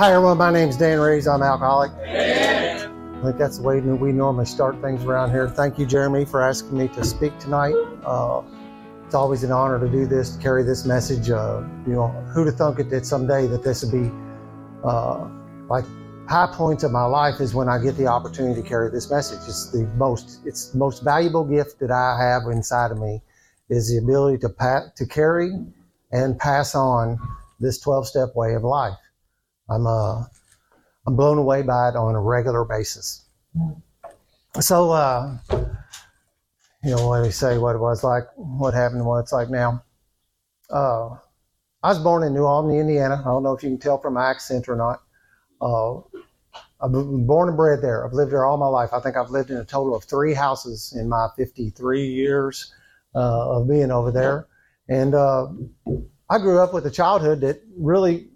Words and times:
Hi, 0.00 0.14
everyone. 0.14 0.38
My 0.38 0.50
name's 0.50 0.78
Dan 0.78 0.98
Reeves. 0.98 1.26
I'm 1.26 1.42
alcoholic. 1.42 1.90
I 1.92 2.88
think 3.22 3.36
that's 3.36 3.58
the 3.58 3.62
way 3.62 3.80
we 3.80 4.12
normally 4.12 4.46
start 4.46 4.80
things 4.80 5.04
around 5.04 5.30
here. 5.30 5.46
Thank 5.46 5.78
you, 5.78 5.84
Jeremy, 5.84 6.24
for 6.24 6.40
asking 6.40 6.78
me 6.78 6.88
to 6.88 7.04
speak 7.04 7.38
tonight. 7.38 7.74
Uh, 8.02 8.40
it's 9.04 9.14
always 9.14 9.44
an 9.44 9.52
honor 9.52 9.78
to 9.78 9.86
do 9.86 10.06
this, 10.06 10.36
to 10.36 10.42
carry 10.42 10.62
this 10.62 10.86
message. 10.86 11.28
Uh, 11.28 11.60
you 11.86 11.92
know, 11.92 12.08
who'd 12.32 12.46
have 12.46 12.56
thunk 12.56 12.78
it 12.78 12.88
that 12.88 13.04
someday 13.04 13.46
that 13.48 13.62
this 13.62 13.84
would 13.84 13.92
be 13.92 14.10
uh, 14.82 15.28
like 15.68 15.84
high 16.26 16.48
points 16.50 16.82
of 16.82 16.92
my 16.92 17.04
life 17.04 17.38
is 17.38 17.52
when 17.52 17.68
I 17.68 17.78
get 17.78 17.98
the 17.98 18.06
opportunity 18.06 18.62
to 18.62 18.66
carry 18.66 18.90
this 18.90 19.10
message. 19.10 19.40
It's 19.46 19.70
the 19.70 19.84
most, 19.98 20.40
it's 20.46 20.68
the 20.70 20.78
most 20.78 21.04
valuable 21.04 21.44
gift 21.44 21.78
that 21.80 21.90
I 21.90 22.16
have 22.18 22.44
inside 22.50 22.90
of 22.90 22.98
me 22.98 23.20
is 23.68 23.90
the 23.90 23.98
ability 23.98 24.38
to 24.38 24.48
pa- 24.48 24.86
to 24.96 25.04
carry 25.04 25.52
and 26.10 26.38
pass 26.38 26.74
on 26.74 27.18
this 27.58 27.84
12-step 27.84 28.30
way 28.34 28.54
of 28.54 28.64
life. 28.64 28.96
I'm 29.70 29.86
uh, 29.86 30.24
I'm 31.06 31.16
blown 31.16 31.38
away 31.38 31.62
by 31.62 31.88
it 31.90 31.96
on 31.96 32.14
a 32.14 32.20
regular 32.20 32.64
basis. 32.64 33.24
So, 34.58 34.90
uh, 34.90 35.38
you 36.82 36.90
know, 36.90 37.08
let 37.08 37.22
me 37.22 37.30
say 37.30 37.58
what 37.58 37.76
it 37.76 37.78
was 37.78 38.02
like, 38.02 38.24
what 38.36 38.74
happened, 38.74 39.04
what 39.04 39.20
it's 39.20 39.32
like 39.32 39.48
now. 39.48 39.84
Uh, 40.68 41.10
I 41.82 41.88
was 41.88 41.98
born 41.98 42.22
in 42.24 42.34
New 42.34 42.44
Albany, 42.44 42.78
Indiana. 42.78 43.22
I 43.24 43.28
don't 43.28 43.42
know 43.42 43.54
if 43.54 43.62
you 43.62 43.70
can 43.70 43.78
tell 43.78 43.98
from 43.98 44.14
my 44.14 44.28
accent 44.28 44.68
or 44.68 44.76
not. 44.76 45.02
Uh, 45.60 45.98
I've 46.82 46.92
been 46.92 47.26
born 47.26 47.48
and 47.48 47.56
bred 47.56 47.82
there. 47.82 48.06
I've 48.06 48.12
lived 48.12 48.32
there 48.32 48.44
all 48.44 48.56
my 48.56 48.66
life. 48.66 48.90
I 48.92 49.00
think 49.00 49.16
I've 49.16 49.30
lived 49.30 49.50
in 49.50 49.58
a 49.58 49.64
total 49.64 49.94
of 49.94 50.04
three 50.04 50.34
houses 50.34 50.94
in 50.98 51.08
my 51.08 51.28
53 51.36 52.06
years 52.06 52.72
uh, 53.14 53.58
of 53.58 53.68
being 53.68 53.90
over 53.90 54.10
there. 54.10 54.46
And 54.88 55.14
uh, 55.14 55.48
I 56.30 56.38
grew 56.38 56.58
up 56.60 56.72
with 56.72 56.86
a 56.86 56.90
childhood 56.90 57.42
that 57.42 57.62
really, 57.76 58.29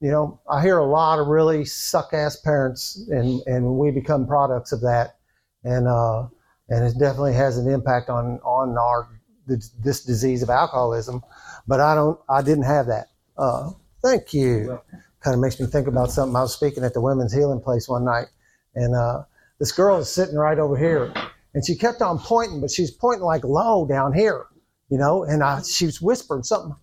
you 0.00 0.10
know, 0.10 0.40
I 0.50 0.62
hear 0.62 0.78
a 0.78 0.86
lot 0.86 1.18
of 1.18 1.26
really 1.26 1.64
suck 1.64 2.12
ass 2.12 2.36
parents, 2.36 3.06
and, 3.08 3.42
and 3.46 3.78
we 3.78 3.90
become 3.90 4.26
products 4.26 4.72
of 4.72 4.80
that. 4.80 5.16
And, 5.64 5.86
uh, 5.86 6.28
and 6.68 6.84
it 6.84 6.98
definitely 6.98 7.34
has 7.34 7.58
an 7.58 7.68
impact 7.68 8.08
on, 8.08 8.40
on 8.42 8.76
our 8.78 9.08
this 9.46 10.04
disease 10.04 10.42
of 10.42 10.50
alcoholism. 10.50 11.22
But 11.66 11.80
I 11.80 11.94
don't, 11.94 12.18
I 12.28 12.42
didn't 12.42 12.64
have 12.64 12.86
that. 12.86 13.08
Uh, 13.36 13.70
thank 14.02 14.32
you 14.32 14.80
kind 15.20 15.34
of 15.34 15.40
makes 15.40 15.60
me 15.60 15.66
think 15.66 15.86
about 15.86 16.10
something. 16.10 16.34
I 16.34 16.42
was 16.42 16.54
speaking 16.54 16.84
at 16.84 16.94
the 16.94 17.00
women's 17.00 17.32
healing 17.32 17.60
place 17.60 17.88
one 17.88 18.04
night, 18.04 18.26
and 18.74 18.94
uh, 18.94 19.24
this 19.58 19.72
girl 19.72 19.98
is 19.98 20.08
sitting 20.08 20.36
right 20.36 20.58
over 20.58 20.76
here, 20.76 21.12
and 21.54 21.64
she 21.64 21.76
kept 21.76 22.00
on 22.00 22.18
pointing, 22.18 22.60
but 22.60 22.70
she's 22.70 22.90
pointing 22.90 23.24
like 23.24 23.44
low 23.44 23.86
down 23.86 24.12
here, 24.12 24.46
you 24.88 24.98
know, 24.98 25.24
and 25.24 25.42
I, 25.42 25.62
she 25.62 25.86
was 25.86 26.00
whispering 26.00 26.42
something. 26.42 26.74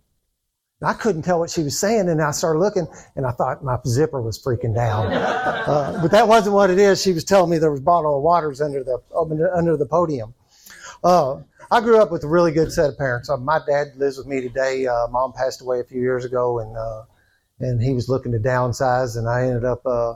I 0.82 0.94
couldn't 0.94 1.24
tell 1.24 1.40
what 1.40 1.50
she 1.50 1.64
was 1.64 1.78
saying, 1.80 2.08
and 2.08 2.22
I 2.22 2.32
started 2.32 2.60
looking, 2.60 2.88
and 3.16 3.26
I 3.26 3.32
thought 3.32 3.64
my 3.64 3.78
zipper 3.88 4.22
was 4.22 4.42
freaking 4.42 4.76
down. 4.76 5.12
Uh, 5.68 6.02
but 6.02 6.12
that 6.12 6.30
wasn't 6.30 6.56
what 6.56 6.70
it 6.70 6.80
is. 6.80 7.02
She 7.02 7.12
was 7.12 7.26
telling 7.26 7.52
me 7.52 7.58
there 7.58 7.70
was 7.70 7.82
a 7.82 7.84
bottle 7.84 8.16
of 8.16 8.24
waters 8.24 8.62
under 8.62 8.86
the 8.86 9.02
under 9.54 9.76
the 9.76 9.86
podium. 9.86 10.34
Uh, 11.04 11.42
I 11.70 11.82
grew 11.82 12.02
up 12.02 12.10
with 12.10 12.24
a 12.24 12.28
really 12.28 12.54
good 12.54 12.72
set 12.72 12.90
of 12.90 12.98
parents. 12.98 13.30
Uh, 13.30 13.36
my 13.36 13.60
dad 13.68 13.88
lives 13.98 14.18
with 14.18 14.28
me 14.28 14.40
today. 14.40 14.88
Uh, 14.88 15.10
mom 15.10 15.34
passed 15.34 15.60
away 15.60 15.82
a 15.82 15.84
few 15.84 16.00
years 16.00 16.24
ago, 16.24 16.60
and 16.60 16.78
uh, 16.78 17.04
and 17.60 17.82
he 17.82 17.94
was 17.94 18.08
looking 18.08 18.32
to 18.32 18.40
downsize, 18.40 19.18
and 19.18 19.28
I 19.28 19.44
ended 19.44 19.66
up, 19.66 19.86
uh, 19.86 20.14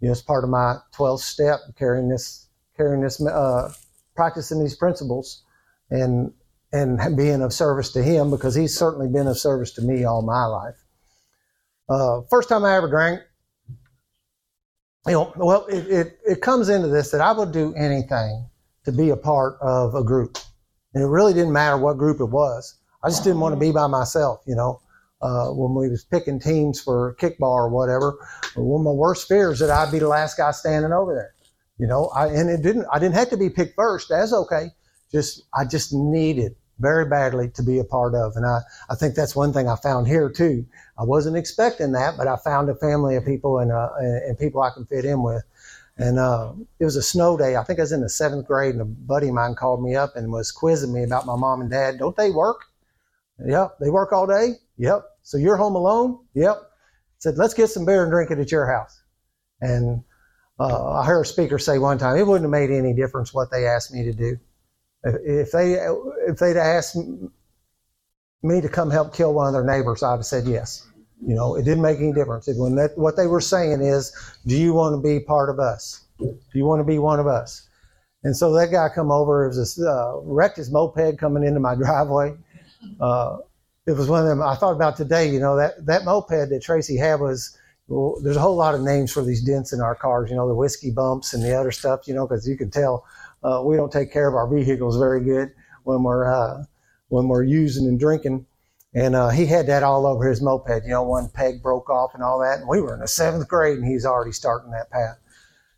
you 0.00 0.08
know, 0.08 0.12
as 0.12 0.22
part 0.22 0.42
of 0.42 0.50
my 0.50 0.76
12th 0.94 1.20
step, 1.20 1.60
carrying 1.78 2.08
this, 2.08 2.48
carrying 2.76 3.02
this, 3.02 3.24
uh, 3.24 3.72
practicing 4.16 4.60
these 4.60 4.74
principles, 4.74 5.42
and 5.90 6.32
and 6.72 7.16
being 7.16 7.42
of 7.42 7.52
service 7.52 7.92
to 7.92 8.02
him 8.02 8.30
because 8.30 8.54
he's 8.54 8.76
certainly 8.76 9.08
been 9.08 9.26
of 9.26 9.38
service 9.38 9.72
to 9.72 9.82
me 9.82 10.04
all 10.04 10.22
my 10.22 10.44
life. 10.44 10.74
Uh, 11.88 12.20
first 12.28 12.48
time 12.48 12.64
I 12.64 12.76
ever 12.76 12.88
drank, 12.88 13.20
you 15.06 15.12
know, 15.12 15.32
well, 15.36 15.64
it, 15.66 15.86
it, 15.88 16.18
it 16.26 16.40
comes 16.42 16.68
into 16.68 16.88
this 16.88 17.10
that 17.12 17.22
I 17.22 17.32
would 17.32 17.52
do 17.52 17.74
anything 17.74 18.48
to 18.84 18.92
be 18.92 19.10
a 19.10 19.16
part 19.16 19.56
of 19.62 19.94
a 19.94 20.04
group. 20.04 20.38
And 20.94 21.02
it 21.02 21.06
really 21.06 21.32
didn't 21.32 21.52
matter 21.52 21.78
what 21.78 21.96
group 21.96 22.20
it 22.20 22.26
was. 22.26 22.78
I 23.02 23.08
just 23.08 23.24
didn't 23.24 23.40
want 23.40 23.54
to 23.54 23.60
be 23.60 23.72
by 23.72 23.86
myself, 23.86 24.42
you 24.46 24.54
know 24.54 24.80
uh, 25.20 25.48
when 25.48 25.74
we 25.74 25.88
was 25.88 26.04
picking 26.04 26.38
teams 26.38 26.80
for 26.80 27.16
kickball 27.20 27.54
or 27.54 27.68
whatever. 27.68 28.18
One 28.54 28.80
of 28.80 28.84
my 28.84 28.90
worst 28.92 29.28
fears 29.28 29.58
that 29.58 29.70
I'd 29.70 29.92
be 29.92 29.98
the 29.98 30.08
last 30.08 30.36
guy 30.36 30.50
standing 30.52 30.92
over 30.92 31.14
there. 31.14 31.34
You 31.78 31.86
know, 31.86 32.08
I, 32.08 32.26
and 32.26 32.50
it 32.50 32.62
didn't, 32.62 32.86
I 32.92 32.98
didn't 32.98 33.14
have 33.14 33.30
to 33.30 33.36
be 33.36 33.50
picked 33.50 33.76
first. 33.76 34.08
That's 34.08 34.32
okay. 34.32 34.70
Just, 35.10 35.44
I 35.54 35.64
just 35.64 35.92
needed 35.92 36.54
very 36.78 37.06
badly 37.06 37.48
to 37.50 37.62
be 37.62 37.78
a 37.78 37.84
part 37.84 38.14
of. 38.14 38.36
And 38.36 38.46
I, 38.46 38.60
I 38.88 38.94
think 38.94 39.14
that's 39.14 39.34
one 39.34 39.52
thing 39.52 39.68
I 39.68 39.76
found 39.76 40.06
here 40.06 40.30
too. 40.30 40.64
I 40.98 41.04
wasn't 41.04 41.36
expecting 41.36 41.92
that, 41.92 42.16
but 42.16 42.28
I 42.28 42.36
found 42.36 42.68
a 42.70 42.74
family 42.74 43.16
of 43.16 43.24
people 43.24 43.58
and, 43.58 43.72
uh, 43.72 43.90
and 43.98 44.38
people 44.38 44.62
I 44.62 44.70
can 44.70 44.86
fit 44.86 45.04
in 45.04 45.22
with. 45.22 45.42
And 45.96 46.20
uh, 46.20 46.52
it 46.78 46.84
was 46.84 46.94
a 46.94 47.02
snow 47.02 47.36
day. 47.36 47.56
I 47.56 47.64
think 47.64 47.80
I 47.80 47.82
was 47.82 47.90
in 47.90 48.02
the 48.02 48.08
seventh 48.08 48.46
grade, 48.46 48.74
and 48.74 48.82
a 48.82 48.84
buddy 48.84 49.28
of 49.28 49.34
mine 49.34 49.56
called 49.56 49.82
me 49.82 49.96
up 49.96 50.14
and 50.14 50.30
was 50.30 50.52
quizzing 50.52 50.92
me 50.92 51.02
about 51.02 51.26
my 51.26 51.34
mom 51.34 51.60
and 51.60 51.68
dad. 51.68 51.98
Don't 51.98 52.16
they 52.16 52.30
work? 52.30 52.66
Yep, 53.44 53.78
they 53.80 53.90
work 53.90 54.12
all 54.12 54.26
day. 54.26 54.54
Yep. 54.76 55.04
So 55.22 55.38
you're 55.38 55.56
home 55.56 55.74
alone? 55.74 56.20
Yep. 56.34 56.62
Said, 57.18 57.36
let's 57.36 57.54
get 57.54 57.66
some 57.66 57.84
beer 57.84 58.04
and 58.04 58.12
drink 58.12 58.30
it 58.30 58.38
at 58.38 58.52
your 58.52 58.70
house. 58.70 59.02
And 59.60 60.04
uh, 60.60 60.92
I 60.92 61.04
heard 61.04 61.22
a 61.22 61.24
speaker 61.24 61.58
say 61.58 61.78
one 61.78 61.98
time, 61.98 62.16
it 62.16 62.26
wouldn't 62.26 62.44
have 62.44 62.50
made 62.50 62.70
any 62.70 62.94
difference 62.94 63.34
what 63.34 63.50
they 63.50 63.66
asked 63.66 63.92
me 63.92 64.04
to 64.04 64.12
do. 64.12 64.38
If 65.04 65.52
they 65.52 65.74
if 66.26 66.38
they'd 66.38 66.56
asked 66.56 66.96
me 68.42 68.60
to 68.60 68.68
come 68.68 68.90
help 68.90 69.14
kill 69.14 69.34
one 69.34 69.46
of 69.46 69.52
their 69.52 69.64
neighbors, 69.64 70.02
I'd 70.02 70.16
have 70.16 70.26
said 70.26 70.46
yes. 70.46 70.86
You 71.20 71.34
know, 71.34 71.56
it 71.56 71.64
didn't 71.64 71.82
make 71.82 71.98
any 71.98 72.12
difference. 72.12 72.48
When 72.48 72.76
that, 72.76 72.96
what 72.96 73.16
they 73.16 73.26
were 73.26 73.40
saying 73.40 73.82
is, 73.82 74.12
do 74.46 74.56
you 74.56 74.72
want 74.72 74.94
to 74.94 75.02
be 75.02 75.18
part 75.18 75.50
of 75.50 75.58
us? 75.58 76.04
Do 76.18 76.38
you 76.52 76.64
want 76.64 76.80
to 76.80 76.84
be 76.84 76.98
one 76.98 77.18
of 77.18 77.26
us? 77.26 77.68
And 78.24 78.36
so 78.36 78.52
that 78.52 78.70
guy 78.70 78.88
come 78.92 79.10
over. 79.10 79.44
It 79.44 79.56
was 79.56 79.78
uh, 79.80 80.20
wrecked 80.22 80.56
his 80.56 80.70
moped 80.70 81.18
coming 81.18 81.44
into 81.44 81.60
my 81.60 81.74
driveway. 81.76 82.36
Uh, 83.00 83.38
it 83.86 83.92
was 83.92 84.08
one 84.08 84.22
of 84.22 84.28
them 84.28 84.42
I 84.42 84.54
thought 84.54 84.74
about 84.74 84.96
today. 84.96 85.28
You 85.30 85.40
know 85.40 85.56
that 85.56 85.86
that 85.86 86.04
moped 86.04 86.50
that 86.50 86.62
Tracy 86.62 86.96
had 86.96 87.20
was. 87.20 87.56
Well, 87.86 88.20
there's 88.22 88.36
a 88.36 88.40
whole 88.40 88.56
lot 88.56 88.74
of 88.74 88.82
names 88.82 89.10
for 89.10 89.22
these 89.22 89.42
dents 89.42 89.72
in 89.72 89.80
our 89.80 89.94
cars. 89.94 90.28
You 90.28 90.36
know 90.36 90.46
the 90.46 90.54
whiskey 90.54 90.90
bumps 90.90 91.32
and 91.32 91.42
the 91.42 91.58
other 91.58 91.70
stuff. 91.70 92.06
You 92.06 92.14
know 92.14 92.26
because 92.26 92.46
you 92.46 92.56
can 92.56 92.70
tell 92.70 93.06
uh, 93.42 93.62
we 93.64 93.76
don't 93.76 93.92
take 93.92 94.12
care 94.12 94.28
of 94.28 94.34
our 94.34 94.52
vehicles 94.52 94.96
very 94.96 95.22
good 95.22 95.50
when 95.84 96.02
we're 96.02 96.30
uh, 96.32 96.64
when 97.08 97.28
we're 97.28 97.44
using 97.44 97.86
and 97.86 97.98
drinking. 97.98 98.46
And 98.94 99.14
uh, 99.14 99.28
he 99.28 99.46
had 99.46 99.66
that 99.66 99.82
all 99.82 100.06
over 100.06 100.28
his 100.28 100.40
moped. 100.40 100.84
You 100.84 100.90
know, 100.90 101.02
one 101.02 101.28
peg 101.28 101.62
broke 101.62 101.90
off 101.90 102.12
and 102.14 102.22
all 102.22 102.40
that. 102.40 102.60
And 102.60 102.68
we 102.68 102.80
were 102.80 102.94
in 102.94 103.00
the 103.00 103.08
seventh 103.08 103.46
grade, 103.46 103.78
and 103.78 103.86
he's 103.86 104.06
already 104.06 104.32
starting 104.32 104.70
that 104.72 104.90
path. 104.90 105.18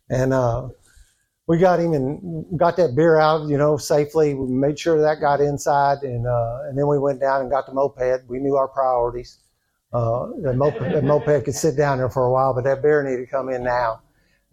And 0.09 0.33
uh, 0.33 0.69
we 1.47 1.57
got 1.57 1.79
him 1.79 1.93
and 1.93 2.57
got 2.57 2.77
that 2.77 2.95
beer 2.95 3.19
out, 3.19 3.49
you 3.49 3.57
know, 3.57 3.75
safely. 3.77 4.33
We 4.33 4.47
made 4.47 4.79
sure 4.79 5.01
that 5.01 5.19
got 5.19 5.41
inside, 5.41 5.99
and 6.03 6.25
uh, 6.25 6.59
and 6.63 6.77
then 6.77 6.87
we 6.87 6.97
went 6.97 7.19
down 7.19 7.41
and 7.41 7.51
got 7.51 7.65
the 7.65 7.73
moped. 7.73 8.27
We 8.27 8.39
knew 8.39 8.55
our 8.55 8.69
priorities. 8.69 9.37
Uh, 9.93 10.27
the, 10.41 10.53
moped, 10.53 10.79
the 10.79 11.01
moped 11.01 11.43
could 11.43 11.53
sit 11.53 11.75
down 11.75 11.97
there 11.97 12.09
for 12.09 12.25
a 12.25 12.31
while, 12.31 12.53
but 12.53 12.63
that 12.63 12.81
beer 12.81 13.03
needed 13.03 13.25
to 13.25 13.29
come 13.29 13.49
in 13.49 13.61
now. 13.63 14.01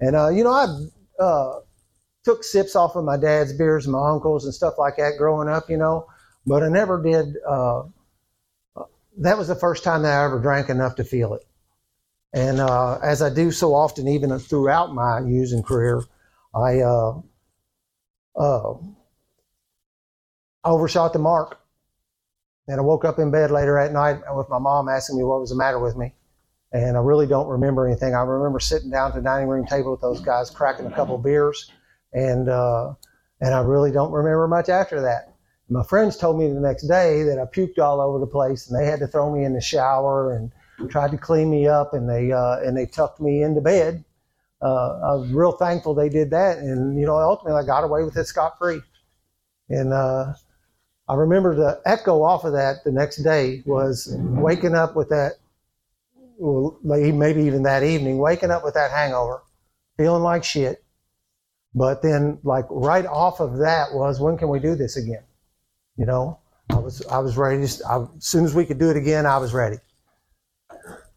And 0.00 0.16
uh, 0.16 0.28
you 0.30 0.42
know, 0.42 0.50
I 0.50 1.22
uh, 1.22 1.60
took 2.28 2.44
sips 2.44 2.76
off 2.76 2.94
of 2.94 3.06
my 3.06 3.16
dad's 3.16 3.54
beers, 3.54 3.88
my 3.88 4.10
uncles, 4.10 4.44
and 4.44 4.52
stuff 4.52 4.74
like 4.76 4.96
that 4.98 5.14
growing 5.16 5.48
up, 5.48 5.70
you 5.70 5.78
know, 5.78 6.06
but 6.46 6.62
I 6.62 6.68
never 6.68 7.02
did. 7.02 7.36
Uh, 7.48 7.84
that 9.20 9.38
was 9.38 9.48
the 9.48 9.54
first 9.54 9.82
time 9.82 10.02
that 10.02 10.12
I 10.12 10.26
ever 10.26 10.38
drank 10.38 10.68
enough 10.68 10.96
to 10.96 11.04
feel 11.04 11.32
it. 11.32 11.46
And 12.34 12.60
uh, 12.60 12.98
as 13.02 13.22
I 13.22 13.32
do 13.32 13.50
so 13.50 13.74
often, 13.74 14.08
even 14.08 14.38
throughout 14.38 14.92
my 14.92 15.20
using 15.20 15.62
career, 15.62 16.02
I 16.54 16.80
uh, 16.80 17.22
uh, 18.38 18.74
overshot 20.64 21.14
the 21.14 21.18
mark. 21.18 21.58
And 22.66 22.78
I 22.78 22.82
woke 22.82 23.06
up 23.06 23.18
in 23.18 23.30
bed 23.30 23.50
later 23.50 23.78
at 23.78 23.90
night 23.90 24.20
with 24.36 24.50
my 24.50 24.58
mom 24.58 24.90
asking 24.90 25.16
me 25.16 25.24
what 25.24 25.40
was 25.40 25.48
the 25.48 25.56
matter 25.56 25.78
with 25.78 25.96
me. 25.96 26.12
And 26.72 26.94
I 26.94 27.00
really 27.00 27.26
don't 27.26 27.48
remember 27.48 27.86
anything. 27.86 28.14
I 28.14 28.20
remember 28.20 28.60
sitting 28.60 28.90
down 28.90 29.12
at 29.12 29.14
the 29.14 29.22
dining 29.22 29.48
room 29.48 29.64
table 29.64 29.92
with 29.92 30.02
those 30.02 30.20
guys, 30.20 30.50
cracking 30.50 30.84
a 30.84 30.90
couple 30.90 31.16
beers, 31.16 31.72
and 32.18 32.48
uh, 32.48 32.94
and 33.40 33.54
I 33.54 33.60
really 33.60 33.92
don't 33.92 34.12
remember 34.12 34.48
much 34.48 34.68
after 34.68 35.00
that. 35.02 35.34
My 35.70 35.84
friends 35.84 36.16
told 36.16 36.38
me 36.38 36.48
the 36.48 36.60
next 36.60 36.84
day 36.88 37.22
that 37.24 37.38
I 37.38 37.44
puked 37.44 37.78
all 37.78 38.00
over 38.00 38.18
the 38.18 38.26
place, 38.26 38.68
and 38.68 38.80
they 38.80 38.86
had 38.86 39.00
to 39.00 39.06
throw 39.06 39.34
me 39.34 39.44
in 39.44 39.52
the 39.52 39.60
shower 39.60 40.32
and 40.32 40.50
tried 40.90 41.10
to 41.10 41.18
clean 41.18 41.50
me 41.50 41.68
up, 41.68 41.92
and 41.94 42.08
they 42.08 42.32
uh, 42.32 42.58
and 42.60 42.76
they 42.76 42.86
tucked 42.86 43.20
me 43.20 43.42
into 43.42 43.60
bed 43.60 44.04
uh, 44.60 44.98
I 45.04 45.14
was 45.14 45.30
real 45.30 45.52
thankful 45.52 45.94
they 45.94 46.08
did 46.08 46.30
that. 46.30 46.58
And, 46.58 46.98
you 46.98 47.06
know, 47.06 47.16
ultimately 47.16 47.60
I 47.60 47.66
got 47.66 47.84
away 47.84 48.02
with 48.02 48.16
it 48.16 48.24
scot 48.24 48.58
free. 48.58 48.80
And 49.68 49.92
uh, 49.92 50.34
I 51.08 51.14
remember 51.14 51.54
the 51.54 51.80
echo 51.84 52.22
off 52.22 52.44
of 52.44 52.52
that 52.52 52.84
the 52.84 52.92
next 52.92 53.18
day 53.18 53.62
was 53.66 54.14
waking 54.18 54.74
up 54.74 54.96
with 54.96 55.10
that, 55.10 55.34
well, 56.38 56.78
maybe 56.82 57.42
even 57.42 57.62
that 57.64 57.82
evening, 57.82 58.18
waking 58.18 58.50
up 58.50 58.64
with 58.64 58.74
that 58.74 58.90
hangover, 58.90 59.42
feeling 59.96 60.22
like 60.22 60.44
shit. 60.44 60.82
But 61.74 62.02
then, 62.02 62.38
like 62.42 62.64
right 62.70 63.06
off 63.06 63.40
of 63.40 63.58
that 63.58 63.92
was, 63.92 64.20
when 64.20 64.38
can 64.38 64.48
we 64.48 64.58
do 64.58 64.74
this 64.74 64.96
again? 64.96 65.22
You 65.96 66.06
know, 66.06 66.38
I 66.70 66.76
was 66.76 67.04
I 67.06 67.18
was 67.18 67.36
ready. 67.36 67.62
As 67.62 67.82
soon 68.18 68.44
as 68.44 68.54
we 68.54 68.64
could 68.64 68.78
do 68.78 68.90
it 68.90 68.96
again, 68.96 69.26
I 69.26 69.38
was 69.38 69.52
ready. 69.52 69.76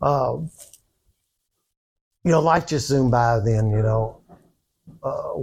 Uh, 0.01 0.37
you 2.23 2.31
know, 2.31 2.41
life 2.41 2.67
just 2.67 2.87
zoomed 2.87 3.11
by 3.11 3.39
then, 3.43 3.71
you 3.71 3.81
know. 3.81 4.17
Uh, 5.03 5.33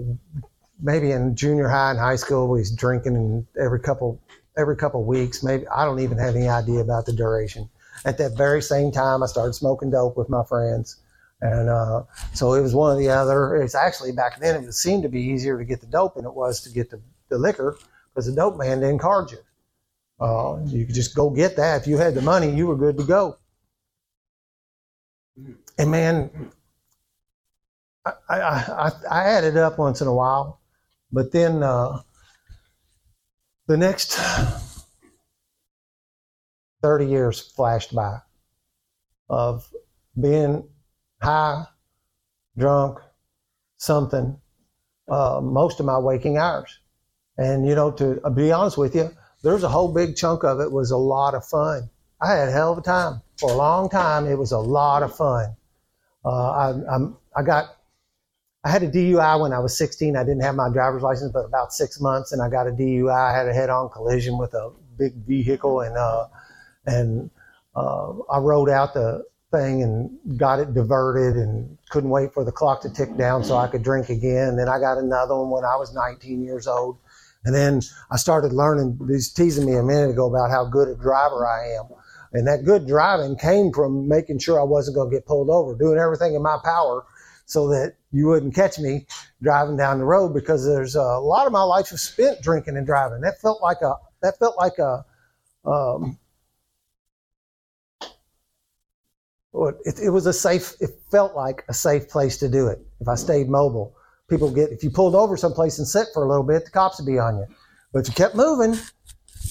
maybe 0.80 1.10
in 1.10 1.34
junior 1.34 1.68
high 1.68 1.90
and 1.90 1.98
high 1.98 2.16
school, 2.16 2.48
we 2.48 2.60
was 2.60 2.70
drinking 2.70 3.16
and 3.16 3.46
every 3.60 3.80
couple 3.80 4.20
every 4.56 4.76
couple 4.76 5.04
weeks. 5.04 5.42
Maybe 5.42 5.66
I 5.68 5.84
don't 5.84 6.00
even 6.00 6.18
have 6.18 6.36
any 6.36 6.48
idea 6.48 6.80
about 6.80 7.06
the 7.06 7.12
duration. 7.12 7.68
At 8.04 8.18
that 8.18 8.36
very 8.36 8.62
same 8.62 8.92
time, 8.92 9.22
I 9.22 9.26
started 9.26 9.54
smoking 9.54 9.90
dope 9.90 10.16
with 10.16 10.28
my 10.28 10.44
friends, 10.44 10.96
and 11.40 11.68
uh, 11.68 12.02
so 12.34 12.54
it 12.54 12.62
was 12.62 12.74
one 12.74 12.96
or 12.96 12.98
the 12.98 13.10
other. 13.10 13.56
It's 13.56 13.74
actually 13.74 14.12
back 14.12 14.40
then 14.40 14.64
it 14.64 14.72
seemed 14.72 15.04
to 15.04 15.08
be 15.08 15.22
easier 15.22 15.58
to 15.58 15.64
get 15.64 15.80
the 15.80 15.86
dope 15.86 16.16
than 16.16 16.24
it 16.24 16.34
was 16.34 16.62
to 16.62 16.70
get 16.70 16.90
the, 16.90 17.00
the 17.28 17.38
liquor 17.38 17.78
because 18.12 18.26
the 18.26 18.34
dope 18.34 18.56
man 18.56 18.80
didn't 18.80 18.98
card 18.98 19.30
you. 19.30 19.38
Uh, 20.20 20.58
you 20.66 20.84
could 20.84 20.94
just 20.94 21.14
go 21.14 21.30
get 21.30 21.56
that. 21.56 21.82
If 21.82 21.86
you 21.86 21.96
had 21.96 22.14
the 22.14 22.22
money, 22.22 22.50
you 22.50 22.66
were 22.66 22.76
good 22.76 22.98
to 22.98 23.04
go. 23.04 23.38
And 25.78 25.90
man, 25.92 26.50
I, 28.04 28.12
I, 28.28 28.40
I, 28.40 28.90
I 29.08 29.24
added 29.24 29.56
up 29.56 29.78
once 29.78 30.00
in 30.00 30.08
a 30.08 30.14
while, 30.14 30.60
but 31.12 31.30
then 31.30 31.62
uh, 31.62 32.02
the 33.68 33.76
next 33.76 34.18
30 36.82 37.06
years 37.06 37.40
flashed 37.40 37.94
by 37.94 38.18
of 39.28 39.70
being 40.20 40.68
high, 41.20 41.64
drunk, 42.56 42.98
something, 43.76 44.40
uh, 45.08 45.40
most 45.42 45.80
of 45.80 45.86
my 45.86 45.98
waking 45.98 46.38
hours. 46.38 46.78
And, 47.36 47.66
you 47.66 47.74
know, 47.74 47.90
to 47.92 48.20
be 48.34 48.50
honest 48.52 48.78
with 48.78 48.94
you, 48.94 49.10
there's 49.42 49.62
a 49.62 49.68
whole 49.68 49.92
big 49.92 50.16
chunk 50.16 50.44
of 50.44 50.60
it 50.60 50.72
was 50.72 50.90
a 50.90 50.96
lot 50.96 51.34
of 51.34 51.44
fun. 51.44 51.88
I 52.20 52.34
had 52.34 52.48
a 52.48 52.52
hell 52.52 52.72
of 52.72 52.78
a 52.78 52.82
time. 52.82 53.22
For 53.38 53.50
a 53.50 53.54
long 53.54 53.88
time, 53.88 54.26
it 54.26 54.36
was 54.36 54.50
a 54.50 54.58
lot 54.58 55.04
of 55.04 55.14
fun. 55.14 55.54
Uh, 56.24 56.50
I, 56.50 56.70
I'm, 56.92 57.16
I 57.36 57.42
got, 57.42 57.76
I 58.64 58.70
had 58.70 58.82
a 58.82 58.90
DUI 58.90 59.40
when 59.40 59.52
I 59.52 59.60
was 59.60 59.78
16. 59.78 60.16
I 60.16 60.24
didn't 60.24 60.42
have 60.42 60.56
my 60.56 60.68
driver's 60.68 61.02
license, 61.02 61.30
but 61.32 61.44
about 61.44 61.72
six 61.72 62.00
months, 62.00 62.32
and 62.32 62.42
I 62.42 62.50
got 62.50 62.66
a 62.66 62.72
DUI. 62.72 63.14
I 63.14 63.36
had 63.36 63.46
a 63.46 63.52
head-on 63.54 63.90
collision 63.90 64.36
with 64.36 64.52
a 64.54 64.72
big 64.98 65.14
vehicle, 65.26 65.80
and 65.80 65.96
uh, 65.96 66.26
and 66.84 67.30
uh, 67.76 68.12
I 68.30 68.38
rode 68.38 68.68
out 68.68 68.94
the 68.94 69.24
thing 69.50 69.82
and 69.82 70.38
got 70.38 70.60
it 70.60 70.74
diverted, 70.74 71.36
and 71.36 71.78
couldn't 71.90 72.10
wait 72.10 72.32
for 72.32 72.44
the 72.44 72.52
clock 72.52 72.82
to 72.82 72.90
tick 72.90 73.16
down 73.16 73.44
so 73.44 73.56
I 73.56 73.68
could 73.68 73.82
drink 73.82 74.08
again. 74.08 74.56
Then 74.56 74.68
I 74.68 74.78
got 74.78 74.98
another 74.98 75.36
one 75.36 75.50
when 75.50 75.64
I 75.64 75.76
was 75.76 75.94
19 75.94 76.42
years 76.42 76.66
old, 76.66 76.98
and 77.44 77.54
then 77.54 77.80
I 78.10 78.16
started 78.16 78.52
learning. 78.52 78.98
He's 79.08 79.32
teasing 79.32 79.66
me 79.66 79.76
a 79.76 79.82
minute 79.82 80.10
ago 80.10 80.28
about 80.28 80.50
how 80.50 80.64
good 80.64 80.88
a 80.88 80.94
driver 80.94 81.46
I 81.46 81.78
am. 81.78 81.88
And 82.32 82.46
that 82.46 82.64
good 82.64 82.86
driving 82.86 83.36
came 83.36 83.72
from 83.72 84.06
making 84.06 84.38
sure 84.38 84.60
I 84.60 84.64
wasn't 84.64 84.96
going 84.96 85.10
to 85.10 85.16
get 85.16 85.26
pulled 85.26 85.48
over, 85.48 85.74
doing 85.74 85.98
everything 85.98 86.34
in 86.34 86.42
my 86.42 86.58
power 86.62 87.06
so 87.46 87.68
that 87.68 87.94
you 88.12 88.26
wouldn't 88.26 88.54
catch 88.54 88.78
me 88.78 89.06
driving 89.42 89.76
down 89.76 89.98
the 89.98 90.04
road 90.04 90.34
because 90.34 90.66
there's 90.66 90.94
a, 90.94 91.02
lot 91.02 91.46
of 91.46 91.52
my 91.52 91.62
life 91.62 91.90
was 91.90 92.02
spent 92.02 92.42
drinking 92.42 92.76
and 92.76 92.86
driving. 92.86 93.22
That 93.22 93.40
felt 93.40 93.62
like 93.62 93.80
a, 93.80 93.94
that 94.20 94.38
felt 94.38 94.58
like 94.58 94.78
a, 94.78 95.04
um, 95.64 96.18
it, 99.66 99.98
it 100.02 100.10
was 100.10 100.26
a 100.26 100.32
safe, 100.32 100.74
it 100.80 100.90
felt 101.10 101.34
like 101.34 101.64
a 101.68 101.74
safe 101.74 102.08
place 102.08 102.38
to 102.38 102.48
do 102.48 102.68
it 102.68 102.78
if 103.00 103.08
I 103.08 103.14
stayed 103.14 103.48
mobile. 103.48 103.94
People 104.28 104.50
get, 104.50 104.70
if 104.70 104.82
you 104.82 104.90
pulled 104.90 105.14
over 105.14 105.36
someplace 105.36 105.78
and 105.78 105.88
sit 105.88 106.08
for 106.12 106.22
a 106.22 106.28
little 106.28 106.44
bit, 106.44 106.64
the 106.64 106.70
cops 106.70 106.98
would 106.98 107.06
be 107.06 107.18
on 107.18 107.38
you. 107.38 107.46
But 107.92 108.06
you 108.06 108.14
kept 108.14 108.34
moving, 108.34 108.78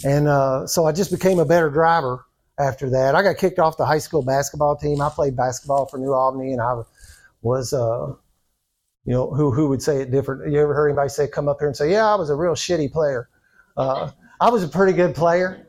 and 0.05 0.27
uh, 0.27 0.67
so 0.67 0.85
I 0.85 0.91
just 0.91 1.11
became 1.11 1.39
a 1.39 1.45
better 1.45 1.69
driver 1.69 2.25
after 2.59 2.89
that. 2.91 3.15
I 3.15 3.23
got 3.23 3.37
kicked 3.37 3.59
off 3.59 3.77
the 3.77 3.85
high 3.85 3.97
school 3.97 4.21
basketball 4.21 4.77
team. 4.77 5.01
I 5.01 5.09
played 5.09 5.35
basketball 5.35 5.87
for 5.87 5.97
New 5.97 6.13
Albany, 6.13 6.53
and 6.53 6.61
I 6.61 6.81
was, 7.41 7.73
uh, 7.73 8.13
you 9.05 9.13
know, 9.13 9.31
who 9.31 9.51
who 9.51 9.69
would 9.69 9.81
say 9.81 10.01
it 10.01 10.11
different? 10.11 10.51
You 10.51 10.59
ever 10.59 10.73
heard 10.73 10.89
anybody 10.89 11.09
say 11.09 11.27
come 11.27 11.47
up 11.47 11.57
here 11.59 11.67
and 11.67 11.75
say, 11.75 11.91
"Yeah, 11.91 12.05
I 12.05 12.15
was 12.15 12.29
a 12.29 12.35
real 12.35 12.53
shitty 12.53 12.91
player." 12.91 13.29
Uh, 13.75 14.11
I 14.39 14.49
was 14.49 14.63
a 14.63 14.67
pretty 14.67 14.93
good 14.93 15.15
player. 15.15 15.65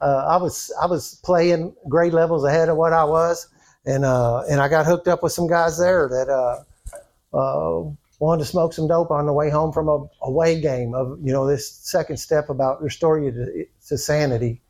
Uh, 0.00 0.26
I 0.28 0.36
was 0.36 0.72
I 0.80 0.86
was 0.86 1.20
playing 1.24 1.74
grade 1.88 2.12
levels 2.12 2.44
ahead 2.44 2.68
of 2.68 2.76
what 2.76 2.92
I 2.92 3.04
was, 3.04 3.48
and 3.86 4.04
uh, 4.04 4.40
and 4.50 4.60
I 4.60 4.68
got 4.68 4.86
hooked 4.86 5.08
up 5.08 5.22
with 5.22 5.32
some 5.32 5.46
guys 5.46 5.78
there 5.78 6.08
that 6.08 6.28
uh, 6.28 7.36
uh, 7.36 7.90
wanted 8.18 8.40
to 8.40 8.44
smoke 8.44 8.72
some 8.72 8.88
dope 8.88 9.10
on 9.10 9.26
the 9.26 9.32
way 9.32 9.48
home 9.48 9.72
from 9.72 9.88
a 9.88 10.06
away 10.22 10.60
game. 10.60 10.94
Of 10.94 11.18
you 11.22 11.32
know 11.32 11.46
this 11.46 11.70
second 11.70 12.18
step 12.18 12.50
about 12.50 12.82
restore 12.82 13.18
you 13.18 13.30
to, 13.30 13.64
to 13.88 13.98
sanity 13.98 14.60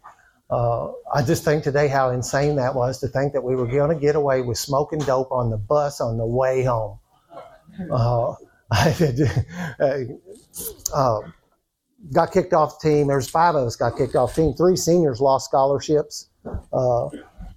uh, 0.48 0.92
I 1.12 1.22
just 1.22 1.44
think 1.44 1.64
today 1.64 1.88
how 1.88 2.10
insane 2.10 2.56
that 2.56 2.74
was 2.74 3.00
to 3.00 3.08
think 3.08 3.32
that 3.32 3.42
we 3.42 3.56
were 3.56 3.66
going 3.66 3.90
to 3.90 4.00
get 4.00 4.14
away 4.14 4.42
with 4.42 4.58
smoking 4.58 5.00
dope 5.00 5.32
on 5.32 5.50
the 5.50 5.56
bus 5.56 6.00
on 6.00 6.18
the 6.18 6.26
way 6.26 6.62
home. 6.62 6.98
Uh, 7.90 8.34
I 8.70 10.06
uh, 10.94 11.18
got 12.12 12.32
kicked 12.32 12.52
off 12.52 12.80
the 12.80 12.88
team. 12.88 13.08
There's 13.08 13.28
five 13.28 13.54
of 13.54 13.66
us 13.66 13.76
got 13.76 13.96
kicked 13.96 14.14
off 14.14 14.34
the 14.34 14.42
team. 14.42 14.54
Three 14.54 14.76
seniors 14.76 15.20
lost 15.20 15.46
scholarships. 15.46 16.28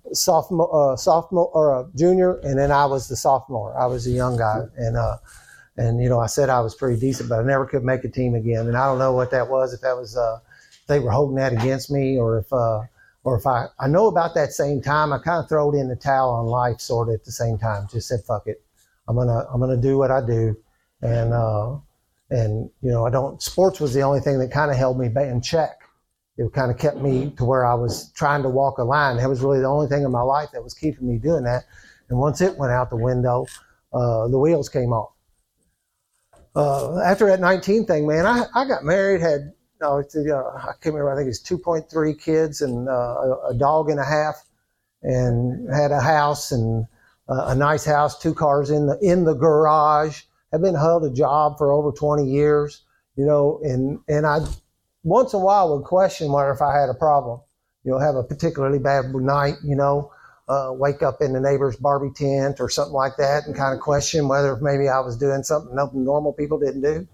Uh, 0.10 0.14
sophomore, 0.14 0.94
uh, 0.94 0.96
sophomore 0.96 1.50
or 1.54 1.82
a 1.82 1.88
junior, 1.96 2.40
and 2.40 2.58
then 2.58 2.72
I 2.72 2.86
was 2.86 3.08
the 3.08 3.16
sophomore. 3.16 3.80
I 3.80 3.86
was 3.86 4.08
a 4.08 4.12
young 4.12 4.38
guy, 4.38 4.64
and 4.78 4.98
uh, 4.98 5.18
and 5.78 6.02
you 6.02 6.10
know 6.10 6.20
I 6.20 6.28
said 6.28 6.50
I 6.50 6.62
was 6.62 6.76
pretty 6.76 7.00
decent, 7.00 7.30
but 7.30 7.40
I 7.40 7.44
never 7.44 7.66
could 7.66 7.84
make 7.84 8.04
a 8.04 8.10
team 8.10 8.36
again. 8.36 8.68
And 8.68 8.78
I 8.78 8.86
don't 8.86 9.00
know 9.00 9.14
what 9.14 9.32
that 9.32 9.50
was. 9.50 9.74
If 9.74 9.82
that 9.82 9.96
was 9.96 10.18
uh 10.18 10.40
they 10.88 11.00
were 11.00 11.12
holding 11.12 11.38
that 11.38 11.54
against 11.54 11.92
me, 11.92 12.18
or 12.18 12.40
if 12.40 12.52
uh, 12.52 12.82
or 13.24 13.38
if 13.38 13.48
I 13.48 13.68
I 13.80 13.88
know 13.88 14.08
about 14.08 14.36
that 14.36 14.52
same 14.52 14.82
time, 14.82 15.14
I 15.14 15.20
kind 15.20 15.42
of 15.42 15.48
throw 15.48 15.72
it 15.72 15.78
in 15.78 15.88
the 15.88 15.96
towel 15.96 16.32
on 16.32 16.48
life, 16.48 16.82
sort 16.82 17.08
of 17.10 17.16
at 17.16 17.26
the 17.26 17.32
same 17.32 17.58
time. 17.58 17.88
Just 17.92 18.10
said 18.10 18.22
fuck 18.28 18.48
it, 18.48 18.62
I'm 19.08 19.16
gonna 19.16 19.46
I'm 19.54 19.60
gonna 19.60 19.78
do 19.78 19.98
what 19.98 20.12
I 20.12 20.26
do, 20.26 20.58
and 21.02 21.34
uh, 21.34 21.78
and 22.30 22.70
you 22.82 22.92
know 22.92 23.06
I 23.06 23.10
don't. 23.10 23.42
Sports 23.42 23.80
was 23.80 23.94
the 23.94 24.02
only 24.02 24.20
thing 24.20 24.40
that 24.40 24.52
kind 24.52 24.72
of 24.72 24.78
held 24.78 25.00
me 25.00 25.08
in 25.08 25.42
check. 25.42 25.79
It 26.40 26.54
kind 26.54 26.72
of 26.72 26.78
kept 26.78 26.98
me 26.98 27.34
to 27.38 27.44
where 27.44 27.66
I 27.66 27.74
was 27.74 28.14
trying 28.14 28.44
to 28.44 28.50
walk 28.50 28.78
a 28.78 28.84
line. 28.84 29.18
That 29.18 29.28
was 29.28 29.42
really 29.42 29.60
the 29.60 29.68
only 29.68 29.88
thing 29.88 30.04
in 30.04 30.12
my 30.12 30.22
life 30.22 30.50
that 30.54 30.64
was 30.64 30.74
keeping 30.74 31.06
me 31.06 31.18
doing 31.18 31.44
that. 31.44 31.66
And 32.08 32.18
once 32.18 32.40
it 32.40 32.58
went 32.58 32.72
out 32.72 32.90
the 32.90 32.96
window, 32.96 33.46
uh, 33.92 34.30
the 34.30 34.40
wheels 34.40 34.70
came 34.70 34.94
off. 34.94 35.12
Uh, 36.56 37.02
after 37.02 37.28
that 37.28 37.42
19 37.42 37.86
thing, 37.86 38.08
man, 38.08 38.26
I, 38.26 38.46
I 38.56 38.66
got 38.66 38.86
married, 38.86 39.20
had 39.20 39.52
no, 39.82 39.98
it's, 39.98 40.16
uh, 40.16 40.20
I 40.20 40.74
can't 40.82 40.96
remember. 40.96 41.12
I 41.12 41.18
think 41.18 41.28
it's 41.28 41.42
2.3 41.42 42.22
kids 42.22 42.62
and 42.62 42.88
uh, 42.88 42.92
a, 42.92 43.50
a, 43.50 43.54
dog 43.58 43.90
and 43.90 44.00
a 44.00 44.06
half, 44.06 44.44
and 45.04 45.74
had 45.74 45.92
a 45.92 46.02
house 46.02 46.52
and 46.52 46.86
uh, 47.28 47.46
a 47.48 47.56
nice 47.56 47.86
house, 47.86 48.18
two 48.20 48.34
cars 48.34 48.70
in 48.70 48.88
the 48.88 48.98
in 49.02 49.26
the 49.26 49.34
garage. 49.34 50.24
I've 50.54 50.62
been 50.62 50.76
held 50.76 51.06
a 51.06 51.12
job 51.12 51.58
for 51.58 51.72
over 51.72 51.92
20 51.92 52.26
years, 52.26 52.84
you 53.16 53.26
know, 53.26 53.60
and 53.64 54.00
and 54.08 54.26
I 54.26 54.40
once 55.10 55.34
in 55.34 55.40
a 55.40 55.44
while 55.44 55.76
would 55.76 55.86
question 55.86 56.32
whether 56.32 56.52
if 56.52 56.62
I 56.62 56.80
had 56.80 56.90
a 56.90 56.94
problem, 56.94 57.42
you 57.84 57.92
know, 57.92 58.00
have 58.00 58.16
a 58.16 58.24
particularly 58.24 58.80
bad 58.80 59.14
night, 59.14 59.56
you 59.64 59.76
know, 59.76 60.12
uh, 60.48 60.72
wake 60.72 61.04
up 61.04 61.22
in 61.22 61.34
the 61.34 61.40
neighbor's 61.40 61.76
Barbie 61.76 62.12
tent 62.16 62.60
or 62.60 62.70
something 62.70 62.94
like 62.94 63.18
that, 63.18 63.46
and 63.46 63.56
kind 63.56 63.74
of 63.74 63.82
question 63.82 64.28
whether 64.28 64.56
maybe 64.58 64.88
I 64.88 65.00
was 65.00 65.18
doing 65.18 65.44
something 65.44 65.76
normal 65.76 66.34
people 66.34 66.60
didn't 66.60 66.82
do, 66.82 67.08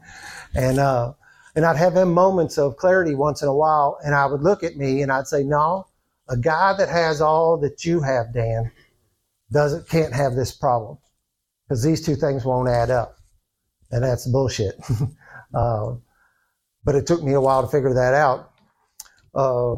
and 0.54 0.80
uh, 0.80 1.14
and 1.56 1.66
I'd 1.66 1.78
have 1.78 1.94
them 1.94 2.14
moments 2.14 2.58
of 2.58 2.78
clarity 2.78 3.16
once 3.16 3.42
in 3.42 3.48
a 3.48 3.56
while, 3.56 3.98
and 4.04 4.14
I 4.14 4.25
would 4.25 4.42
look 4.42 4.64
at 4.64 4.75
me 4.75 5.02
and 5.02 5.12
I'd 5.12 5.28
say, 5.28 5.44
No, 5.44 5.88
a 6.28 6.38
guy 6.38 6.74
that 6.78 6.90
has 6.90 7.22
all 7.22 7.58
that 7.60 7.86
you 7.86 8.02
have, 8.02 8.34
Dan, 8.34 8.72
doesn't 9.52 9.88
can't 9.90 10.14
have 10.14 10.36
this 10.36 10.52
problem. 10.52 10.98
Because 11.68 11.84
these 11.84 12.06
two 12.06 12.16
things 12.16 12.46
won't 12.46 12.70
add 12.70 12.92
up. 12.92 13.18
And 13.90 14.04
that's 14.04 14.28
bullshit. 14.28 14.75
uh, 15.54 15.94
but 16.86 16.96
it 16.96 17.06
took 17.06 17.22
me 17.24 17.34
a 17.34 17.42
while 17.42 17.62
to 17.62 17.68
figure 17.68 17.94
that 17.94 18.13
out. 18.13 18.51
Uh, 19.34 19.75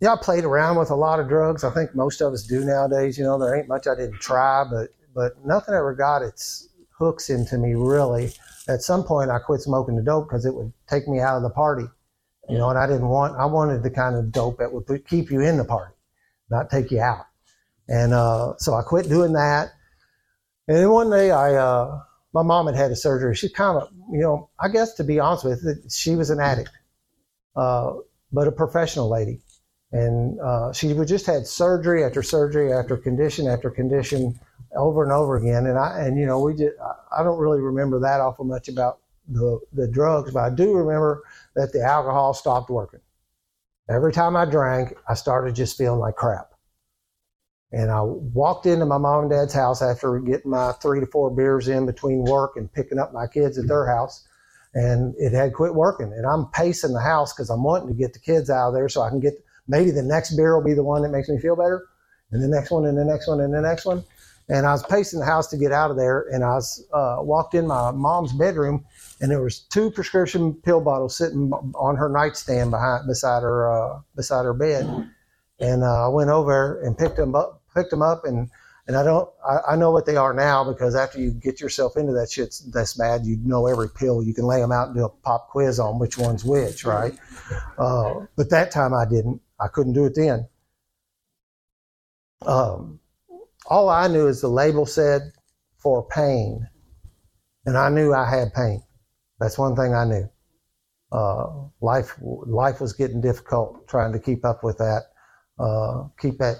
yeah, 0.00 0.12
I 0.12 0.16
played 0.20 0.44
around 0.44 0.76
with 0.76 0.90
a 0.90 0.94
lot 0.96 1.18
of 1.18 1.28
drugs. 1.28 1.64
I 1.64 1.72
think 1.72 1.94
most 1.94 2.20
of 2.20 2.32
us 2.32 2.42
do 2.44 2.64
nowadays. 2.64 3.16
You 3.16 3.24
know, 3.24 3.38
there 3.38 3.56
ain't 3.56 3.68
much 3.68 3.86
I 3.86 3.94
didn't 3.94 4.20
try, 4.20 4.64
but 4.70 4.90
but 5.14 5.44
nothing 5.44 5.74
ever 5.74 5.94
got 5.94 6.22
its 6.22 6.68
hooks 6.98 7.30
into 7.30 7.56
me 7.56 7.74
really 7.74 8.32
at 8.68 8.82
some 8.82 9.02
point 9.02 9.30
I 9.30 9.38
quit 9.38 9.62
smoking 9.62 9.96
the 9.96 10.02
dope 10.02 10.28
because 10.28 10.44
it 10.44 10.54
would 10.54 10.72
take 10.86 11.08
me 11.08 11.20
out 11.20 11.36
of 11.36 11.42
the 11.42 11.50
party, 11.50 11.86
you 12.48 12.58
know, 12.58 12.68
and 12.68 12.78
I 12.78 12.86
didn't 12.86 13.08
want, 13.08 13.36
I 13.36 13.46
wanted 13.46 13.82
the 13.82 13.90
kind 13.90 14.14
of 14.14 14.30
dope 14.30 14.58
that 14.58 14.72
would 14.72 14.86
put, 14.86 15.08
keep 15.08 15.30
you 15.30 15.40
in 15.40 15.56
the 15.56 15.64
party, 15.64 15.94
not 16.50 16.70
take 16.70 16.90
you 16.90 17.00
out. 17.00 17.26
And, 17.88 18.12
uh, 18.12 18.54
so 18.58 18.74
I 18.74 18.82
quit 18.82 19.08
doing 19.08 19.32
that. 19.32 19.70
And 20.68 20.76
then 20.76 20.90
one 20.90 21.10
day 21.10 21.30
I, 21.30 21.54
uh, 21.54 22.00
my 22.32 22.42
mom 22.42 22.66
had 22.66 22.76
had 22.76 22.90
a 22.90 22.96
surgery. 22.96 23.34
She 23.34 23.48
kind 23.48 23.78
of, 23.78 23.88
you 24.10 24.20
know, 24.20 24.50
I 24.60 24.68
guess 24.68 24.94
to 24.94 25.04
be 25.04 25.18
honest 25.18 25.44
with 25.44 25.62
you, 25.64 25.74
she 25.90 26.14
was 26.14 26.30
an 26.30 26.40
addict, 26.40 26.70
uh, 27.56 27.94
but 28.32 28.48
a 28.48 28.52
professional 28.52 29.08
lady. 29.08 29.40
And, 29.90 30.38
uh, 30.40 30.72
she 30.72 30.92
would 30.92 31.08
just 31.08 31.24
had 31.24 31.46
surgery 31.46 32.04
after 32.04 32.22
surgery 32.22 32.72
after 32.72 32.96
condition 32.96 33.46
after 33.46 33.70
condition 33.70 34.38
over 34.76 35.02
and 35.02 35.12
over 35.12 35.36
again. 35.36 35.66
And 35.66 35.78
I 35.78 36.00
and 36.00 36.18
you 36.18 36.26
know 36.26 36.40
we 36.40 36.54
just 36.54 36.76
I 37.16 37.22
don't 37.22 37.38
really 37.38 37.60
remember 37.60 38.00
that 38.00 38.20
awful 38.20 38.44
much 38.44 38.68
about 38.68 38.98
the 39.28 39.60
the 39.72 39.88
drugs, 39.88 40.32
but 40.32 40.40
I 40.40 40.50
do 40.50 40.74
remember 40.74 41.22
that 41.54 41.72
the 41.72 41.82
alcohol 41.82 42.34
stopped 42.34 42.70
working. 42.70 43.00
Every 43.88 44.12
time 44.12 44.36
I 44.36 44.44
drank, 44.44 44.94
I 45.08 45.14
started 45.14 45.54
just 45.54 45.78
feeling 45.78 46.00
like 46.00 46.16
crap. 46.16 46.50
And 47.72 47.90
I 47.90 48.00
walked 48.00 48.66
into 48.66 48.86
my 48.86 48.98
mom 48.98 49.22
and 49.22 49.30
dad's 49.30 49.52
house 49.52 49.82
after 49.82 50.18
getting 50.20 50.50
my 50.50 50.72
three 50.72 51.00
to 51.00 51.06
four 51.06 51.30
beers 51.30 51.68
in 51.68 51.84
between 51.84 52.24
work 52.24 52.56
and 52.56 52.72
picking 52.72 52.98
up 52.98 53.12
my 53.12 53.26
kids 53.26 53.58
at 53.58 53.68
their 53.68 53.86
house. 53.86 54.26
And 54.74 55.14
it 55.18 55.32
had 55.32 55.52
quit 55.52 55.74
working. 55.74 56.12
And 56.12 56.24
I'm 56.26 56.46
pacing 56.46 56.94
the 56.94 57.00
house 57.00 57.34
because 57.34 57.50
I'm 57.50 57.62
wanting 57.62 57.88
to 57.88 57.94
get 57.94 58.12
the 58.14 58.18
kids 58.20 58.48
out 58.48 58.68
of 58.68 58.74
there 58.74 58.88
so 58.88 59.02
I 59.02 59.10
can 59.10 59.20
get 59.20 59.34
maybe 59.66 59.90
the 59.90 60.02
next 60.02 60.34
beer 60.34 60.56
will 60.56 60.64
be 60.64 60.74
the 60.74 60.82
one 60.82 61.02
that 61.02 61.10
makes 61.10 61.28
me 61.28 61.38
feel 61.38 61.56
better. 61.56 61.86
And 62.30 62.42
the 62.42 62.48
next 62.48 62.70
one, 62.70 62.84
and 62.84 62.96
the 62.96 63.04
next 63.04 63.28
one, 63.28 63.40
and 63.40 63.52
the 63.52 63.60
next 63.60 63.84
one. 63.84 64.04
And 64.50 64.66
I 64.66 64.72
was 64.72 64.82
pacing 64.82 65.20
the 65.20 65.26
house 65.26 65.48
to 65.48 65.58
get 65.58 65.72
out 65.72 65.90
of 65.90 65.96
there. 65.96 66.26
And 66.32 66.42
I 66.42 66.54
was 66.54 66.86
uh, 66.92 67.18
walked 67.20 67.54
in 67.54 67.66
my 67.66 67.90
mom's 67.90 68.32
bedroom, 68.32 68.84
and 69.20 69.30
there 69.30 69.42
was 69.42 69.60
two 69.60 69.90
prescription 69.90 70.54
pill 70.54 70.80
bottles 70.80 71.16
sitting 71.16 71.50
on 71.74 71.96
her 71.96 72.08
nightstand 72.08 72.70
behind 72.70 73.06
beside 73.06 73.42
her 73.42 73.70
uh, 73.70 74.00
beside 74.16 74.44
her 74.44 74.54
bed. 74.54 75.10
And 75.60 75.82
uh, 75.82 76.06
I 76.06 76.08
went 76.08 76.30
over 76.30 76.80
and 76.82 76.96
picked 76.96 77.16
them 77.16 77.34
up, 77.34 77.57
picked 77.78 77.90
them 77.90 78.02
up, 78.02 78.24
and 78.24 78.50
and 78.88 78.96
I 78.96 79.04
don't, 79.04 79.28
I, 79.46 79.72
I, 79.72 79.76
know 79.76 79.90
what 79.90 80.06
they 80.06 80.16
are 80.16 80.32
now 80.32 80.64
because 80.64 80.94
after 80.94 81.20
you 81.20 81.30
get 81.30 81.60
yourself 81.60 81.98
into 81.98 82.14
that 82.14 82.30
shit 82.30 82.54
that's 82.72 82.94
bad, 82.94 83.26
you 83.26 83.36
know 83.44 83.66
every 83.66 83.90
pill. 83.90 84.22
You 84.22 84.32
can 84.32 84.46
lay 84.46 84.60
them 84.60 84.72
out 84.72 84.88
and 84.88 84.96
do 84.96 85.04
a 85.04 85.10
pop 85.10 85.50
quiz 85.50 85.78
on 85.78 85.98
which 85.98 86.16
one's 86.16 86.42
which, 86.42 86.84
right? 86.84 87.12
Uh, 87.76 88.26
but 88.34 88.48
that 88.50 88.70
time 88.70 88.94
I 88.94 89.04
didn't. 89.04 89.42
I 89.60 89.68
couldn't 89.68 89.92
do 89.92 90.06
it 90.06 90.14
then. 90.14 90.48
Um, 92.46 93.00
all 93.66 93.90
I 93.90 94.08
knew 94.08 94.26
is 94.26 94.40
the 94.40 94.48
label 94.48 94.86
said 94.86 95.32
for 95.76 96.06
pain, 96.08 96.66
and 97.66 97.76
I 97.76 97.90
knew 97.90 98.14
I 98.14 98.28
had 98.28 98.54
pain. 98.54 98.82
That's 99.38 99.58
one 99.58 99.76
thing 99.76 99.94
I 99.94 100.04
knew. 100.04 100.28
Uh, 101.12 101.68
life, 101.80 102.14
life 102.20 102.80
was 102.80 102.92
getting 102.92 103.20
difficult 103.20 103.86
trying 103.88 104.12
to 104.12 104.18
keep 104.18 104.44
up 104.44 104.64
with 104.64 104.78
that, 104.78 105.02
uh, 105.58 106.04
keep 106.20 106.38
that 106.38 106.56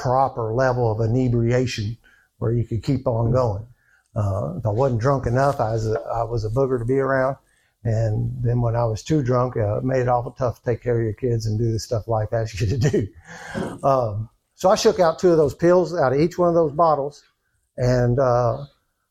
proper 0.00 0.54
level 0.54 0.90
of 0.90 1.00
inebriation 1.08 1.96
where 2.38 2.52
you 2.52 2.64
could 2.64 2.82
keep 2.82 3.06
on 3.06 3.32
going. 3.32 3.66
Uh, 4.16 4.56
if 4.58 4.66
I 4.66 4.70
wasn't 4.70 5.00
drunk 5.00 5.26
enough, 5.26 5.60
I 5.60 5.72
was 5.72 5.86
a, 5.86 6.00
I 6.00 6.24
was 6.24 6.44
a 6.44 6.50
booger 6.50 6.78
to 6.78 6.84
be 6.84 6.98
around. 6.98 7.36
And 7.84 8.32
then 8.42 8.60
when 8.60 8.76
I 8.76 8.84
was 8.84 9.02
too 9.02 9.22
drunk, 9.22 9.56
uh, 9.56 9.78
it 9.78 9.84
made 9.84 10.00
it 10.00 10.08
awful 10.08 10.32
tough 10.32 10.58
to 10.58 10.64
take 10.64 10.82
care 10.82 10.98
of 10.98 11.04
your 11.04 11.12
kids 11.12 11.46
and 11.46 11.58
do 11.58 11.70
the 11.70 11.78
stuff 11.78 12.08
life 12.08 12.32
asks 12.32 12.60
you 12.60 12.66
to 12.66 12.78
do. 12.78 13.08
Um, 13.82 14.28
so 14.54 14.68
I 14.68 14.74
shook 14.74 15.00
out 15.00 15.18
two 15.18 15.30
of 15.30 15.38
those 15.38 15.54
pills 15.54 15.94
out 15.96 16.12
of 16.12 16.20
each 16.20 16.38
one 16.38 16.48
of 16.48 16.54
those 16.54 16.72
bottles, 16.72 17.22
and 17.78 18.18
uh, 18.18 18.64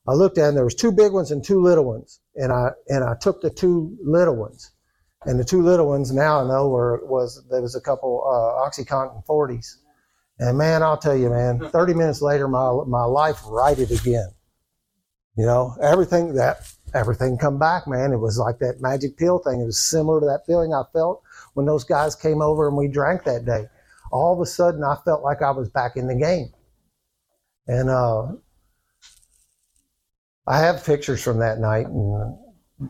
I 0.07 0.13
looked 0.13 0.37
at 0.37 0.45
them. 0.45 0.55
There 0.55 0.63
was 0.63 0.75
two 0.75 0.91
big 0.91 1.11
ones 1.11 1.31
and 1.31 1.43
two 1.43 1.59
little 1.59 1.85
ones, 1.85 2.19
and 2.35 2.51
I 2.51 2.69
and 2.87 3.03
I 3.03 3.15
took 3.19 3.41
the 3.41 3.49
two 3.49 3.97
little 4.03 4.35
ones, 4.35 4.69
and 5.25 5.39
the 5.39 5.43
two 5.43 5.63
little 5.63 5.87
ones 5.87 6.11
now 6.11 6.43
I 6.43 6.47
know 6.47 6.69
were 6.69 7.03
was 7.03 7.43
there 7.49 7.63
was 7.63 7.75
a 7.75 7.81
couple 7.81 8.21
uh, 8.27 8.69
OxyContin 8.69 9.25
40s, 9.25 9.77
and 10.39 10.57
man, 10.57 10.81
I'll 10.81 10.97
tell 10.97 11.15
you, 11.15 11.29
man, 11.29 11.59
30 11.71 11.93
minutes 11.93 12.21
later, 12.21 12.47
my, 12.47 12.83
my 12.87 13.03
life 13.03 13.41
righted 13.45 13.91
again. 13.91 14.29
You 15.35 15.45
know, 15.45 15.75
everything 15.81 16.33
that, 16.35 16.71
everything 16.93 17.37
come 17.37 17.59
back, 17.59 17.87
man. 17.87 18.11
It 18.11 18.19
was 18.19 18.37
like 18.37 18.59
that 18.59 18.81
magic 18.81 19.17
pill 19.17 19.39
thing. 19.39 19.61
It 19.61 19.65
was 19.65 19.79
similar 19.79 20.19
to 20.19 20.25
that 20.25 20.45
feeling 20.47 20.73
I 20.73 20.83
felt 20.91 21.21
when 21.53 21.65
those 21.65 21.83
guys 21.83 22.15
came 22.15 22.41
over 22.41 22.67
and 22.67 22.75
we 22.75 22.87
drank 22.87 23.23
that 23.25 23.45
day. 23.45 23.65
All 24.11 24.33
of 24.33 24.39
a 24.41 24.45
sudden, 24.45 24.83
I 24.83 24.95
felt 25.05 25.23
like 25.23 25.41
I 25.41 25.51
was 25.51 25.69
back 25.69 25.95
in 25.95 26.07
the 26.07 26.15
game. 26.15 26.51
And, 27.67 27.89
uh, 27.89 28.33
I 30.47 30.59
have 30.59 30.83
pictures 30.83 31.21
from 31.21 31.39
that 31.39 31.59
night 31.59 31.85
and 31.85 32.37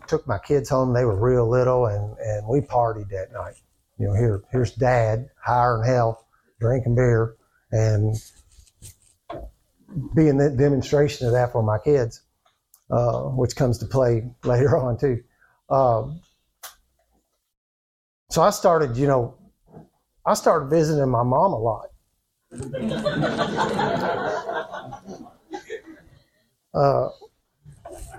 took 0.07 0.25
my 0.25 0.37
kids 0.39 0.69
home. 0.69 0.93
They 0.93 1.03
were 1.03 1.19
real 1.19 1.49
little 1.49 1.87
and, 1.87 2.17
and 2.19 2.47
we 2.47 2.61
partied 2.61 3.09
that 3.09 3.33
night. 3.33 3.55
You 3.97 4.07
know, 4.07 4.13
here, 4.13 4.43
here's 4.49 4.73
dad, 4.75 5.29
higher 5.43 5.77
than 5.77 5.85
hell, 5.85 6.25
drinking 6.61 6.95
beer 6.95 7.35
and 7.71 8.15
being 10.15 10.37
the 10.37 10.49
demonstration 10.49 11.27
of 11.27 11.33
that 11.33 11.51
for 11.51 11.63
my 11.63 11.77
kids, 11.79 12.21
uh, 12.91 13.21
which 13.23 13.55
comes 13.55 13.77
to 13.79 13.85
play 13.85 14.29
later 14.43 14.77
on 14.77 14.97
too. 14.97 15.21
Um, 15.69 16.21
so 18.29 18.41
I 18.41 18.49
started, 18.51 18.97
you 18.97 19.07
know, 19.07 19.35
I 20.25 20.33
started 20.33 20.69
visiting 20.69 21.09
my 21.09 21.23
mom 21.23 21.53
a 21.53 21.57
lot. 21.57 21.87
uh, 26.73 27.09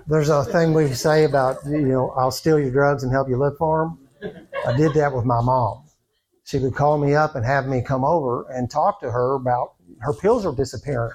there's 0.07 0.29
a 0.29 0.43
thing 0.45 0.73
we 0.73 0.93
say 0.93 1.23
about, 1.23 1.57
you 1.65 1.81
know, 1.81 2.11
I'll 2.11 2.31
steal 2.31 2.59
your 2.59 2.71
drugs 2.71 3.03
and 3.03 3.11
help 3.11 3.29
you 3.29 3.37
look 3.37 3.57
for 3.57 3.95
them. 4.21 4.47
I 4.67 4.75
did 4.75 4.93
that 4.95 5.13
with 5.13 5.25
my 5.25 5.41
mom 5.41 5.83
she 6.43 6.57
would 6.59 6.75
call 6.75 6.97
me 6.97 7.15
up 7.15 7.35
and 7.35 7.45
have 7.45 7.67
me 7.67 7.81
come 7.81 8.03
over 8.03 8.49
and 8.49 8.69
talk 8.69 8.99
to 9.01 9.11
her 9.11 9.35
about 9.35 9.73
her 9.99 10.13
pills 10.13 10.45
are 10.45 10.55
disappearing. 10.55 11.13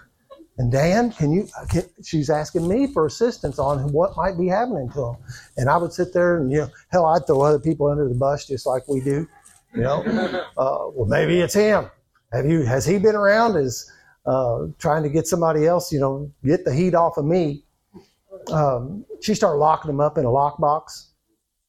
And 0.58 0.72
Dan, 0.72 1.12
can 1.12 1.32
you? 1.32 1.48
Can, 1.70 1.82
she's 2.02 2.30
asking 2.30 2.66
me 2.66 2.86
for 2.86 3.04
assistance 3.04 3.58
on 3.58 3.92
what 3.92 4.16
might 4.16 4.38
be 4.38 4.48
happening 4.48 4.88
to 4.90 5.00
them. 5.00 5.16
And 5.58 5.68
I 5.68 5.76
would 5.76 5.92
sit 5.92 6.14
there 6.14 6.38
and 6.38 6.50
you 6.50 6.58
know, 6.58 6.70
hell, 6.88 7.06
I'd 7.06 7.26
throw 7.26 7.42
other 7.42 7.58
people 7.58 7.88
under 7.88 8.08
the 8.08 8.14
bus 8.14 8.46
just 8.46 8.64
like 8.66 8.88
we 8.88 9.00
do. 9.00 9.28
You 9.74 9.82
know, 9.82 10.02
uh, 10.56 10.88
well 10.94 11.06
maybe 11.06 11.40
it's 11.40 11.52
him. 11.52 11.90
Have 12.32 12.46
you? 12.46 12.62
Has 12.62 12.86
he 12.86 12.98
been 12.98 13.14
around? 13.14 13.56
Is 13.56 13.90
uh, 14.24 14.66
trying 14.78 15.02
to 15.02 15.10
get 15.10 15.26
somebody 15.26 15.66
else? 15.66 15.92
You 15.92 16.00
know, 16.00 16.32
get 16.42 16.64
the 16.64 16.74
heat 16.74 16.94
off 16.94 17.18
of 17.18 17.26
me. 17.26 17.64
Um, 18.50 19.04
she 19.20 19.34
started 19.34 19.58
locking 19.58 19.90
them 19.90 20.00
up 20.00 20.16
in 20.16 20.24
a 20.24 20.28
lockbox. 20.28 21.08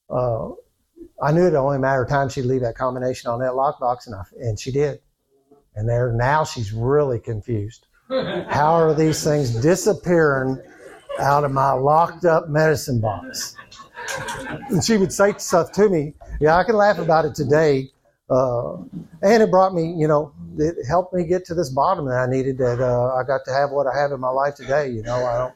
Uh, 0.10 0.52
I 1.22 1.32
knew 1.32 1.48
it 1.48 1.56
only 1.56 1.78
a 1.78 1.80
matter 1.80 2.04
of 2.04 2.10
time 2.10 2.30
she'd 2.30 2.44
leave 2.44 2.62
that 2.62 2.76
combination 2.76 3.30
on 3.30 3.40
that 3.40 3.52
lockbox, 3.54 4.06
and 4.06 4.16
I, 4.16 4.24
and 4.40 4.60
she 4.60 4.72
did. 4.72 5.00
And 5.76 5.88
there 5.88 6.12
now 6.12 6.44
she's 6.44 6.72
really 6.72 7.20
confused. 7.20 7.88
How 8.10 8.74
are 8.74 8.94
these 8.94 9.24
things 9.24 9.52
disappearing 9.62 10.62
out 11.20 11.44
of 11.44 11.52
my 11.52 11.72
locked 11.72 12.26
up 12.26 12.50
medicine 12.50 13.02
box? 13.02 13.56
And 14.70 14.84
she 14.84 14.98
would 14.98 15.12
say 15.12 15.34
stuff 15.38 15.72
to 15.74 15.90
me. 15.90 16.14
Yeah, 16.40 16.56
I 16.56 16.64
can 16.64 16.76
laugh 16.76 17.00
about 17.00 17.26
it 17.26 17.36
today. 17.36 17.90
Uh, 18.30 18.78
and 19.22 19.42
it 19.42 19.50
brought 19.50 19.74
me, 19.74 19.94
you 19.98 20.08
know, 20.08 20.34
it 20.58 20.76
helped 20.88 21.14
me 21.14 21.24
get 21.24 21.46
to 21.46 21.56
this 21.56 21.70
bottom 21.70 22.06
that 22.06 22.18
I 22.18 22.26
needed. 22.30 22.58
That 22.58 22.82
uh, 22.82 23.16
I 23.16 23.24
got 23.24 23.42
to 23.46 23.54
have 23.54 23.72
what 23.72 23.88
I 23.88 23.98
have 23.98 24.12
in 24.12 24.20
my 24.20 24.30
life 24.30 24.56
today. 24.56 24.90
You 24.90 25.02
know, 25.04 25.16
I 25.26 25.38
don't. 25.38 25.54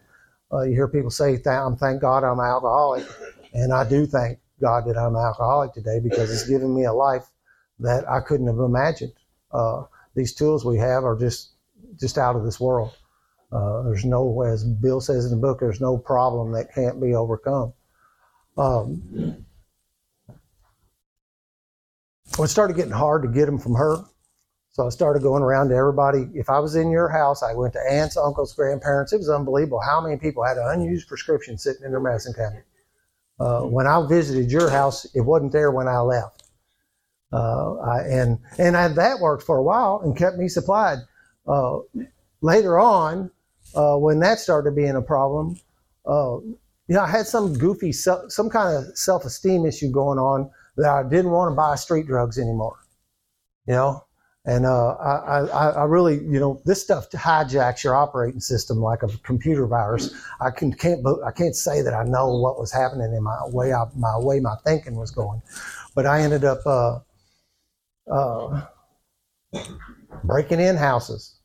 Uh, 0.53 0.63
you 0.63 0.73
hear 0.73 0.87
people 0.87 1.09
say, 1.09 1.41
"I'm 1.45 1.75
thank 1.77 2.01
God 2.01 2.23
I'm 2.23 2.39
an 2.39 2.45
alcoholic," 2.45 3.05
and 3.53 3.73
I 3.73 3.87
do 3.87 4.05
thank 4.05 4.39
God 4.61 4.85
that 4.85 4.97
I'm 4.97 5.15
an 5.15 5.21
alcoholic 5.21 5.73
today 5.73 5.99
because 5.99 6.31
it's 6.31 6.47
given 6.47 6.73
me 6.73 6.85
a 6.85 6.93
life 6.93 7.25
that 7.79 8.07
I 8.09 8.19
couldn't 8.21 8.47
have 8.47 8.59
imagined. 8.59 9.13
Uh, 9.51 9.83
these 10.15 10.33
tools 10.33 10.63
we 10.63 10.77
have 10.77 11.03
are 11.03 11.17
just 11.17 11.51
just 11.99 12.17
out 12.17 12.35
of 12.35 12.43
this 12.43 12.59
world. 12.59 12.95
Uh, 13.51 13.83
there's 13.83 14.05
no, 14.05 14.41
as 14.43 14.63
Bill 14.63 15.01
says 15.01 15.25
in 15.25 15.31
the 15.31 15.37
book, 15.37 15.59
there's 15.59 15.81
no 15.81 15.97
problem 15.97 16.53
that 16.53 16.73
can't 16.73 17.01
be 17.01 17.13
overcome. 17.13 17.73
Um, 18.57 19.45
it 22.39 22.47
started 22.47 22.77
getting 22.77 22.91
hard 22.91 23.23
to 23.23 23.27
get 23.27 23.45
them 23.45 23.59
from 23.59 23.75
her. 23.75 23.97
So 24.71 24.85
I 24.85 24.89
started 24.89 25.21
going 25.21 25.43
around 25.43 25.69
to 25.69 25.75
everybody. 25.75 26.29
If 26.33 26.49
I 26.49 26.59
was 26.59 26.75
in 26.75 26.91
your 26.91 27.09
house, 27.09 27.43
I 27.43 27.53
went 27.53 27.73
to 27.73 27.79
aunts, 27.79 28.15
uncles, 28.15 28.53
grandparents. 28.53 29.11
It 29.11 29.17
was 29.17 29.29
unbelievable 29.29 29.81
how 29.81 29.99
many 29.99 30.17
people 30.17 30.45
had 30.45 30.55
an 30.55 30.63
unused 30.67 31.09
prescription 31.09 31.57
sitting 31.57 31.83
in 31.83 31.91
their 31.91 31.99
medicine 31.99 32.33
cabinet. 32.33 32.63
Uh, 33.41 33.61
when 33.61 33.87
I 33.87 34.05
visited 34.07 34.51
your 34.51 34.69
house, 34.69 35.05
it 35.15 35.21
wasn't 35.21 35.51
there 35.51 35.71
when 35.71 35.87
I 35.87 35.99
left. 35.99 36.43
Uh, 37.33 37.75
I, 37.77 38.01
and 38.01 38.37
and 38.59 38.77
I, 38.77 38.87
that 38.89 39.19
worked 39.19 39.43
for 39.43 39.57
a 39.57 39.63
while 39.63 40.01
and 40.03 40.15
kept 40.15 40.37
me 40.37 40.47
supplied. 40.47 40.99
Uh, 41.47 41.79
later 42.41 42.77
on, 42.77 43.31
uh, 43.73 43.95
when 43.95 44.19
that 44.19 44.39
started 44.39 44.75
being 44.75 44.95
a 44.95 45.01
problem, 45.01 45.59
uh, 46.05 46.37
you 46.37 46.95
know, 46.95 47.01
I 47.01 47.09
had 47.09 47.25
some 47.25 47.57
goofy, 47.57 47.93
some 47.93 48.49
kind 48.51 48.77
of 48.77 48.95
self-esteem 48.95 49.65
issue 49.65 49.89
going 49.89 50.19
on 50.19 50.51
that 50.77 50.89
I 50.89 51.01
didn't 51.01 51.31
want 51.31 51.51
to 51.51 51.55
buy 51.55 51.75
street 51.75 52.05
drugs 52.05 52.37
anymore. 52.37 52.77
You 53.65 53.73
know, 53.73 54.05
and 54.43 54.65
uh, 54.65 54.93
I, 54.93 55.39
I, 55.39 55.69
I, 55.69 55.83
really, 55.83 56.15
you 56.15 56.39
know, 56.39 56.61
this 56.65 56.81
stuff 56.81 57.11
hijacks 57.11 57.83
your 57.83 57.95
operating 57.95 58.39
system 58.39 58.79
like 58.79 59.03
a 59.03 59.07
computer 59.19 59.67
virus. 59.67 60.11
I 60.39 60.49
can, 60.49 60.73
can't 60.73 61.05
I 61.23 61.31
can't 61.31 61.55
say 61.55 61.83
that 61.83 61.93
I 61.93 62.03
know 62.03 62.35
what 62.37 62.59
was 62.59 62.71
happening 62.71 63.13
in 63.13 63.21
my 63.21 63.37
way 63.49 63.71
I, 63.71 63.85
my 63.95 64.17
way 64.17 64.39
my 64.39 64.55
thinking 64.65 64.95
was 64.95 65.11
going, 65.11 65.43
but 65.93 66.07
I 66.07 66.21
ended 66.21 66.43
up 66.43 66.65
uh, 66.65 66.99
uh, 68.11 68.65
breaking 70.23 70.59
in 70.59 70.75
houses 70.75 71.37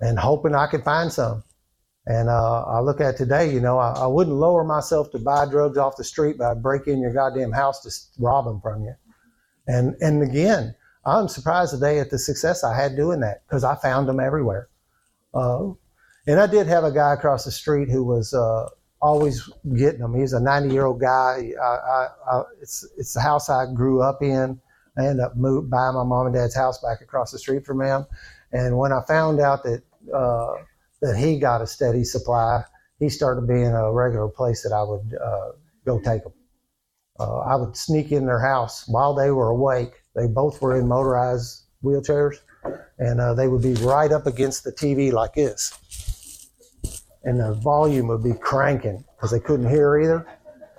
and 0.00 0.16
hoping 0.16 0.54
I 0.54 0.68
could 0.68 0.84
find 0.84 1.12
some. 1.12 1.42
And 2.06 2.28
uh, 2.28 2.62
I 2.62 2.80
look 2.80 3.00
at 3.00 3.16
today, 3.16 3.52
you 3.52 3.60
know, 3.60 3.78
I, 3.78 3.92
I, 3.92 4.06
wouldn't 4.06 4.34
lower 4.34 4.64
myself 4.64 5.10
to 5.12 5.18
buy 5.18 5.46
drugs 5.46 5.76
off 5.76 5.96
the 5.96 6.04
street, 6.04 6.38
but 6.38 6.50
I'd 6.50 6.62
break 6.62 6.86
in 6.86 7.00
your 7.00 7.12
goddamn 7.12 7.52
house 7.52 7.82
to 7.82 8.22
rob 8.22 8.46
them 8.46 8.60
from 8.60 8.84
you. 8.84 8.94
And 9.66 9.96
and 10.00 10.22
again 10.22 10.74
I'm 11.04 11.28
surprised 11.28 11.72
today 11.72 11.98
at 11.98 12.10
the 12.10 12.18
success 12.18 12.62
I 12.62 12.76
had 12.76 12.96
doing 12.96 13.20
that 13.20 13.42
because 13.46 13.64
I 13.64 13.74
found 13.76 14.08
them 14.08 14.20
everywhere. 14.20 14.68
Uh, 15.32 15.70
and 16.26 16.38
I 16.38 16.46
did 16.46 16.66
have 16.66 16.84
a 16.84 16.92
guy 16.92 17.14
across 17.14 17.44
the 17.44 17.50
street 17.50 17.88
who 17.88 18.04
was 18.04 18.34
uh, 18.34 18.68
always 19.00 19.48
getting 19.76 20.00
them. 20.00 20.14
He's 20.14 20.32
a 20.32 20.40
90 20.40 20.72
year 20.72 20.86
old 20.86 21.00
guy. 21.00 21.52
I, 21.60 21.64
I, 21.64 22.08
I, 22.30 22.42
it's 22.60 22.86
it's 22.98 23.14
the 23.14 23.20
house 23.20 23.48
I 23.48 23.64
grew 23.72 24.02
up 24.02 24.22
in. 24.22 24.60
I 24.98 25.06
ended 25.06 25.24
up 25.24 25.36
moved 25.36 25.70
buying 25.70 25.94
my 25.94 26.04
mom 26.04 26.26
and 26.26 26.34
dad's 26.34 26.54
house 26.54 26.80
back 26.82 27.00
across 27.00 27.30
the 27.30 27.38
street 27.38 27.64
from 27.64 27.80
him. 27.80 28.06
And 28.52 28.76
when 28.76 28.92
I 28.92 29.00
found 29.06 29.40
out 29.40 29.62
that 29.62 29.82
uh, 30.14 30.54
that 31.00 31.16
he 31.16 31.38
got 31.38 31.62
a 31.62 31.66
steady 31.66 32.04
supply, 32.04 32.64
he 32.98 33.08
started 33.08 33.46
being 33.46 33.72
a 33.72 33.90
regular 33.92 34.28
place 34.28 34.62
that 34.62 34.74
I 34.74 34.82
would 34.82 35.16
uh, 35.18 35.52
go 35.86 35.98
take 36.00 36.24
them. 36.24 36.32
Uh, 37.18 37.38
I 37.38 37.56
would 37.56 37.76
sneak 37.76 38.12
in 38.12 38.26
their 38.26 38.40
house 38.40 38.86
while 38.86 39.14
they 39.14 39.30
were 39.30 39.48
awake. 39.48 39.99
They 40.14 40.26
both 40.26 40.60
were 40.60 40.76
in 40.76 40.88
motorized 40.88 41.62
wheelchairs, 41.84 42.36
and 42.98 43.20
uh, 43.20 43.34
they 43.34 43.48
would 43.48 43.62
be 43.62 43.74
right 43.74 44.10
up 44.10 44.26
against 44.26 44.64
the 44.64 44.72
TV 44.72 45.12
like 45.12 45.34
this, 45.34 46.48
and 47.24 47.40
the 47.40 47.54
volume 47.54 48.08
would 48.08 48.22
be 48.22 48.34
cranking 48.34 49.04
because 49.16 49.30
they 49.30 49.40
couldn't 49.40 49.68
hear 49.68 49.98
either. 50.00 50.26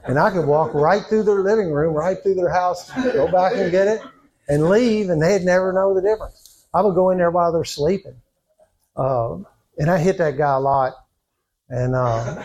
And 0.04 0.18
I 0.18 0.32
could 0.32 0.48
walk 0.48 0.74
right 0.74 1.04
through 1.04 1.24
their 1.24 1.42
living 1.42 1.72
room, 1.72 1.94
right 1.94 2.18
through 2.22 2.36
their 2.36 2.50
house, 2.50 2.90
go 2.92 3.32
back 3.32 3.54
and 3.56 3.72
get 3.72 3.88
it, 3.88 4.02
and 4.48 4.68
leave, 4.68 5.10
and 5.10 5.22
they'd 5.22 5.44
never 5.44 5.72
know 5.72 5.94
the 5.94 6.02
difference. 6.02 6.66
I 6.74 6.82
would 6.82 6.96
go 6.96 7.12
in 7.12 7.18
there 7.18 7.30
while 7.32 7.52
they're 7.52 7.64
sleeping. 7.64 8.16
Uh, 8.96 9.38
and 9.78 9.90
I 9.90 9.98
hit 10.00 10.18
that 10.18 10.38
guy 10.38 10.54
a 10.54 10.60
lot. 10.60 10.94
And 11.70 11.96
uh, 11.96 12.44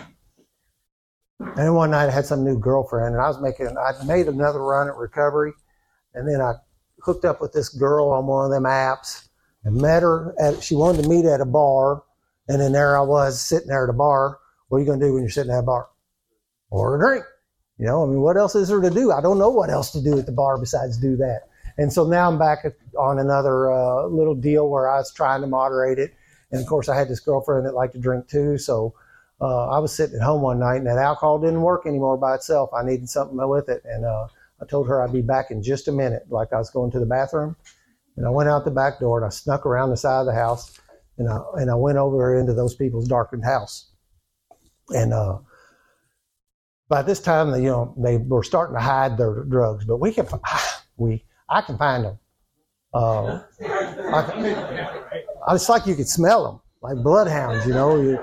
and 1.40 1.74
one 1.74 1.90
night 1.90 2.08
I 2.08 2.10
had 2.10 2.26
some 2.26 2.44
new 2.44 2.58
girlfriend, 2.58 3.14
and 3.14 3.22
I 3.22 3.28
was 3.28 3.40
making, 3.40 3.76
I 3.76 4.04
made 4.04 4.28
another 4.28 4.62
run 4.62 4.88
at 4.88 4.96
recovery, 4.96 5.52
and 6.14 6.28
then 6.28 6.40
I 6.40 6.54
hooked 7.06 7.24
up 7.24 7.40
with 7.40 7.52
this 7.52 7.68
girl 7.68 8.10
on 8.10 8.26
one 8.26 8.44
of 8.44 8.50
them 8.50 8.64
apps 8.64 9.28
and 9.64 9.76
met 9.76 10.02
her 10.02 10.34
at, 10.40 10.62
she 10.62 10.74
wanted 10.74 11.02
to 11.02 11.08
meet 11.08 11.24
at 11.24 11.40
a 11.40 11.46
bar, 11.46 12.02
and 12.48 12.60
then 12.60 12.72
there 12.72 12.98
I 12.98 13.02
was 13.02 13.40
sitting 13.40 13.68
there 13.68 13.84
at 13.84 13.90
a 13.90 13.96
bar. 13.96 14.38
What 14.68 14.78
are 14.78 14.80
you 14.80 14.86
going 14.86 15.00
to 15.00 15.06
do 15.06 15.14
when 15.14 15.22
you're 15.22 15.30
sitting 15.30 15.52
at 15.52 15.60
a 15.60 15.62
bar? 15.62 15.88
Order 16.70 16.96
a 16.96 17.08
drink. 17.08 17.24
You 17.78 17.86
know, 17.86 18.02
I 18.02 18.06
mean, 18.06 18.20
what 18.20 18.36
else 18.36 18.54
is 18.54 18.68
there 18.68 18.80
to 18.80 18.90
do? 18.90 19.12
I 19.12 19.20
don't 19.20 19.38
know 19.38 19.50
what 19.50 19.70
else 19.70 19.90
to 19.92 20.02
do 20.02 20.18
at 20.18 20.26
the 20.26 20.32
bar 20.32 20.58
besides 20.58 20.96
do 20.96 21.16
that. 21.16 21.42
And 21.78 21.92
so 21.92 22.06
now 22.06 22.28
I'm 22.28 22.38
back 22.38 22.64
on 22.98 23.18
another 23.18 23.70
uh, 23.70 24.06
little 24.06 24.34
deal 24.34 24.68
where 24.68 24.88
I 24.88 24.96
was 24.96 25.12
trying 25.12 25.42
to 25.42 25.46
moderate 25.46 25.98
it. 25.98 26.14
And 26.50 26.60
of 26.60 26.66
course, 26.66 26.88
I 26.88 26.96
had 26.96 27.08
this 27.08 27.20
girlfriend 27.20 27.66
that 27.66 27.74
liked 27.74 27.92
to 27.94 28.00
drink 28.00 28.28
too. 28.28 28.56
So 28.56 28.94
uh, 29.40 29.68
I 29.68 29.78
was 29.78 29.94
sitting 29.94 30.16
at 30.16 30.22
home 30.22 30.40
one 30.42 30.58
night 30.58 30.76
and 30.76 30.86
that 30.86 30.98
alcohol 30.98 31.38
didn't 31.38 31.60
work 31.60 31.86
anymore 31.86 32.16
by 32.16 32.34
itself. 32.34 32.70
I 32.72 32.82
needed 32.82 33.10
something 33.10 33.36
with 33.48 33.68
it. 33.68 33.82
And 33.84 34.04
uh, 34.04 34.28
I 34.60 34.66
told 34.66 34.88
her 34.88 35.02
I'd 35.02 35.12
be 35.12 35.22
back 35.22 35.50
in 35.50 35.62
just 35.62 35.88
a 35.88 35.92
minute, 35.92 36.22
like 36.30 36.52
I 36.52 36.58
was 36.58 36.70
going 36.70 36.90
to 36.92 36.98
the 36.98 37.06
bathroom. 37.06 37.56
And 38.16 38.26
I 38.26 38.30
went 38.30 38.48
out 38.48 38.64
the 38.64 38.70
back 38.70 38.98
door 39.00 39.18
and 39.18 39.26
I 39.26 39.30
snuck 39.30 39.66
around 39.66 39.90
the 39.90 39.96
side 39.96 40.20
of 40.20 40.26
the 40.26 40.34
house 40.34 40.78
and 41.18 41.28
I, 41.28 41.40
and 41.54 41.70
I 41.70 41.74
went 41.74 41.98
over 41.98 42.38
into 42.38 42.54
those 42.54 42.74
people's 42.74 43.08
darkened 43.08 43.44
house. 43.44 43.90
And 44.90 45.12
uh, 45.12 45.38
by 46.88 47.02
this 47.02 47.20
time, 47.20 47.54
you 47.54 47.68
know, 47.68 47.94
they 47.98 48.16
were 48.18 48.42
starting 48.42 48.76
to 48.76 48.80
hide 48.80 49.18
their 49.18 49.44
drugs, 49.44 49.84
but 49.84 49.98
we 49.98 50.12
can, 50.12 50.26
we, 50.96 51.24
I 51.48 51.60
can 51.60 51.76
find 51.76 52.04
them. 52.04 52.18
Uh, 52.94 53.42
I, 53.60 55.54
it's 55.54 55.68
like 55.68 55.86
you 55.86 55.94
could 55.94 56.08
smell 56.08 56.44
them, 56.44 56.60
like 56.82 57.02
bloodhounds, 57.02 57.66
you 57.66 57.74
know. 57.74 58.00
You, 58.00 58.18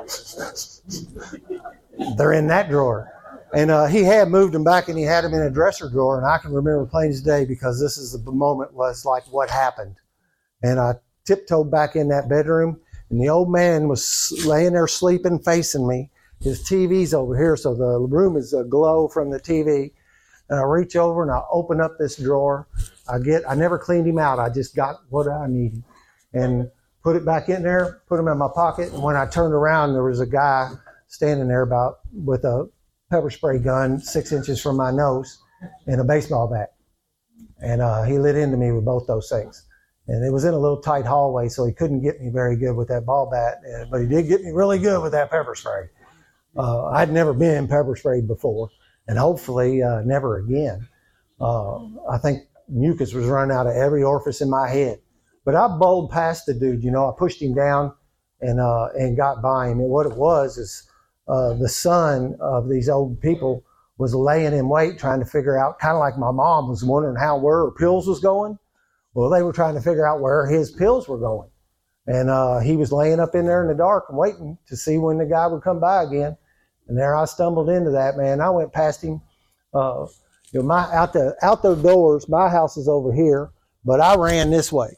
they're 2.17 2.33
in 2.33 2.47
that 2.47 2.69
drawer. 2.69 3.11
And 3.53 3.69
uh, 3.69 3.85
he 3.85 4.03
had 4.03 4.29
moved 4.29 4.53
them 4.53 4.63
back 4.63 4.87
and 4.87 4.97
he 4.97 5.03
had 5.03 5.23
them 5.23 5.33
in 5.33 5.43
a 5.43 5.49
dresser 5.49 5.87
drawer. 5.87 6.17
And 6.17 6.25
I 6.25 6.39
can 6.39 6.51
remember 6.51 6.85
plain 6.85 7.11
as 7.11 7.21
day 7.21 7.45
because 7.45 7.79
this 7.79 7.97
is 7.97 8.11
the 8.11 8.31
moment 8.31 8.73
was 8.73 9.05
like 9.05 9.23
what 9.31 9.49
happened. 9.49 9.95
And 10.63 10.79
I 10.79 10.95
tiptoed 11.25 11.69
back 11.69 11.95
in 11.95 12.07
that 12.07 12.27
bedroom 12.27 12.79
and 13.09 13.21
the 13.21 13.29
old 13.29 13.51
man 13.51 13.87
was 13.87 14.33
laying 14.45 14.73
there 14.73 14.87
sleeping 14.87 15.37
facing 15.37 15.87
me. 15.87 16.09
His 16.41 16.63
TV's 16.63 17.13
over 17.13 17.37
here, 17.37 17.55
so 17.55 17.73
the 17.75 17.99
room 17.99 18.35
is 18.35 18.53
aglow 18.53 19.07
from 19.07 19.29
the 19.29 19.39
TV. 19.39 19.91
And 20.49 20.59
I 20.59 20.63
reach 20.63 20.95
over 20.95 21.21
and 21.21 21.31
I 21.31 21.41
open 21.51 21.79
up 21.79 21.97
this 21.97 22.17
drawer. 22.17 22.67
I 23.07 23.19
get, 23.19 23.43
I 23.47 23.53
never 23.53 23.77
cleaned 23.77 24.07
him 24.07 24.17
out. 24.17 24.39
I 24.39 24.49
just 24.49 24.75
got 24.75 25.01
what 25.09 25.27
I 25.27 25.45
needed 25.47 25.83
and 26.33 26.69
put 27.03 27.15
it 27.15 27.23
back 27.23 27.49
in 27.49 27.61
there, 27.61 28.01
put 28.07 28.19
him 28.19 28.27
in 28.27 28.37
my 28.37 28.49
pocket. 28.53 28.91
And 28.91 29.03
when 29.03 29.15
I 29.15 29.27
turned 29.27 29.53
around, 29.53 29.93
there 29.93 30.03
was 30.03 30.19
a 30.19 30.25
guy 30.25 30.71
standing 31.07 31.47
there 31.47 31.61
about 31.61 31.99
with 32.11 32.43
a 32.45 32.67
pepper 33.13 33.29
spray 33.29 33.59
gun 33.59 33.99
six 33.99 34.31
inches 34.31 34.59
from 34.59 34.75
my 34.75 34.89
nose 34.89 35.39
and 35.85 36.01
a 36.01 36.03
baseball 36.03 36.47
bat. 36.47 36.73
And 37.61 37.79
uh, 37.79 38.03
he 38.03 38.17
lit 38.17 38.35
into 38.35 38.57
me 38.57 38.71
with 38.71 38.85
both 38.85 39.05
those 39.05 39.29
things. 39.29 39.67
And 40.07 40.25
it 40.25 40.31
was 40.31 40.45
in 40.45 40.53
a 40.53 40.57
little 40.57 40.81
tight 40.81 41.05
hallway, 41.05 41.47
so 41.47 41.63
he 41.63 41.73
couldn't 41.73 42.01
get 42.01 42.19
me 42.19 42.29
very 42.29 42.57
good 42.57 42.75
with 42.75 42.87
that 42.87 43.05
ball 43.05 43.29
bat, 43.29 43.59
but 43.89 44.01
he 44.01 44.07
did 44.07 44.27
get 44.27 44.41
me 44.41 44.51
really 44.51 44.79
good 44.79 45.01
with 45.01 45.11
that 45.11 45.29
pepper 45.29 45.53
spray. 45.55 45.83
Uh, 46.57 46.87
I'd 46.87 47.11
never 47.11 47.33
been 47.33 47.67
pepper 47.67 47.95
sprayed 47.95 48.27
before, 48.27 48.69
and 49.07 49.17
hopefully 49.17 49.81
uh, 49.83 50.01
never 50.01 50.39
again. 50.39 50.87
Uh, 51.39 51.85
I 52.11 52.17
think 52.17 52.47
mucus 52.67 53.13
was 53.13 53.27
running 53.27 53.55
out 53.55 53.67
of 53.67 53.75
every 53.75 54.03
orifice 54.03 54.41
in 54.41 54.49
my 54.49 54.67
head. 54.67 54.99
But 55.45 55.55
I 55.55 55.67
bowled 55.67 56.09
past 56.09 56.47
the 56.47 56.53
dude, 56.53 56.83
you 56.83 56.91
know, 56.91 57.09
I 57.09 57.13
pushed 57.17 57.41
him 57.41 57.53
down 57.53 57.93
and, 58.41 58.59
uh, 58.59 58.89
and 58.97 59.15
got 59.15 59.41
by 59.41 59.67
him. 59.67 59.79
And 59.79 59.89
what 59.89 60.05
it 60.05 60.17
was 60.17 60.57
is 60.57 60.89
uh, 61.27 61.53
the 61.53 61.69
son 61.69 62.35
of 62.39 62.69
these 62.69 62.89
old 62.89 63.19
people 63.21 63.63
was 63.97 64.15
laying 64.15 64.53
in 64.53 64.69
wait 64.69 64.97
trying 64.97 65.19
to 65.19 65.25
figure 65.25 65.57
out, 65.57 65.79
kind 65.79 65.93
of 65.93 65.99
like 65.99 66.17
my 66.17 66.31
mom 66.31 66.67
was 66.67 66.83
wondering 66.83 67.15
how 67.15 67.37
where 67.37 67.59
her 67.59 67.71
pills 67.71 68.07
was 68.07 68.19
going. 68.19 68.57
Well, 69.13 69.29
they 69.29 69.43
were 69.43 69.53
trying 69.53 69.75
to 69.75 69.81
figure 69.81 70.07
out 70.07 70.21
where 70.21 70.47
his 70.47 70.71
pills 70.71 71.07
were 71.07 71.19
going. 71.19 71.49
And 72.07 72.29
uh, 72.29 72.59
he 72.59 72.75
was 72.75 72.91
laying 72.91 73.19
up 73.19 73.35
in 73.35 73.45
there 73.45 73.61
in 73.61 73.69
the 73.69 73.75
dark 73.75 74.05
and 74.09 74.17
waiting 74.17 74.57
to 74.67 74.75
see 74.75 74.97
when 74.97 75.17
the 75.17 75.25
guy 75.25 75.47
would 75.47 75.63
come 75.63 75.79
by 75.79 76.03
again. 76.03 76.35
And 76.87 76.97
there 76.97 77.15
I 77.15 77.25
stumbled 77.25 77.69
into 77.69 77.91
that 77.91 78.17
man. 78.17 78.41
I 78.41 78.49
went 78.49 78.73
past 78.73 79.03
him. 79.03 79.21
Uh, 79.73 80.07
you 80.51 80.59
know, 80.59 80.65
my 80.65 80.83
out 80.93 81.13
the 81.13 81.35
out 81.41 81.61
the 81.61 81.75
doors. 81.75 82.27
My 82.27 82.49
house 82.49 82.77
is 82.77 82.87
over 82.87 83.13
here, 83.13 83.51
but 83.85 84.01
I 84.01 84.15
ran 84.15 84.51
this 84.51 84.71
way, 84.71 84.89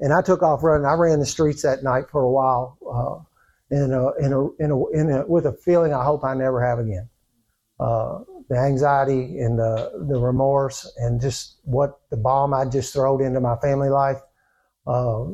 and 0.00 0.12
I 0.12 0.20
took 0.20 0.42
off 0.42 0.62
running. 0.62 0.84
I 0.84 0.94
ran 0.94 1.20
the 1.20 1.26
streets 1.26 1.62
that 1.62 1.82
night 1.82 2.10
for 2.10 2.22
a 2.22 2.30
while. 2.30 2.76
Uh, 2.84 3.24
in 3.72 3.92
a, 3.92 4.12
in 4.18 4.32
a, 4.32 4.52
in 4.62 4.70
a, 4.70 4.86
in 4.90 5.10
a, 5.10 5.26
with 5.26 5.46
a 5.46 5.52
feeling 5.52 5.94
I 5.94 6.04
hope 6.04 6.24
I 6.24 6.34
never 6.34 6.64
have 6.64 6.78
again. 6.78 7.08
Uh, 7.80 8.20
the 8.48 8.56
anxiety 8.56 9.40
and 9.40 9.58
the, 9.58 10.04
the 10.08 10.18
remorse 10.18 10.92
and 10.98 11.20
just 11.20 11.56
what 11.64 12.00
the 12.10 12.16
bomb 12.16 12.52
I 12.52 12.66
just 12.66 12.92
throwed 12.92 13.22
into 13.22 13.40
my 13.40 13.56
family 13.56 13.88
life. 13.88 14.18
Uh, 14.86 15.24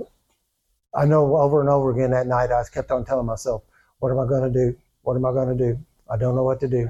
I 0.95 1.05
know 1.05 1.37
over 1.37 1.61
and 1.61 1.69
over 1.69 1.91
again 1.91 2.13
that 2.13 2.29
night 2.29 2.53
I 2.53 2.63
kept 2.73 2.93
on 2.93 3.05
telling 3.05 3.27
myself, 3.27 3.65
what 3.99 4.13
am 4.13 4.21
I 4.21 4.27
going 4.27 4.51
to 4.51 4.57
do? 4.57 4.77
What 5.03 5.17
am 5.17 5.25
I 5.25 5.33
going 5.33 5.57
to 5.57 5.73
do? 5.73 5.79
I 6.09 6.17
don't 6.17 6.37
know 6.37 6.45
what 6.45 6.61
to 6.61 6.69
do. 6.69 6.89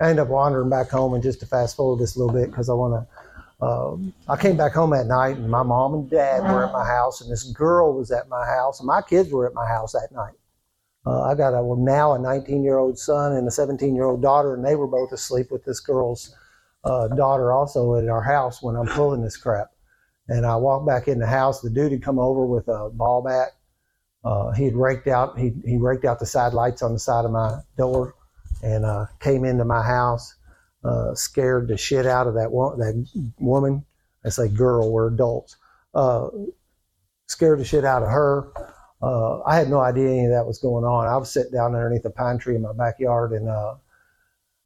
I 0.00 0.08
ended 0.08 0.22
up 0.22 0.28
wandering 0.28 0.70
back 0.70 0.88
home 0.88 1.12
and 1.12 1.22
just 1.22 1.40
to 1.40 1.46
fast 1.46 1.76
forward 1.76 2.00
this 2.00 2.16
a 2.16 2.18
little 2.18 2.34
bit 2.34 2.50
because 2.50 2.70
I 2.70 2.72
want 2.72 2.94
to. 3.04 3.66
Um, 3.66 4.14
I 4.26 4.36
came 4.36 4.56
back 4.56 4.72
home 4.72 4.90
that 4.90 5.06
night 5.06 5.36
and 5.36 5.50
my 5.50 5.62
mom 5.62 5.92
and 5.92 6.10
dad 6.10 6.42
were 6.42 6.64
at 6.64 6.72
my 6.72 6.86
house 6.86 7.20
and 7.20 7.30
this 7.30 7.44
girl 7.52 7.92
was 7.92 8.10
at 8.10 8.26
my 8.30 8.46
house 8.46 8.80
and 8.80 8.86
my 8.86 9.02
kids 9.02 9.30
were 9.30 9.46
at 9.46 9.52
my 9.52 9.66
house 9.66 9.92
that 9.92 10.08
night. 10.12 10.32
Uh, 11.06 11.22
I 11.22 11.34
got 11.34 11.54
a 11.54 11.62
well, 11.62 11.78
now 11.78 12.12
a 12.12 12.18
19 12.18 12.62
year 12.62 12.78
old 12.78 12.98
son 12.98 13.32
and 13.32 13.48
a 13.48 13.50
17 13.50 13.94
year 13.94 14.04
old 14.04 14.22
daughter, 14.22 14.54
and 14.54 14.64
they 14.64 14.76
were 14.76 14.86
both 14.86 15.12
asleep 15.12 15.50
with 15.50 15.64
this 15.64 15.80
girl's 15.80 16.34
uh, 16.84 17.08
daughter 17.08 17.52
also 17.52 17.96
at 17.96 18.08
our 18.08 18.22
house 18.22 18.62
when 18.62 18.76
I'm 18.76 18.86
pulling 18.86 19.22
this 19.22 19.36
crap. 19.36 19.68
And 20.28 20.46
I 20.46 20.56
walked 20.56 20.86
back 20.86 21.08
in 21.08 21.18
the 21.18 21.26
house. 21.26 21.60
The 21.60 21.70
dude 21.70 21.92
had 21.92 22.02
come 22.02 22.18
over 22.18 22.44
with 22.44 22.68
a 22.68 22.90
ball 22.90 23.22
bat. 23.22 23.48
Uh, 24.22 24.52
he 24.52 24.66
had 24.66 24.76
raked 24.76 25.08
out 25.08 25.38
he 25.38 25.52
he 25.64 25.78
raked 25.78 26.04
out 26.04 26.18
the 26.18 26.26
side 26.26 26.52
lights 26.52 26.82
on 26.82 26.92
the 26.92 26.98
side 26.98 27.24
of 27.24 27.30
my 27.30 27.60
door, 27.78 28.14
and 28.62 28.84
uh, 28.84 29.06
came 29.18 29.46
into 29.46 29.64
my 29.64 29.82
house, 29.82 30.34
uh, 30.84 31.14
scared 31.14 31.68
the 31.68 31.76
shit 31.78 32.04
out 32.04 32.26
of 32.26 32.34
that 32.34 32.52
one 32.52 32.78
that 32.78 33.06
woman. 33.38 33.84
I 34.24 34.28
say 34.28 34.48
girl, 34.48 34.92
we're 34.92 35.08
adults. 35.08 35.56
Uh, 35.94 36.28
scared 37.26 37.60
the 37.60 37.64
shit 37.64 37.86
out 37.86 38.02
of 38.02 38.10
her. 38.10 38.52
Uh, 39.02 39.40
I 39.42 39.56
had 39.56 39.70
no 39.70 39.80
idea 39.80 40.08
any 40.08 40.24
of 40.26 40.32
that 40.32 40.46
was 40.46 40.58
going 40.58 40.84
on. 40.84 41.06
I 41.06 41.16
was 41.16 41.32
sitting 41.32 41.52
down 41.52 41.74
underneath 41.74 42.04
a 42.04 42.10
pine 42.10 42.38
tree 42.38 42.56
in 42.56 42.62
my 42.62 42.72
backyard 42.72 43.32
and 43.32 43.48
uh, 43.48 43.76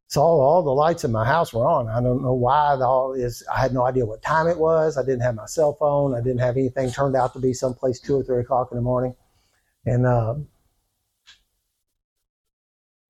saw 0.09 0.23
all 0.23 0.62
the 0.62 0.70
lights 0.70 1.05
in 1.05 1.12
my 1.12 1.25
house 1.25 1.53
were 1.53 1.66
on. 1.66 1.88
I 1.88 2.01
don't 2.01 2.23
know 2.23 2.35
why 2.35 2.77
the 2.77 2.85
all 2.85 3.14
is. 3.14 3.44
I 3.53 3.61
had 3.61 3.73
no 3.73 3.85
idea 3.85 4.05
what 4.05 4.23
time 4.23 4.49
it 4.49 4.59
was. 4.59 4.99
I 4.99 5.03
didn't 5.03 5.23
have 5.23 5.37
my 5.37 5.47
cell 5.47 5.77
phone. 5.79 6.14
I 6.14 6.20
didn't 6.20 6.40
have 6.40 6.57
anything. 6.57 6.90
Turned 6.90 7.16
out 7.16 7.33
to 7.35 7.40
be 7.40 7.53
someplace 7.53 8.01
two 8.01 8.16
or 8.16 8.25
three 8.25 8.40
o'clock 8.40 8.68
in 8.73 8.77
the 8.77 8.83
morning, 8.83 9.14
and 9.87 10.07
uh, 10.07 10.35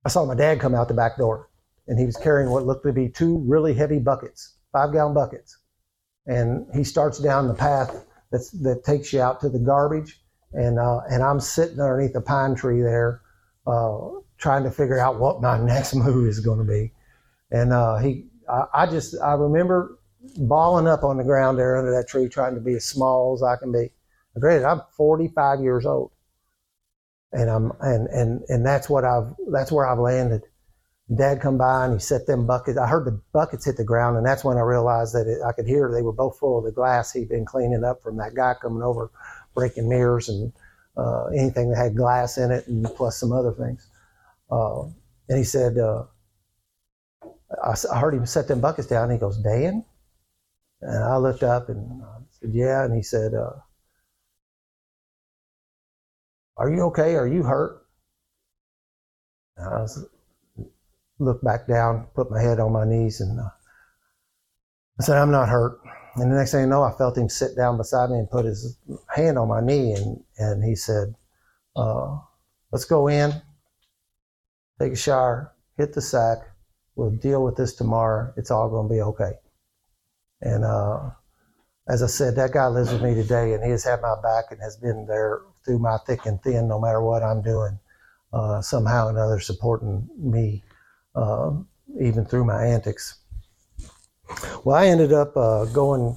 I 0.05 0.09
saw 0.11 0.27
my 0.27 0.35
dad 0.35 0.61
come 0.61 0.75
out 0.75 0.89
the 0.89 0.95
back 0.95 1.17
door, 1.17 1.49
and 1.89 1.99
he 1.99 2.05
was 2.07 2.17
carrying 2.17 2.51
what 2.51 2.67
looked 2.67 2.85
to 2.87 2.93
be 2.93 3.09
two 3.09 3.39
really 3.47 3.75
heavy 3.75 3.99
buckets, 3.99 4.57
five 4.73 4.93
gallon 4.93 5.15
buckets, 5.15 5.57
and 6.27 6.67
he 6.75 6.85
starts 6.85 7.19
down 7.19 7.49
the 7.49 7.55
path 7.55 8.05
that 8.31 8.83
takes 8.85 9.13
you 9.13 9.21
out 9.21 9.41
to 9.41 9.49
the 9.49 9.61
garbage 9.61 10.24
and 10.55 10.79
uh, 10.79 11.01
and 11.11 11.23
I'm 11.23 11.41
sitting 11.41 11.81
underneath 11.81 12.15
a 12.15 12.21
pine 12.21 12.55
tree 12.55 12.81
there, 12.81 13.21
uh, 13.67 13.99
trying 14.39 14.65
to 14.65 14.71
figure 14.71 14.99
out 14.99 15.19
what 15.19 15.41
my 15.41 15.59
next 15.65 15.95
move 15.95 16.29
is 16.29 16.41
going 16.41 16.59
to 16.59 16.65
be. 16.65 16.93
And 17.51 17.73
uh, 17.73 17.99
he, 17.99 18.27
I, 18.49 18.65
I, 18.75 18.87
just, 18.87 19.15
I 19.23 19.35
remember 19.35 19.99
balling 20.39 20.89
up 20.89 21.05
on 21.05 21.19
the 21.19 21.25
ground 21.25 21.59
there 21.59 21.77
under 21.77 21.93
that 21.93 22.09
tree, 22.09 22.29
trying 22.29 22.55
to 22.55 22.61
be 22.61 22.75
as 22.75 22.85
small 22.85 23.35
as 23.35 23.43
I 23.43 23.57
can 23.57 23.71
be. 23.71 23.91
Granted, 24.39 24.67
I'm 24.67 24.83
45 24.97 25.61
years 25.61 25.87
old, 25.87 26.11
and 27.33 27.49
I'm 27.49 27.73
and 27.81 28.09
and 28.09 28.43
and 28.49 28.67
that's 28.67 28.91
what 28.91 29.05
I've 29.05 29.33
that's 29.53 29.71
where 29.71 29.87
I've 29.87 29.99
landed. 29.99 30.43
Dad 31.15 31.41
come 31.41 31.59
by 31.59 31.85
and 31.85 31.95
he 31.95 32.01
set 32.01 32.27
them 32.27 32.47
buckets. 32.47 32.79
I 32.79 32.89
heard 32.89 33.05
the 33.05 33.21
buckets 33.33 33.67
hit 33.67 33.77
the 33.77 33.85
ground, 33.85 34.17
and 34.17 34.27
that's 34.27 34.43
when 34.43 34.57
I 34.57 34.63
realized 34.63 35.15
that 35.15 35.29
it, 35.29 35.39
I 35.47 35.53
could 35.53 35.67
hear 35.67 35.93
they 35.93 36.03
were 36.03 36.13
both 36.13 36.39
full 36.39 36.59
of 36.59 36.65
the 36.65 36.73
glass 36.73 37.13
he'd 37.13 37.29
been 37.29 37.45
cleaning 37.45 37.85
up 37.85 38.03
from 38.03 38.17
that 38.17 38.35
guy 38.35 38.55
coming 38.61 38.83
over, 38.83 39.11
breaking 39.55 39.89
mirrors 39.89 40.29
and 40.29 40.53
uh, 40.97 41.27
anything 41.27 41.71
that 41.71 41.77
had 41.77 41.97
glass 41.97 42.39
in 42.39 42.51
it, 42.51 42.67
and 42.67 42.85
plus 42.85 43.19
some 43.19 43.33
other 43.33 43.53
things. 43.53 43.89
Uh, 44.51 44.83
and 45.29 45.39
he 45.39 45.45
said, 45.45 45.79
uh, 45.79 46.05
I, 47.63 47.75
I, 47.93 47.99
heard 47.99 48.15
him 48.15 48.27
set 48.27 48.49
them 48.49 48.61
buckets 48.61 48.89
down. 48.89 49.05
And 49.05 49.13
he 49.13 49.19
goes, 49.19 49.39
Dan? 49.39 49.85
And 50.81 51.05
I 51.05 51.17
looked 51.17 51.43
up 51.43 51.69
and 51.69 52.03
I 52.03 52.19
said, 52.31 52.51
Yeah. 52.53 52.85
And 52.85 52.95
he 52.95 53.03
said, 53.03 53.35
uh, 53.35 53.55
Are 56.57 56.71
you 56.71 56.83
okay? 56.85 57.17
Are 57.17 57.27
you 57.27 57.43
hurt? 57.43 57.87
And 59.57 59.69
I 59.69 59.81
was, 59.81 60.05
looked 61.19 61.45
back 61.45 61.67
down, 61.67 62.07
put 62.15 62.31
my 62.31 62.41
head 62.41 62.59
on 62.59 62.73
my 62.73 62.85
knees, 62.85 63.21
and 63.21 63.39
uh, 63.39 63.49
I 65.01 65.05
said, 65.05 65.17
I'm 65.17 65.31
not 65.31 65.49
hurt. 65.49 65.81
And 66.17 66.31
the 66.31 66.37
next 66.37 66.53
thing 66.53 66.63
you 66.63 66.67
know, 66.69 66.83
I 66.83 66.93
felt 66.93 67.19
him 67.19 67.29
sit 67.29 67.57
down 67.57 67.77
beside 67.77 68.11
me 68.11 68.19
and 68.19 68.31
put 68.31 68.45
his 68.45 68.77
hand 69.15 69.37
on 69.37 69.49
my 69.49 69.61
knee, 69.61 69.93
and, 69.93 70.23
and 70.39 70.65
he 70.65 70.77
said, 70.77 71.15
uh, 71.77 72.19
Let's 72.71 72.85
go 72.85 73.07
in, 73.07 73.33
take 74.81 74.93
a 74.93 74.97
shower, 74.97 75.53
hit 75.77 75.93
the 75.93 76.01
sack. 76.01 76.39
We'll 76.97 77.11
deal 77.11 77.45
with 77.45 77.57
this 77.57 77.75
tomorrow. 77.75 78.33
It's 78.37 78.51
all 78.51 78.69
going 78.69 78.89
to 78.89 78.95
be 78.95 79.01
okay. 79.01 79.33
And 80.41 80.65
uh, 80.65 81.11
as 81.89 82.03
I 82.03 82.07
said, 82.07 82.35
that 82.35 82.53
guy 82.53 82.67
lives 82.67 82.93
with 82.93 83.03
me 83.03 83.15
today, 83.15 83.55
and 83.55 83.63
he 83.63 83.71
has 83.71 83.85
had 83.85 84.03
my 84.03 84.15
back 84.23 84.47
and 84.51 84.61
has 84.61 84.77
been 84.77 85.07
there 85.07 85.43
through 85.65 85.79
my 85.79 85.99
thick 86.07 86.27
and 86.27 86.43
thin, 86.43 86.67
no 86.67 86.81
matter 86.81 87.01
what 87.01 87.23
I'm 87.23 87.43
doing, 87.43 87.79
uh, 88.33 88.61
somehow 88.61 89.07
or 89.07 89.11
another 89.11 89.39
supporting 89.39 90.09
me, 90.19 90.65
uh, 91.15 91.53
even 92.01 92.25
through 92.25 92.45
my 92.45 92.65
antics. 92.65 93.19
Well, 94.65 94.77
I 94.77 94.87
ended 94.87 95.13
up 95.13 95.37
uh, 95.37 95.67
going. 95.67 96.17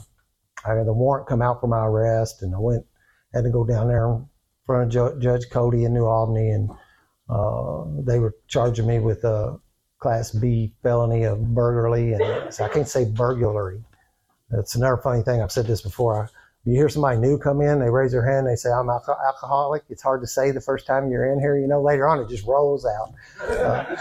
I 0.65 0.73
had 0.73 0.87
the 0.87 0.93
warrant 0.93 1.27
come 1.27 1.41
out 1.41 1.61
for 1.61 1.67
my 1.67 1.85
arrest, 1.85 2.41
and 2.41 2.53
I 2.55 2.59
went 2.59 2.85
had 3.33 3.43
to 3.43 3.49
go 3.49 3.65
down 3.65 3.87
there 3.87 4.07
in 4.07 4.25
front 4.65 4.95
of 4.95 5.21
Judge 5.21 5.49
Cody 5.51 5.85
in 5.85 5.93
New 5.93 6.05
Albany, 6.05 6.49
and 6.49 6.69
uh, 7.29 7.83
they 8.05 8.19
were 8.19 8.35
charging 8.47 8.87
me 8.87 8.99
with 8.99 9.23
a 9.23 9.59
Class 9.99 10.31
B 10.31 10.73
felony 10.83 11.23
of 11.23 11.53
burglary, 11.53 12.13
and 12.13 12.53
so 12.53 12.63
I 12.63 12.69
can't 12.69 12.87
say 12.87 13.05
burglary. 13.05 13.83
That's 14.49 14.75
another 14.75 14.97
funny 14.97 15.23
thing. 15.23 15.41
I've 15.41 15.51
said 15.51 15.67
this 15.67 15.81
before. 15.81 16.23
I, 16.23 16.27
you 16.65 16.73
hear 16.73 16.89
somebody 16.89 17.17
new 17.17 17.37
come 17.37 17.61
in, 17.61 17.79
they 17.79 17.89
raise 17.89 18.11
their 18.11 18.25
hand, 18.25 18.45
they 18.45 18.55
say, 18.55 18.69
"I'm 18.69 18.89
alcoholic." 18.89 19.83
It's 19.89 20.03
hard 20.03 20.21
to 20.21 20.27
say 20.27 20.51
the 20.51 20.61
first 20.61 20.85
time 20.85 21.09
you're 21.09 21.31
in 21.31 21.39
here. 21.39 21.57
You 21.57 21.67
know, 21.67 21.81
later 21.81 22.07
on 22.07 22.19
it 22.19 22.29
just 22.29 22.45
rolls 22.45 22.85
out. 22.85 23.13
Uh, 23.41 23.95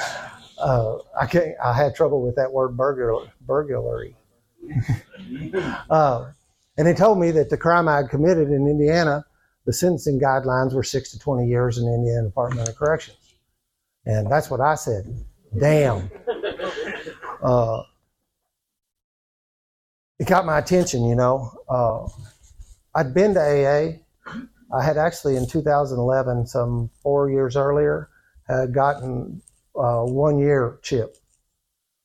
uh, 0.59 0.99
I 1.21 1.27
can't. 1.27 1.55
I 1.63 1.73
had 1.73 1.95
trouble 1.95 2.23
with 2.23 2.37
that 2.37 2.53
word 2.53 2.77
burglary. 2.77 3.31
Burglary. 3.47 4.17
uh, 5.91 6.31
and 6.77 6.87
they 6.87 6.95
told 6.95 7.19
me 7.19 7.31
that 7.31 7.51
the 7.51 7.57
crime 7.57 7.89
I 7.89 7.97
had 7.97 8.11
committed 8.11 8.49
in 8.49 8.67
Indiana, 8.67 9.25
the 9.65 9.73
sentencing 9.73 10.21
guidelines 10.21 10.75
were 10.75 10.83
six 10.83 11.11
to 11.13 11.19
20 11.19 11.49
years 11.49 11.79
in 11.79 11.87
the 11.87 11.95
Indiana 11.95 12.27
Department 12.29 12.69
of 12.69 12.77
Corrections. 12.77 13.19
And 14.05 14.31
that's 14.31 14.51
what 14.51 14.61
I 14.61 14.75
said. 14.75 15.05
Damn. 15.59 16.11
Uh, 17.43 17.83
it 20.19 20.27
got 20.27 20.47
my 20.47 20.59
attention, 20.59 21.05
you 21.05 21.15
know. 21.15 21.51
Uh, 21.69 22.09
I'd 22.95 23.13
been 23.13 23.35
to 23.35 23.41
AA. 23.41 23.99
I 24.75 24.85
had 24.85 24.97
actually 24.97 25.37
in 25.37 25.47
2011, 25.47 26.47
some 26.47 26.91
four 27.03 27.31
years 27.31 27.57
earlier, 27.57 28.09
had 28.49 28.73
gotten 28.73 29.43
uh, 29.75 30.03
one 30.03 30.39
year 30.39 30.79
chip. 30.83 31.17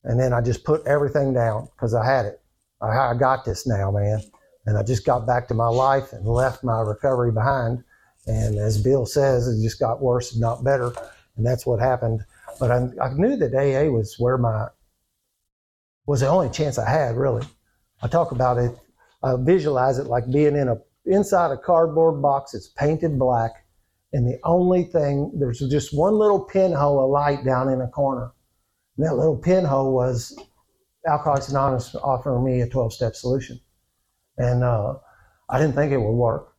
And 0.04 0.20
then 0.20 0.34
I 0.34 0.42
just 0.42 0.64
put 0.64 0.86
everything 0.86 1.34
down 1.34 1.70
because 1.76 1.94
I 1.94 2.06
had 2.06 2.26
it. 2.26 2.42
I, 2.82 2.88
I 2.88 3.14
got 3.14 3.46
this 3.46 3.68
now, 3.68 3.92
man. 3.92 4.22
And 4.66 4.78
I 4.78 4.84
just 4.84 5.06
got 5.06 5.28
back 5.28 5.48
to 5.48 5.54
my 5.54 5.68
life 5.68 6.14
and 6.14 6.26
left 6.26 6.64
my 6.64 6.82
recovery 6.82 7.32
behind. 7.32 7.84
And 8.28 8.58
as 8.58 8.82
Bill 8.82 9.06
says, 9.06 9.48
it 9.48 9.62
just 9.62 9.80
got 9.80 10.02
worse 10.02 10.36
not 10.36 10.64
better. 10.64 10.94
And 11.38 11.46
that's 11.46 11.66
what 11.66 11.80
happened. 11.80 12.22
But 12.60 12.72
I, 12.72 12.88
I 13.02 13.14
knew 13.14 13.36
that 13.38 13.56
AA 13.56 13.90
was 13.90 14.16
where 14.20 14.38
my, 14.38 14.68
was 16.06 16.22
the 16.22 16.28
only 16.28 16.50
chance 16.50 16.78
I 16.78 16.90
had, 16.90 17.16
really. 17.16 17.46
I 18.04 18.08
talk 18.08 18.32
about 18.32 18.58
it, 18.58 18.76
I 19.24 19.36
visualize 19.40 19.98
it 19.98 20.08
like 20.08 20.32
being 20.32 20.56
in 20.56 20.68
a, 20.68 20.78
inside 21.06 21.52
a 21.52 21.58
cardboard 21.58 22.22
box 22.22 22.52
that's 22.52 22.68
painted 22.70 23.18
black 23.18 23.62
and 24.14 24.28
the 24.28 24.40
only 24.44 24.84
thing, 24.84 25.32
there's 25.36 25.60
just 25.60 25.96
one 25.96 26.16
little 26.16 26.40
pinhole 26.40 27.04
of 27.04 27.10
light 27.10 27.46
down 27.46 27.70
in 27.70 27.82
a 27.82 27.88
corner. 27.88 28.32
That 28.97 29.15
little 29.15 29.38
pinhole 29.38 29.93
was 29.93 30.38
Alcoholics 31.08 31.49
Anonymous 31.49 31.95
offering 31.95 32.43
me 32.43 32.62
a 32.62 32.69
12 32.69 32.93
step 32.93 33.15
solution. 33.15 33.60
And 34.38 34.63
uh, 34.63 34.95
I 35.49 35.60
didn't 35.60 35.75
think 35.75 35.91
it 35.91 35.97
would 35.97 36.12
work. 36.12 36.56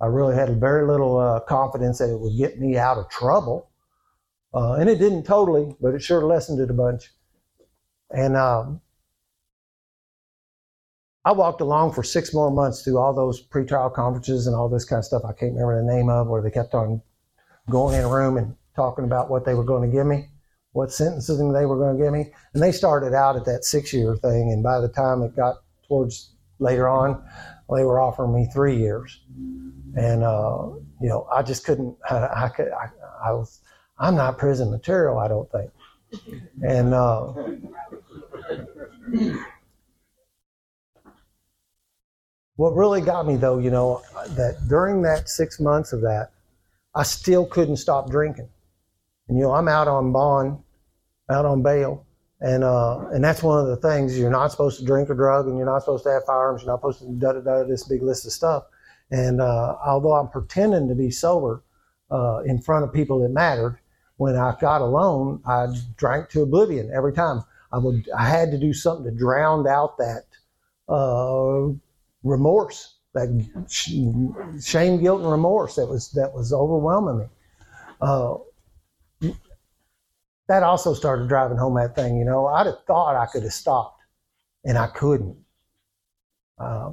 I 0.00 0.06
really 0.06 0.34
had 0.34 0.60
very 0.60 0.86
little 0.86 1.18
uh, 1.18 1.40
confidence 1.40 1.98
that 1.98 2.10
it 2.10 2.20
would 2.20 2.36
get 2.36 2.58
me 2.58 2.76
out 2.76 2.98
of 2.98 3.08
trouble. 3.08 3.70
Uh, 4.54 4.74
and 4.74 4.88
it 4.88 4.98
didn't 4.98 5.24
totally, 5.24 5.74
but 5.80 5.94
it 5.94 6.02
sure 6.02 6.22
lessened 6.24 6.60
it 6.60 6.70
a 6.70 6.74
bunch. 6.74 7.10
And 8.10 8.36
um, 8.36 8.80
I 11.24 11.32
walked 11.32 11.60
along 11.60 11.92
for 11.92 12.02
six 12.02 12.32
more 12.32 12.50
months 12.50 12.82
through 12.82 12.98
all 12.98 13.12
those 13.12 13.44
pretrial 13.46 13.92
conferences 13.92 14.46
and 14.46 14.54
all 14.54 14.68
this 14.68 14.84
kind 14.84 14.98
of 14.98 15.04
stuff 15.04 15.22
I 15.24 15.32
can't 15.32 15.54
remember 15.54 15.82
the 15.82 15.92
name 15.92 16.08
of, 16.08 16.28
where 16.28 16.40
they 16.40 16.50
kept 16.50 16.74
on 16.74 17.02
going 17.68 17.98
in 17.98 18.04
a 18.04 18.08
room 18.08 18.36
and 18.36 18.54
talking 18.76 19.04
about 19.04 19.28
what 19.28 19.44
they 19.44 19.54
were 19.54 19.64
going 19.64 19.90
to 19.90 19.94
give 19.94 20.06
me, 20.06 20.28
what 20.76 20.92
sentencing 20.92 21.54
they 21.54 21.64
were 21.64 21.78
going 21.78 21.96
to 21.96 22.04
give 22.04 22.12
me. 22.12 22.30
And 22.52 22.62
they 22.62 22.70
started 22.70 23.14
out 23.14 23.34
at 23.34 23.46
that 23.46 23.64
six 23.64 23.94
year 23.94 24.14
thing, 24.16 24.52
and 24.52 24.62
by 24.62 24.78
the 24.78 24.88
time 24.88 25.22
it 25.22 25.34
got 25.34 25.62
towards 25.88 26.34
later 26.58 26.86
on, 26.86 27.24
they 27.74 27.82
were 27.82 27.98
offering 27.98 28.34
me 28.34 28.46
three 28.52 28.76
years. 28.76 29.22
And, 29.96 30.22
uh, 30.22 30.68
you 31.00 31.08
know, 31.08 31.26
I 31.32 31.42
just 31.42 31.64
couldn't, 31.64 31.96
I, 32.10 32.44
I 32.44 32.48
could, 32.54 32.68
I, 32.68 32.90
I, 33.26 33.32
was, 33.32 33.60
I'm 33.98 34.16
not 34.16 34.36
prison 34.36 34.70
material, 34.70 35.18
I 35.18 35.28
don't 35.28 35.50
think. 35.50 35.70
And, 36.62 36.92
uh, 36.92 37.32
What 42.56 42.74
really 42.74 43.02
got 43.02 43.26
me 43.26 43.36
though, 43.36 43.58
you 43.58 43.70
know, 43.70 44.02
that 44.30 44.66
during 44.68 45.02
that 45.02 45.28
six 45.28 45.60
months 45.60 45.92
of 45.92 46.00
that, 46.02 46.30
I 46.94 47.02
still 47.02 47.44
couldn't 47.44 47.76
stop 47.76 48.10
drinking. 48.10 48.48
And 49.28 49.36
you 49.36 49.44
know, 49.44 49.52
I'm 49.52 49.68
out 49.68 49.88
on 49.88 50.10
bond, 50.12 50.58
out 51.30 51.44
on 51.44 51.62
bail, 51.62 52.06
and 52.40 52.64
uh, 52.64 53.08
and 53.12 53.22
that's 53.22 53.42
one 53.42 53.58
of 53.58 53.66
the 53.66 53.76
things 53.76 54.18
you're 54.18 54.30
not 54.30 54.50
supposed 54.50 54.78
to 54.78 54.84
drink 54.84 55.10
or 55.10 55.14
drug, 55.14 55.46
and 55.46 55.56
you're 55.56 55.66
not 55.66 55.80
supposed 55.80 56.04
to 56.04 56.10
have 56.10 56.24
firearms. 56.24 56.62
You're 56.62 56.72
not 56.72 56.80
supposed 56.80 57.00
to 57.00 57.12
da 57.12 57.32
da 57.32 57.40
da 57.40 57.64
this 57.64 57.84
big 57.84 58.02
list 58.02 58.26
of 58.26 58.32
stuff. 58.32 58.64
And 59.10 59.40
uh, 59.40 59.76
although 59.84 60.14
I'm 60.14 60.28
pretending 60.28 60.88
to 60.88 60.94
be 60.94 61.10
sober 61.10 61.62
uh, 62.10 62.40
in 62.44 62.60
front 62.60 62.84
of 62.84 62.92
people 62.92 63.20
that 63.20 63.28
mattered, 63.28 63.78
when 64.16 64.36
I 64.36 64.54
got 64.60 64.80
alone, 64.80 65.42
I 65.46 65.66
drank 65.96 66.30
to 66.30 66.42
oblivion 66.42 66.90
every 66.94 67.12
time. 67.12 67.42
I 67.72 67.78
would 67.78 68.08
I 68.16 68.28
had 68.28 68.50
to 68.52 68.58
do 68.58 68.72
something 68.72 69.04
to 69.04 69.16
drown 69.16 69.66
out 69.66 69.98
that 69.98 70.24
uh, 70.88 71.72
remorse, 72.22 72.96
that 73.14 73.28
shame, 73.68 75.00
guilt, 75.00 75.20
and 75.20 75.30
remorse 75.30 75.76
that 75.76 75.86
was 75.86 76.10
that 76.12 76.32
was 76.32 76.52
overwhelming 76.52 77.18
me. 77.18 77.24
That 80.48 80.62
also 80.62 80.94
started 80.94 81.28
driving 81.28 81.58
home 81.58 81.74
that 81.74 81.96
thing. 81.96 82.18
You 82.18 82.24
know, 82.24 82.46
I'd 82.46 82.66
have 82.66 82.84
thought 82.86 83.16
I 83.16 83.26
could 83.26 83.42
have 83.42 83.52
stopped, 83.52 84.00
and 84.64 84.78
I 84.78 84.86
couldn't. 84.86 85.36
Uh, 86.58 86.92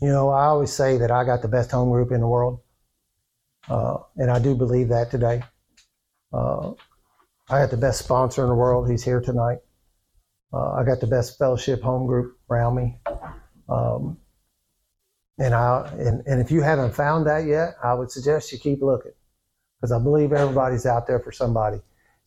you 0.00 0.08
know, 0.08 0.30
I 0.30 0.46
always 0.46 0.72
say 0.72 0.96
that 0.98 1.10
I 1.10 1.24
got 1.24 1.42
the 1.42 1.48
best 1.48 1.70
home 1.70 1.90
group 1.90 2.10
in 2.10 2.20
the 2.20 2.26
world, 2.26 2.60
uh, 3.68 3.98
and 4.16 4.30
I 4.30 4.38
do 4.38 4.54
believe 4.54 4.88
that 4.88 5.10
today. 5.10 5.42
Uh, 6.32 6.72
I 7.48 7.60
got 7.60 7.70
the 7.70 7.76
best 7.76 7.98
sponsor 7.98 8.42
in 8.42 8.48
the 8.48 8.54
world. 8.54 8.90
He's 8.90 9.04
here 9.04 9.20
tonight. 9.20 9.58
Uh, 10.52 10.72
I 10.72 10.84
got 10.84 11.00
the 11.00 11.06
best 11.06 11.38
fellowship 11.38 11.82
home 11.82 12.06
group 12.06 12.38
around 12.50 12.76
me. 12.76 12.98
Um, 13.68 14.16
and 15.38 15.54
I 15.54 15.86
and, 15.98 16.22
and 16.26 16.40
if 16.40 16.50
you 16.50 16.62
haven't 16.62 16.94
found 16.94 17.26
that 17.26 17.44
yet, 17.44 17.74
I 17.84 17.92
would 17.92 18.10
suggest 18.10 18.52
you 18.52 18.58
keep 18.58 18.80
looking 18.80 19.12
because 19.80 19.92
I 19.92 19.98
believe 20.02 20.32
everybody's 20.32 20.86
out 20.86 21.06
there 21.06 21.20
for 21.20 21.32
somebody. 21.32 21.78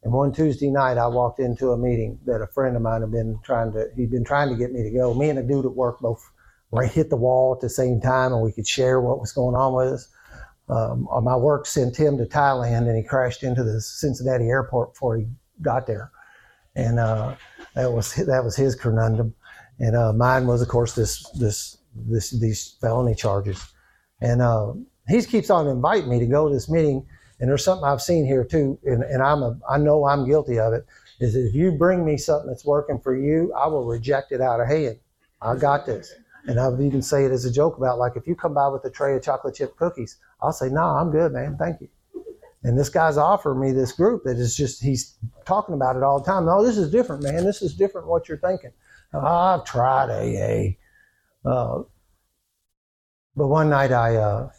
And 0.04 0.14
one 0.14 0.32
Tuesday 0.32 0.70
night, 0.70 0.98
I 0.98 1.08
walked 1.08 1.40
into 1.40 1.72
a 1.72 1.78
meeting 1.78 2.20
that 2.26 2.42
a 2.42 2.48
friend 2.48 2.76
of 2.76 2.82
mine 2.82 3.02
had 3.02 3.12
been 3.12 3.40
trying 3.44 3.74
to. 3.74 3.88
He'd 3.96 4.12
been 4.12 4.24
trying 4.24 4.50
to 4.50 4.56
get 4.56 4.72
me 4.72 4.84
to 4.84 4.92
go. 4.92 5.14
Me 5.14 5.30
and 5.30 5.40
a 5.40 5.44
dude 5.44 5.66
at 5.66 5.76
work 5.76 6.00
both 6.00 6.22
hit 6.92 7.10
the 7.10 7.18
wall 7.18 7.54
at 7.54 7.62
the 7.62 7.70
same 7.70 8.00
time, 8.00 8.32
and 8.32 8.42
we 8.42 8.52
could 8.52 8.68
share 8.68 9.02
what 9.02 9.20
was 9.20 9.34
going 9.34 9.56
on 9.56 9.74
with 9.74 9.94
us. 9.94 10.08
Um, 10.70 11.08
my 11.24 11.36
work 11.36 11.66
sent 11.66 11.98
him 11.98 12.18
to 12.18 12.26
Thailand, 12.26 12.88
and 12.88 12.96
he 12.96 13.04
crashed 13.04 13.44
into 13.44 13.64
the 13.64 13.82
Cincinnati 13.82 14.46
airport 14.46 14.94
before 14.94 15.18
he 15.18 15.28
got 15.62 15.88
there. 15.88 16.12
And 16.76 17.00
uh, 17.00 17.36
that 17.76 17.92
was 17.92 18.14
that 18.16 18.44
was 18.44 18.56
his 18.56 18.76
conundrum, 18.76 19.34
and 19.80 19.96
uh, 19.96 20.14
mine 20.14 20.48
was, 20.48 20.62
of 20.62 20.68
course, 20.68 20.94
this 20.94 21.28
this 21.32 21.78
this 21.96 22.30
these 22.40 22.78
felony 22.80 23.16
charges. 23.16 23.66
And 24.22 24.42
uh, 24.42 24.74
he 25.08 25.22
keeps 25.24 25.50
on 25.50 25.68
inviting 25.68 26.10
me 26.10 26.20
to 26.20 26.28
go 26.28 26.48
to 26.48 26.54
this 26.54 26.70
meeting, 26.70 27.06
And 27.40 27.50
there's 27.50 27.64
something 27.64 27.86
I've 27.86 28.02
seen 28.02 28.26
here 28.26 28.44
too, 28.44 28.78
and, 28.84 29.04
and 29.04 29.24
I'm 29.24 29.44
a, 29.44 29.58
I 29.70 29.78
know 29.78 30.06
I'm 30.06 30.28
guilty 30.28 30.60
of 30.60 30.74
it. 30.74 30.86
Is 31.20 31.36
if 31.36 31.54
you 31.54 31.72
bring 31.72 32.06
me 32.06 32.18
something 32.18 32.48
that's 32.48 32.66
working 32.66 33.00
for 33.00 33.16
you, 33.16 33.54
I 33.54 33.68
will 33.68 33.86
reject 33.86 34.32
it 34.32 34.42
out 34.42 34.60
of 34.60 34.68
hand. 34.68 35.00
I 35.42 35.56
got 35.56 35.86
this. 35.86 36.14
And 36.48 36.60
I 36.60 36.68
would 36.68 36.82
even 36.82 37.02
say 37.02 37.26
it 37.26 37.32
as 37.32 37.46
a 37.46 37.52
joke 37.52 37.78
about 37.78 38.00
like 38.00 38.14
if 38.16 38.26
you 38.26 38.36
come 38.36 38.54
by 38.54 38.68
with 38.68 38.84
a 38.86 38.90
tray 38.90 39.16
of 39.16 39.24
chocolate 39.24 39.56
chip 39.56 39.76
cookies, 39.76 40.18
I'll 40.42 40.54
say, 40.54 40.70
no, 40.70 40.82
I'm 40.82 41.12
good, 41.12 41.34
man. 41.34 41.58
Thank 41.58 41.82
you. 41.82 41.90
And 42.64 42.78
this 42.78 42.90
guy's 42.90 43.18
offering 43.18 43.60
me 43.60 43.72
this 43.72 43.92
group 43.94 44.24
that 44.26 44.38
is 44.38 44.56
just, 44.56 44.82
he's 44.82 45.16
talking 45.46 45.76
about 45.76 45.96
it 45.96 46.04
all 46.04 46.20
the 46.20 46.26
time. 46.26 46.46
No, 46.46 46.66
this 46.66 46.78
is 46.78 46.92
different, 46.92 47.24
man. 47.24 47.46
This 47.46 47.62
is 47.62 47.74
different 47.74 48.08
what 48.08 48.28
you're 48.28 48.38
thinking. 48.38 48.72
I've 49.14 49.64
tried 49.64 50.10
AA. 50.10 51.50
Uh, 51.50 51.84
but 53.36 53.48
one 53.48 53.70
night 53.70 53.92
I, 53.92 54.16
uh, 54.16 54.50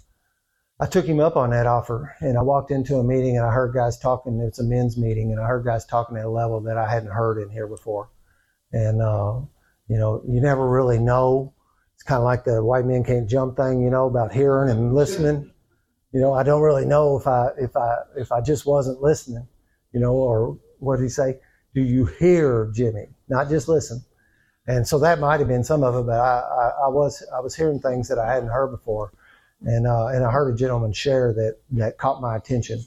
I 0.81 0.87
took 0.87 1.05
him 1.05 1.21
up 1.21 1.37
on 1.37 1.51
that 1.51 1.67
offer 1.67 2.17
and 2.21 2.39
I 2.39 2.43
walked 2.43 2.71
into 2.71 2.97
a 2.97 3.05
meeting 3.05 3.37
and 3.37 3.45
I 3.45 3.53
heard 3.53 3.75
guys 3.75 3.99
talking. 3.99 4.41
It's 4.41 4.61
a 4.61 4.65
men's 4.65 4.97
meeting 4.97 5.31
and 5.31 5.39
I 5.39 5.47
heard 5.47 5.65
guys 5.65 5.85
talking 5.85 6.17
at 6.17 6.25
a 6.25 6.31
level 6.31 6.59
that 6.63 6.79
I 6.79 6.91
hadn't 6.91 7.11
heard 7.11 7.39
in 7.43 7.51
here 7.51 7.67
before. 7.67 8.09
And, 8.73 9.03
uh, 9.03 9.41
you 9.89 9.99
know, 9.99 10.23
you 10.27 10.41
never 10.41 10.67
really 10.67 10.99
know. 10.99 11.53
It's 11.95 12.03
kind 12.03 12.19
of 12.19 12.25
like 12.25 12.45
the 12.45 12.65
white 12.65 12.87
men 12.87 13.05
can't 13.05 13.29
jump 13.29 13.59
thing, 13.59 13.83
you 13.83 13.91
know, 13.91 14.07
about 14.07 14.33
hearing 14.33 14.71
and 14.71 14.95
listening. 14.95 15.53
You 16.15 16.21
know, 16.23 16.33
I 16.33 16.45
don't 16.45 16.63
really 16.63 16.87
know 16.87 17.19
if 17.19 17.27
I, 17.27 17.49
if 17.59 17.77
I, 17.77 17.97
if 18.17 18.33
I 18.33 18.41
just 18.41 18.65
wasn't 18.65 19.03
listening, 19.03 19.47
you 19.93 20.01
know, 20.01 20.15
or 20.15 20.59
what 20.79 20.97
did 20.97 21.03
he 21.03 21.09
say? 21.11 21.41
Do 21.75 21.83
you 21.83 22.07
hear 22.07 22.73
Jimmy? 22.75 23.09
Not 23.29 23.51
just 23.51 23.69
listen. 23.69 24.03
And 24.67 24.89
so 24.89 24.99
that 25.01 25.21
might 25.21 25.41
have 25.41 25.49
been 25.49 25.65
some 25.65 25.83
of 25.83 25.95
it, 25.95 26.07
but 26.07 26.19
I, 26.19 26.39
I, 26.41 26.69
I 26.85 26.89
was, 26.89 27.23
I 27.37 27.41
was 27.41 27.55
hearing 27.55 27.81
things 27.81 28.09
that 28.09 28.19
I 28.19 28.33
hadn't 28.33 28.49
heard 28.49 28.71
before 28.71 29.13
and 29.63 29.87
uh, 29.87 30.07
and 30.07 30.25
I 30.25 30.31
heard 30.31 30.53
a 30.53 30.57
gentleman 30.57 30.93
share 30.93 31.33
that 31.35 31.59
that 31.73 31.99
caught 31.99 32.21
my 32.21 32.37
attention, 32.37 32.85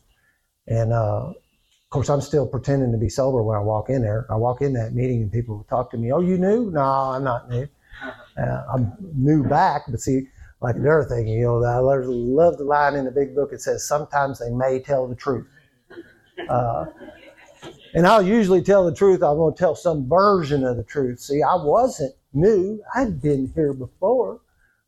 and 0.67 0.91
uh, 0.91 1.29
of 1.29 1.89
course 1.89 2.09
I'm 2.09 2.21
still 2.21 2.47
pretending 2.47 2.91
to 2.91 2.97
be 2.97 3.09
sober 3.09 3.43
when 3.43 3.57
I 3.57 3.61
walk 3.61 3.89
in 3.89 4.01
there. 4.01 4.25
I 4.29 4.35
walk 4.35 4.61
in 4.61 4.73
that 4.73 4.93
meeting 4.93 5.21
and 5.21 5.31
people 5.31 5.65
talk 5.69 5.91
to 5.91 5.97
me. 5.97 6.11
Oh, 6.11 6.21
you 6.21 6.37
new? 6.37 6.71
No, 6.71 6.81
I'm 6.81 7.23
not 7.23 7.49
new. 7.49 7.67
Uh, 8.37 8.63
I'm 8.73 8.93
new 9.15 9.43
back, 9.43 9.83
but 9.87 9.99
see, 9.99 10.27
like 10.61 10.75
the 10.75 10.89
other 10.89 11.05
thing, 11.05 11.27
you 11.27 11.43
know, 11.43 11.63
I 11.63 11.77
love 11.77 12.57
the 12.57 12.63
line 12.63 12.95
in 12.95 13.05
the 13.05 13.11
big 13.11 13.35
book. 13.35 13.51
It 13.53 13.61
says 13.61 13.87
sometimes 13.87 14.39
they 14.39 14.49
may 14.49 14.79
tell 14.79 15.07
the 15.07 15.15
truth. 15.15 15.47
Uh, 16.49 16.85
and 17.93 18.07
I'll 18.07 18.23
usually 18.23 18.63
tell 18.63 18.85
the 18.85 18.95
truth. 18.95 19.21
I'm 19.21 19.37
going 19.37 19.53
to 19.53 19.59
tell 19.59 19.75
some 19.75 20.09
version 20.09 20.63
of 20.63 20.77
the 20.77 20.83
truth. 20.83 21.19
See, 21.19 21.43
I 21.43 21.55
wasn't 21.55 22.15
new. 22.33 22.81
I'd 22.95 23.21
been 23.21 23.51
here 23.53 23.73
before 23.73 24.41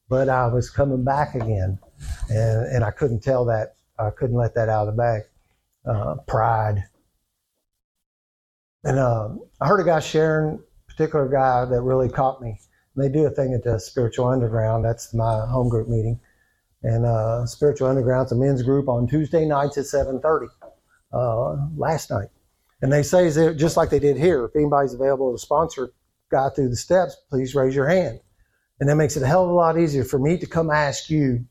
but 0.09 0.29
I 0.29 0.47
was 0.47 0.69
coming 0.69 1.03
back 1.03 1.35
again, 1.35 1.79
and 2.29 2.65
and 2.67 2.83
I 2.83 2.91
couldn't 2.91 3.21
tell 3.21 3.45
that. 3.45 3.75
I 3.97 4.09
couldn't 4.09 4.35
let 4.35 4.55
that 4.55 4.69
out 4.69 4.87
of 4.87 4.95
the 4.95 5.01
bag. 5.01 5.21
Uh, 5.85 6.15
pride. 6.27 6.83
And 8.83 8.99
uh, 8.99 9.29
I 9.61 9.67
heard 9.67 9.79
a 9.79 9.83
guy 9.83 9.99
sharing, 9.99 10.59
particular 10.87 11.27
guy 11.27 11.65
that 11.65 11.81
really 11.81 12.09
caught 12.09 12.41
me. 12.41 12.59
And 12.95 13.03
They 13.03 13.09
do 13.09 13.25
a 13.25 13.29
thing 13.29 13.53
at 13.53 13.63
the 13.63 13.79
Spiritual 13.79 14.27
Underground. 14.27 14.83
That's 14.83 15.13
my 15.13 15.45
home 15.45 15.69
group 15.69 15.87
meeting. 15.87 16.19
And 16.83 17.05
uh, 17.05 17.45
Spiritual 17.45 17.87
Underground's 17.87 18.31
a 18.31 18.35
men's 18.35 18.61
group 18.61 18.87
on 18.87 19.07
Tuesday 19.07 19.45
nights 19.45 19.77
at 19.77 19.85
7:30. 19.85 20.47
Uh, 21.13 21.55
last 21.77 22.11
night, 22.11 22.27
and 22.81 22.91
they 22.91 23.01
say 23.01 23.25
is 23.25 23.37
it 23.37 23.55
just 23.55 23.77
like 23.77 23.89
they 23.89 23.99
did 23.99 24.17
here. 24.17 24.43
If 24.43 24.55
anybody's 24.55 24.93
available 24.93 25.31
to 25.31 25.39
sponsor 25.39 25.93
guy 26.29 26.49
through 26.49 26.69
the 26.69 26.75
steps, 26.75 27.15
please 27.29 27.55
raise 27.55 27.73
your 27.73 27.87
hand. 27.87 28.19
And 28.79 28.89
that 28.89 28.95
makes 28.95 29.15
it 29.15 29.23
a 29.23 29.27
hell 29.27 29.43
of 29.43 29.49
a 29.49 29.53
lot 29.53 29.79
easier 29.79 30.03
for 30.03 30.19
me 30.19 30.37
to 30.37 30.45
come 30.45 30.69
ask 30.69 31.09
you 31.09 31.45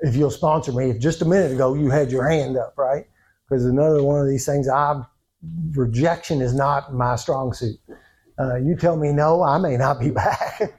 if 0.00 0.16
you'll 0.16 0.30
sponsor 0.30 0.72
me. 0.72 0.90
If 0.90 0.98
just 0.98 1.22
a 1.22 1.24
minute 1.24 1.52
ago 1.52 1.74
you 1.74 1.90
had 1.90 2.10
your 2.10 2.28
hand 2.28 2.56
up, 2.56 2.74
right? 2.76 3.06
Because 3.48 3.64
another 3.64 4.02
one 4.02 4.20
of 4.20 4.28
these 4.28 4.44
things, 4.44 4.68
I 4.68 5.02
rejection 5.72 6.40
is 6.40 6.54
not 6.54 6.94
my 6.94 7.16
strong 7.16 7.52
suit. 7.52 7.78
Uh, 8.38 8.56
you 8.56 8.76
tell 8.76 8.96
me 8.96 9.12
no, 9.12 9.42
I 9.42 9.58
may 9.58 9.76
not 9.76 10.00
be 10.00 10.10
back 10.12 10.74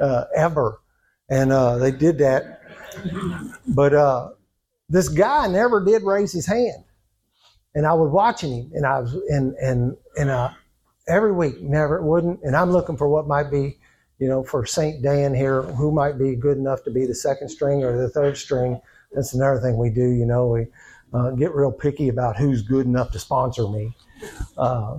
uh, 0.00 0.24
ever. 0.36 0.80
And 1.28 1.52
uh, 1.52 1.78
they 1.78 1.90
did 1.90 2.18
that. 2.18 2.60
But 3.68 3.94
uh, 3.94 4.30
this 4.88 5.08
guy 5.08 5.46
never 5.48 5.84
did 5.84 6.02
raise 6.02 6.32
his 6.32 6.46
hand. 6.46 6.84
And 7.74 7.86
I 7.86 7.94
was 7.94 8.10
watching 8.10 8.52
him, 8.52 8.70
and 8.74 8.84
I 8.84 9.00
was, 9.00 9.14
and, 9.30 9.54
and, 9.54 9.96
and 10.18 10.28
uh, 10.28 10.50
every 11.08 11.32
week, 11.32 11.62
never 11.62 12.02
wouldn't. 12.02 12.40
And 12.42 12.54
I'm 12.54 12.70
looking 12.70 12.98
for 12.98 13.08
what 13.08 13.26
might 13.26 13.50
be 13.50 13.78
you 14.22 14.28
know, 14.28 14.44
for 14.44 14.64
St. 14.64 15.02
Dan 15.02 15.34
here, 15.34 15.62
who 15.62 15.90
might 15.90 16.16
be 16.16 16.36
good 16.36 16.56
enough 16.56 16.84
to 16.84 16.92
be 16.92 17.06
the 17.06 17.14
second 17.14 17.48
string 17.48 17.82
or 17.82 18.00
the 18.00 18.08
third 18.08 18.36
string. 18.36 18.80
That's 19.10 19.34
another 19.34 19.58
thing 19.58 19.76
we 19.76 19.90
do, 19.90 20.10
you 20.12 20.24
know, 20.24 20.46
we 20.46 20.68
uh, 21.12 21.30
get 21.30 21.52
real 21.52 21.72
picky 21.72 22.08
about 22.08 22.36
who's 22.36 22.62
good 22.62 22.86
enough 22.86 23.10
to 23.10 23.18
sponsor 23.18 23.66
me. 23.66 23.96
Uh, 24.56 24.98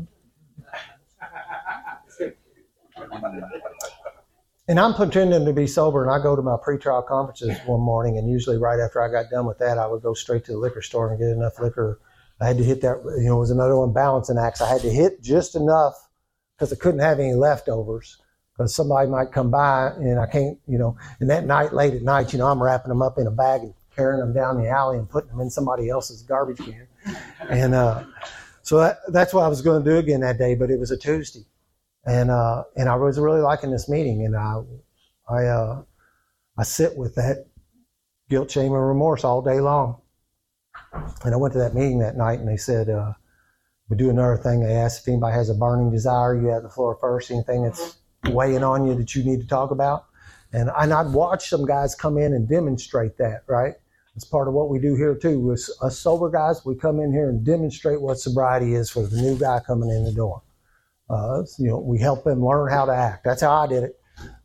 and 4.68 4.78
I'm 4.78 4.94
pretending 4.94 5.46
to 5.46 5.54
be 5.54 5.68
sober, 5.68 6.04
and 6.04 6.12
I 6.12 6.22
go 6.22 6.36
to 6.36 6.42
my 6.42 6.58
pretrial 6.58 7.08
conferences 7.08 7.58
one 7.66 7.80
morning, 7.80 8.18
and 8.18 8.30
usually 8.30 8.58
right 8.58 8.82
after 8.82 9.02
I 9.02 9.10
got 9.10 9.32
done 9.32 9.46
with 9.46 9.60
that, 9.60 9.78
I 9.78 9.88
would 9.88 10.04
go 10.04 10.14
straight 10.14 10.44
to 10.48 10.52
the 10.52 10.58
liquor 10.58 10.82
store 10.82 11.12
and 11.12 11.18
get 11.18 11.30
enough 11.30 11.62
liquor. 11.62 12.02
I 12.42 12.48
had 12.48 12.58
to 12.58 12.64
hit 12.66 12.82
that, 12.82 13.02
you 13.20 13.30
know, 13.30 13.38
it 13.38 13.40
was 13.40 13.52
another 13.52 13.78
one 13.78 13.94
balancing 13.94 14.38
acts. 14.38 14.60
I 14.60 14.68
had 14.68 14.82
to 14.82 14.90
hit 14.90 15.24
just 15.24 15.56
enough 15.56 15.94
because 16.58 16.74
I 16.74 16.76
couldn't 16.76 17.00
have 17.00 17.22
any 17.22 17.36
leftovers 17.36 18.18
because 18.56 18.76
somebody 18.76 19.10
might 19.10 19.32
come 19.32 19.50
by 19.50 19.88
and 19.98 20.20
I 20.20 20.26
can't, 20.28 20.60
you 20.68 20.78
know, 20.78 20.96
and 21.20 21.30
that 21.30 21.46
night, 21.46 21.74
late 21.74 21.94
at 21.94 22.04
night, 22.04 22.34
you 22.34 22.40
know, 22.40 22.48
I'm 22.48 22.62
wrapping 22.62 22.90
them 22.90 23.02
up 23.02 23.18
in 23.18 23.28
a 23.28 23.32
bag 23.32 23.62
and 23.62 23.74
carrying 23.96 24.20
them 24.20 24.34
down 24.34 24.62
the 24.62 24.70
alley 24.70 24.98
and 24.98 25.10
putting 25.10 25.32
them 25.32 25.40
in 25.40 25.50
somebody 25.50 25.90
else's 25.90 26.22
garbage 26.22 26.58
can. 26.58 26.88
And 27.50 27.74
uh, 27.74 28.04
so 28.62 28.80
that, 28.80 29.00
that's 29.10 29.34
what 29.34 29.44
I 29.44 29.48
was 29.48 29.62
going 29.62 29.84
to 29.84 29.90
do 29.90 29.98
again 29.98 30.22
that 30.22 30.38
day, 30.38 30.56
but 30.56 30.70
it 30.70 30.80
was 30.80 30.92
a 30.92 30.98
Tuesday. 30.98 31.46
And, 32.06 32.30
uh, 32.30 32.64
and 32.76 32.90
I 32.90 32.96
was 32.96 33.20
really 33.20 33.42
liking 33.42 33.72
this 33.72 33.90
meeting. 33.90 34.26
And 34.26 34.36
I, 34.36 34.62
I, 35.30 35.46
uh, 35.46 35.84
I 36.58 36.64
sit 36.64 36.96
with 36.96 37.16
that 37.16 37.48
guilt, 38.30 38.52
shame, 38.52 38.74
and 38.74 38.88
remorse 38.88 39.24
all 39.24 39.42
day 39.42 39.60
long. 39.60 40.00
And 41.24 41.34
I 41.34 41.38
went 41.38 41.54
to 41.54 41.60
that 41.60 41.74
meeting 41.74 42.00
that 42.00 42.18
night 42.18 42.40
and 42.40 42.48
they 42.48 42.58
said, 42.58 42.90
uh, 42.90 43.14
we 43.90 43.98
do 43.98 44.10
another 44.10 44.38
thing. 44.38 44.62
They 44.62 44.76
asked 44.76 45.02
if 45.02 45.08
anybody 45.08 45.34
has 45.34 45.50
a 45.50 45.56
burning 45.56 45.92
desire. 45.92 46.40
You 46.40 46.48
have 46.48 46.64
the 46.64 46.70
floor 46.70 46.98
first. 47.00 47.32
Anything 47.32 47.64
that's 47.64 47.98
weighing 48.26 48.64
on 48.64 48.88
you 48.88 48.96
that 48.96 49.16
you 49.16 49.24
need 49.24 49.42
to 49.42 49.48
talk 49.48 49.72
about. 49.72 50.06
And, 50.52 50.70
and 50.78 50.94
I'd 50.94 51.12
watch 51.14 51.50
some 51.50 51.66
guys 51.66 51.96
come 51.96 52.18
in 52.18 52.34
and 52.34 52.48
demonstrate 52.48 53.18
that, 53.18 53.44
right? 53.48 53.74
It's 54.16 54.26
part 54.26 54.48
of 54.48 54.54
what 54.54 54.70
we 54.70 54.80
do 54.80 54.96
here 54.96 55.16
too. 55.16 55.40
With 55.40 55.68
us 55.82 55.98
sober 55.98 56.30
guys, 56.30 56.64
we 56.66 56.76
come 56.76 57.00
in 57.00 57.12
here 57.12 57.30
and 57.30 57.44
demonstrate 57.44 58.00
what 58.00 58.20
sobriety 58.20 58.76
is 58.76 58.90
for 58.90 59.08
the 59.08 59.20
new 59.20 59.38
guy 59.38 59.60
coming 59.66 59.90
in 59.90 60.04
the 60.04 60.14
door. 60.14 60.44
Uh, 61.10 61.44
you 61.58 61.70
know, 61.70 61.80
we 61.80 62.00
help 62.00 62.24
them 62.24 62.46
learn 62.46 62.72
how 62.72 62.86
to 62.86 62.94
act. 62.94 63.24
That's 63.24 63.42
how 63.42 63.52
I 63.52 63.68
did 63.68 63.84
it. 63.84 64.00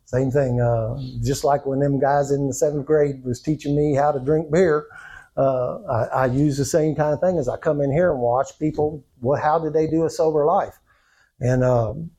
Same 0.05 0.31
thing. 0.31 0.59
Uh, 0.59 0.97
just 1.23 1.43
like 1.43 1.67
when 1.67 1.79
them 1.79 1.99
guys 1.99 2.31
in 2.31 2.47
the 2.47 2.53
seventh 2.53 2.87
grade 2.87 3.23
was 3.23 3.41
teaching 3.41 3.75
me 3.75 3.93
how 3.93 4.11
to 4.11 4.19
drink 4.19 4.51
beer, 4.51 4.87
uh, 5.37 5.77
I, 5.83 6.03
I, 6.05 6.25
use 6.25 6.57
the 6.57 6.65
same 6.65 6.95
kind 6.95 7.13
of 7.13 7.21
thing 7.21 7.37
as 7.37 7.47
I 7.47 7.57
come 7.57 7.79
in 7.79 7.91
here 7.91 8.11
and 8.11 8.19
watch 8.19 8.57
people. 8.57 9.05
What? 9.19 9.39
How 9.39 9.59
did 9.59 9.73
they 9.73 9.87
do 9.87 10.05
a 10.05 10.09
sober 10.09 10.45
life? 10.45 10.77
And 11.39 11.63
um, 11.63 12.11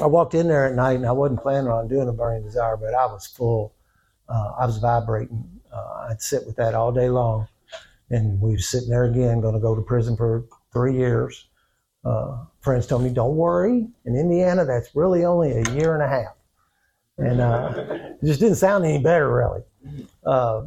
I 0.00 0.06
walked 0.06 0.34
in 0.34 0.48
there 0.48 0.66
at 0.66 0.74
night 0.74 0.96
and 0.96 1.06
I 1.06 1.12
wasn't 1.12 1.42
planning 1.42 1.70
on 1.70 1.88
doing 1.88 2.08
a 2.08 2.12
burning 2.12 2.42
desire, 2.42 2.76
but 2.76 2.94
I 2.94 3.06
was 3.06 3.26
full. 3.26 3.74
Uh, 4.28 4.52
I 4.58 4.66
was 4.66 4.78
vibrating. 4.78 5.60
Uh, 5.72 6.08
I'd 6.10 6.20
sit 6.20 6.46
with 6.46 6.56
that 6.56 6.74
all 6.74 6.92
day 6.92 7.08
long. 7.08 7.48
And 8.10 8.40
we 8.40 8.52
were 8.52 8.58
sitting 8.58 8.90
there 8.90 9.04
again, 9.04 9.40
going 9.40 9.54
to 9.54 9.60
go 9.60 9.74
to 9.74 9.82
prison 9.82 10.16
for 10.16 10.44
three 10.72 10.96
years. 10.96 11.46
Uh, 12.04 12.44
friends 12.60 12.86
told 12.86 13.02
me, 13.02 13.10
don't 13.10 13.36
worry. 13.36 13.86
In 14.04 14.16
Indiana, 14.16 14.64
that's 14.64 14.94
really 14.94 15.24
only 15.24 15.52
a 15.52 15.70
year 15.70 15.94
and 15.94 16.02
a 16.02 16.08
half. 16.08 16.34
And 17.16 17.40
uh, 17.40 17.72
it 18.20 18.26
just 18.26 18.40
didn't 18.40 18.56
sound 18.56 18.84
any 18.84 19.02
better, 19.02 19.32
really. 19.32 19.62
Uh, 20.26 20.64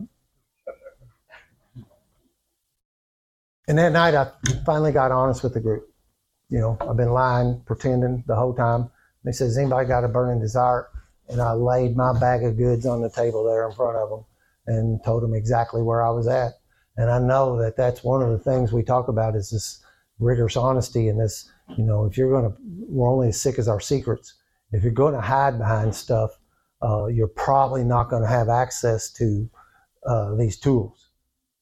and 3.67 3.77
that 3.77 3.91
night, 3.91 4.15
I 4.15 4.31
finally 4.65 4.93
got 4.93 5.11
honest 5.11 5.43
with 5.43 5.53
the 5.53 5.59
group. 5.59 5.89
You 6.49 6.59
know, 6.59 6.77
I've 6.81 6.95
been 6.97 7.11
lying, 7.11 7.61
pretending 7.65 8.23
the 8.25 8.35
whole 8.35 8.53
time. 8.53 8.89
They 9.27 9.33
said, 9.33 9.45
Has 9.45 9.57
anybody 9.57 9.87
got 9.87 10.05
a 10.05 10.07
burning 10.07 10.39
desire? 10.39 10.87
And 11.29 11.41
I 11.41 11.51
laid 11.51 11.97
my 11.97 12.17
bag 12.17 12.43
of 12.43 12.57
goods 12.57 12.85
on 12.85 13.01
the 13.01 13.09
table 13.09 13.43
there 13.43 13.67
in 13.67 13.75
front 13.75 13.97
of 13.97 14.09
him 14.09 14.25
and 14.67 15.03
told 15.03 15.23
him 15.23 15.33
exactly 15.33 15.81
where 15.81 16.01
I 16.01 16.09
was 16.09 16.27
at. 16.27 16.53
And 16.95 17.11
I 17.11 17.19
know 17.19 17.61
that 17.61 17.75
that's 17.75 18.03
one 18.03 18.21
of 18.21 18.29
the 18.29 18.39
things 18.39 18.71
we 18.71 18.83
talk 18.83 19.09
about 19.09 19.35
is 19.35 19.51
this 19.51 19.83
rigorous 20.19 20.55
honesty 20.55 21.09
and 21.09 21.19
this, 21.19 21.49
you 21.77 21.83
know, 21.83 22.05
if 22.05 22.17
you're 22.17 22.31
going 22.31 22.49
to, 22.49 22.57
we're 22.87 23.09
only 23.09 23.27
as 23.27 23.41
sick 23.41 23.59
as 23.59 23.67
our 23.67 23.81
secrets. 23.81 24.35
If 24.71 24.83
you're 24.83 24.91
going 24.91 25.13
to 25.13 25.21
hide 25.21 25.57
behind 25.57 25.93
stuff, 25.93 26.31
uh, 26.81 27.07
you're 27.07 27.27
probably 27.27 27.83
not 27.83 28.09
going 28.09 28.23
to 28.23 28.29
have 28.29 28.49
access 28.49 29.11
to 29.13 29.49
uh, 30.05 30.35
these 30.35 30.57
tools. 30.57 31.09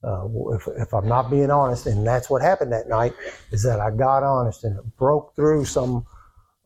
Uh, 0.04 0.28
if, 0.54 0.68
if 0.78 0.94
I'm 0.94 1.08
not 1.08 1.32
being 1.32 1.50
honest, 1.50 1.88
and 1.88 2.06
that's 2.06 2.30
what 2.30 2.44
happened 2.44 2.72
that 2.72 2.88
night, 2.88 3.14
is 3.52 3.64
that 3.64 3.80
I 3.80 3.90
got 3.90 4.22
honest 4.22 4.64
and 4.64 4.78
it 4.78 4.98
broke 4.98 5.36
through 5.36 5.66
some 5.66 6.06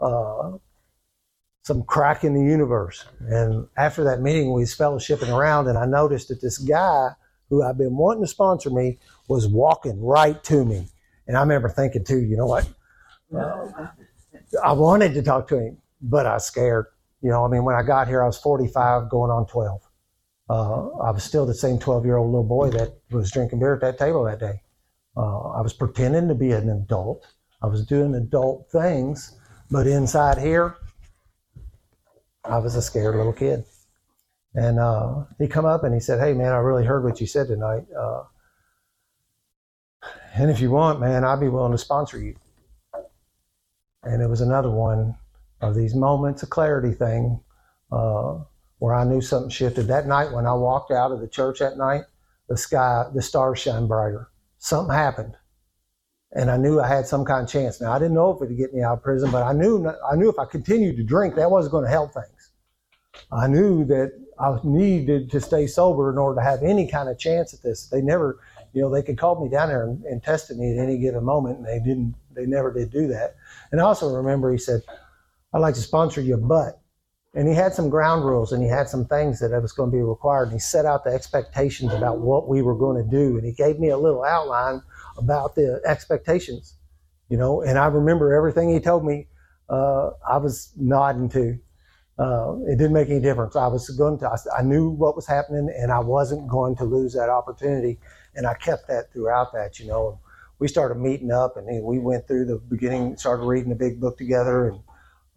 uh, 0.01 0.51
some 1.63 1.83
crack 1.83 2.23
in 2.23 2.33
the 2.33 2.41
universe. 2.41 3.05
And 3.19 3.67
after 3.77 4.03
that 4.05 4.21
meeting, 4.21 4.53
we 4.53 4.61
was 4.61 4.75
fellowshipping 4.75 5.35
around, 5.35 5.67
and 5.67 5.77
I 5.77 5.85
noticed 5.85 6.29
that 6.29 6.41
this 6.41 6.57
guy 6.57 7.09
who 7.49 7.63
I've 7.63 7.77
been 7.77 7.95
wanting 7.95 8.23
to 8.23 8.27
sponsor 8.27 8.69
me, 8.69 8.99
was 9.27 9.47
walking 9.47 10.01
right 10.01 10.41
to 10.45 10.63
me. 10.63 10.87
And 11.27 11.37
I 11.37 11.41
remember 11.41 11.69
thinking 11.69 12.03
too, 12.03 12.19
you 12.19 12.37
know 12.37 12.45
what? 12.45 12.69
Uh, 13.35 13.87
I 14.63 14.73
wanted 14.73 15.13
to 15.15 15.21
talk 15.21 15.47
to 15.49 15.59
him, 15.59 15.77
but 16.01 16.25
I 16.25 16.35
was 16.35 16.45
scared. 16.45 16.87
You 17.21 17.29
know, 17.29 17.45
I 17.45 17.49
mean, 17.49 17.63
when 17.63 17.75
I 17.75 17.83
got 17.83 18.07
here, 18.07 18.23
I 18.23 18.27
was 18.27 18.39
45 18.39 19.09
going 19.09 19.31
on 19.31 19.45
12. 19.47 19.81
Uh, 20.49 20.87
I 20.97 21.11
was 21.11 21.23
still 21.23 21.45
the 21.45 21.53
same 21.53 21.77
12 21.77 22.05
year 22.05 22.17
old 22.17 22.31
little 22.31 22.43
boy 22.43 22.69
that 22.71 22.97
was 23.11 23.31
drinking 23.31 23.59
beer 23.59 23.75
at 23.75 23.81
that 23.81 23.99
table 23.99 24.23
that 24.23 24.39
day. 24.39 24.61
Uh, 25.15 25.49
I 25.49 25.61
was 25.61 25.73
pretending 25.73 26.27
to 26.29 26.35
be 26.35 26.51
an 26.51 26.69
adult. 26.69 27.25
I 27.61 27.67
was 27.67 27.85
doing 27.85 28.15
adult 28.15 28.71
things, 28.71 29.37
but 29.69 29.85
inside 29.85 30.37
here, 30.37 30.77
I 32.49 32.57
was 32.57 32.75
a 32.75 32.81
scared 32.81 33.15
little 33.15 33.33
kid. 33.33 33.63
And 34.55 34.79
uh, 34.79 35.25
he 35.37 35.47
come 35.47 35.65
up 35.65 35.83
and 35.83 35.93
he 35.93 35.99
said, 35.99 36.19
"Hey, 36.19 36.33
man, 36.33 36.53
I 36.53 36.57
really 36.57 36.85
heard 36.85 37.03
what 37.03 37.21
you 37.21 37.27
said 37.27 37.47
tonight. 37.47 37.85
Uh, 37.97 38.23
and 40.33 40.49
if 40.49 40.59
you 40.59 40.71
want, 40.71 40.99
man, 40.99 41.23
I'd 41.23 41.39
be 41.39 41.49
willing 41.49 41.71
to 41.71 41.77
sponsor 41.77 42.19
you." 42.19 42.35
And 44.03 44.21
it 44.23 44.27
was 44.27 44.41
another 44.41 44.71
one 44.71 45.15
of 45.61 45.75
these 45.75 45.93
moments 45.93 46.41
of 46.41 46.49
clarity 46.49 46.93
thing 46.93 47.39
uh, 47.91 48.39
where 48.79 48.95
I 48.95 49.03
knew 49.03 49.21
something 49.21 49.49
shifted. 49.51 49.87
That 49.87 50.07
night 50.07 50.31
when 50.31 50.47
I 50.47 50.53
walked 50.53 50.91
out 50.91 51.11
of 51.11 51.19
the 51.19 51.27
church 51.27 51.59
that 51.59 51.77
night, 51.77 52.03
the 52.47 52.57
sky, 52.57 53.05
the 53.13 53.21
stars 53.21 53.59
shine 53.59 53.87
brighter. 53.87 54.29
Something 54.57 54.95
happened. 54.95 55.35
And 56.31 56.49
I 56.49 56.57
knew 56.57 56.79
I 56.79 56.87
had 56.87 57.07
some 57.07 57.25
kind 57.25 57.43
of 57.43 57.49
chance. 57.49 57.81
Now 57.81 57.91
I 57.91 57.99
didn't 57.99 58.13
know 58.13 58.31
if 58.31 58.41
it 58.41 58.49
would 58.49 58.57
get 58.57 58.73
me 58.73 58.81
out 58.81 58.97
of 58.97 59.03
prison, 59.03 59.31
but 59.31 59.43
I 59.43 59.53
knew 59.53 59.87
I 60.09 60.15
knew 60.15 60.29
if 60.29 60.39
I 60.39 60.45
continued 60.45 60.97
to 60.97 61.03
drink, 61.03 61.35
that 61.35 61.51
wasn't 61.51 61.71
going 61.71 61.85
to 61.85 61.91
help 61.91 62.13
things. 62.13 62.38
I 63.31 63.47
knew 63.47 63.85
that 63.85 64.13
I 64.39 64.57
needed 64.63 65.29
to 65.31 65.41
stay 65.41 65.67
sober 65.67 66.11
in 66.11 66.17
order 66.17 66.39
to 66.39 66.43
have 66.43 66.63
any 66.63 66.87
kind 66.87 67.09
of 67.09 67.19
chance 67.19 67.53
at 67.53 67.61
this. 67.61 67.87
They 67.87 68.01
never, 68.01 68.39
you 68.73 68.81
know, 68.81 68.89
they 68.89 69.03
could 69.03 69.17
call 69.17 69.43
me 69.43 69.49
down 69.49 69.69
there 69.69 69.83
and, 69.83 70.03
and 70.05 70.23
tested 70.23 70.57
me 70.57 70.77
at 70.77 70.83
any 70.83 70.97
given 70.97 71.23
moment, 71.23 71.57
and 71.57 71.65
they 71.65 71.79
didn't. 71.79 72.15
They 72.33 72.45
never 72.45 72.71
did 72.71 72.91
do 72.91 73.07
that. 73.07 73.35
And 73.71 73.81
I 73.81 73.83
also 73.83 74.15
remember 74.15 74.51
he 74.51 74.57
said, 74.57 74.81
"I'd 75.53 75.59
like 75.59 75.75
to 75.75 75.81
sponsor 75.81 76.21
your 76.21 76.37
butt." 76.37 76.79
And 77.35 77.47
he 77.47 77.53
had 77.53 77.73
some 77.73 77.89
ground 77.89 78.25
rules 78.25 78.51
and 78.51 78.63
he 78.63 78.69
had 78.69 78.89
some 78.89 79.05
things 79.05 79.39
that 79.39 79.51
was 79.61 79.71
going 79.71 79.91
to 79.91 79.95
be 79.95 80.01
required. 80.01 80.45
And 80.45 80.53
he 80.53 80.59
set 80.59 80.85
out 80.85 81.03
the 81.03 81.11
expectations 81.11 81.93
about 81.93 82.19
what 82.19 82.47
we 82.47 82.63
were 82.63 82.75
going 82.75 83.03
to 83.03 83.09
do. 83.09 83.37
And 83.37 83.45
he 83.45 83.51
gave 83.51 83.79
me 83.79 83.89
a 83.89 83.97
little 83.97 84.23
outline 84.23 84.81
about 85.15 85.53
the 85.53 85.79
expectations, 85.85 86.75
you 87.29 87.37
know. 87.37 87.61
And 87.61 87.77
I 87.77 87.85
remember 87.85 88.33
everything 88.33 88.69
he 88.69 88.79
told 88.79 89.05
me. 89.05 89.27
Uh, 89.69 90.09
I 90.27 90.37
was 90.37 90.73
nodding 90.75 91.29
to. 91.29 91.59
Uh, 92.19 92.57
it 92.67 92.77
didn't 92.77 92.93
make 92.93 93.09
any 93.09 93.21
difference. 93.21 93.55
I 93.55 93.67
was 93.67 93.89
going 93.91 94.19
to. 94.19 94.29
I, 94.57 94.61
knew 94.61 94.89
what 94.89 95.15
was 95.15 95.25
happening, 95.25 95.73
and 95.75 95.89
I 95.89 95.99
wasn't 95.99 96.49
going 96.49 96.75
to 96.77 96.83
lose 96.83 97.13
that 97.13 97.29
opportunity. 97.29 97.97
And 98.35 98.45
I 98.45 98.55
kept 98.55 98.87
that 98.89 99.13
throughout 99.13 99.53
that, 99.53 99.79
you 99.79 99.87
know. 99.87 100.19
We 100.59 100.67
started 100.67 100.95
meeting 100.95 101.31
up, 101.31 101.55
and 101.55 101.83
we 101.85 101.99
went 101.99 102.27
through 102.27 102.45
the 102.45 102.57
beginning, 102.57 103.15
started 103.15 103.45
reading 103.45 103.69
the 103.69 103.75
big 103.75 104.01
book 104.01 104.17
together, 104.17 104.67
and 104.67 104.81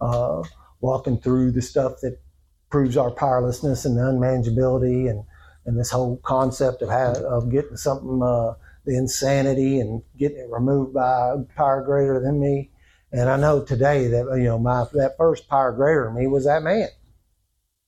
uh, 0.00 0.42
walking 0.80 1.18
through 1.18 1.52
the 1.52 1.62
stuff 1.62 2.00
that 2.02 2.20
proves 2.68 2.96
our 2.96 3.12
powerlessness 3.12 3.84
and 3.84 3.96
the 3.96 4.02
unmanageability, 4.02 5.08
and 5.08 5.22
and 5.64 5.78
this 5.78 5.92
whole 5.92 6.16
concept 6.24 6.82
of 6.82 6.88
how, 6.88 7.12
of 7.12 7.48
getting 7.52 7.76
something 7.76 8.20
uh, 8.20 8.54
the 8.84 8.96
insanity 8.96 9.78
and 9.78 10.02
getting 10.18 10.38
it 10.38 10.50
removed 10.50 10.92
by 10.94 11.34
a 11.34 11.38
power 11.56 11.82
greater 11.82 12.20
than 12.20 12.40
me. 12.40 12.71
And 13.12 13.28
I 13.28 13.36
know 13.36 13.62
today 13.62 14.08
that 14.08 14.24
you 14.36 14.44
know 14.44 14.58
my 14.58 14.86
that 14.94 15.16
first 15.18 15.48
power 15.48 15.72
greater 15.72 16.06
than 16.06 16.14
me 16.14 16.26
was 16.26 16.46
that 16.46 16.62
man. 16.62 16.88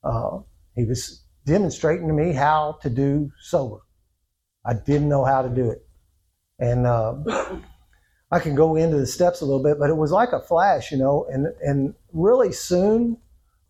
Uh, 0.02 0.40
he 0.76 0.84
was 0.84 1.24
demonstrating 1.46 2.08
to 2.08 2.14
me 2.14 2.32
how 2.32 2.78
to 2.82 2.90
do 2.90 3.30
sober. 3.40 3.80
I 4.66 4.74
didn't 4.74 5.08
know 5.08 5.24
how 5.24 5.40
to 5.42 5.48
do 5.48 5.70
it, 5.70 5.86
and 6.58 6.86
uh, 6.86 7.14
I 8.30 8.38
can 8.38 8.54
go 8.54 8.76
into 8.76 8.98
the 8.98 9.06
steps 9.06 9.40
a 9.40 9.46
little 9.46 9.62
bit, 9.62 9.78
but 9.78 9.88
it 9.88 9.96
was 9.96 10.12
like 10.12 10.32
a 10.32 10.40
flash, 10.40 10.92
you 10.92 10.98
know. 10.98 11.26
And 11.32 11.46
and 11.62 11.94
really 12.12 12.52
soon, 12.52 13.16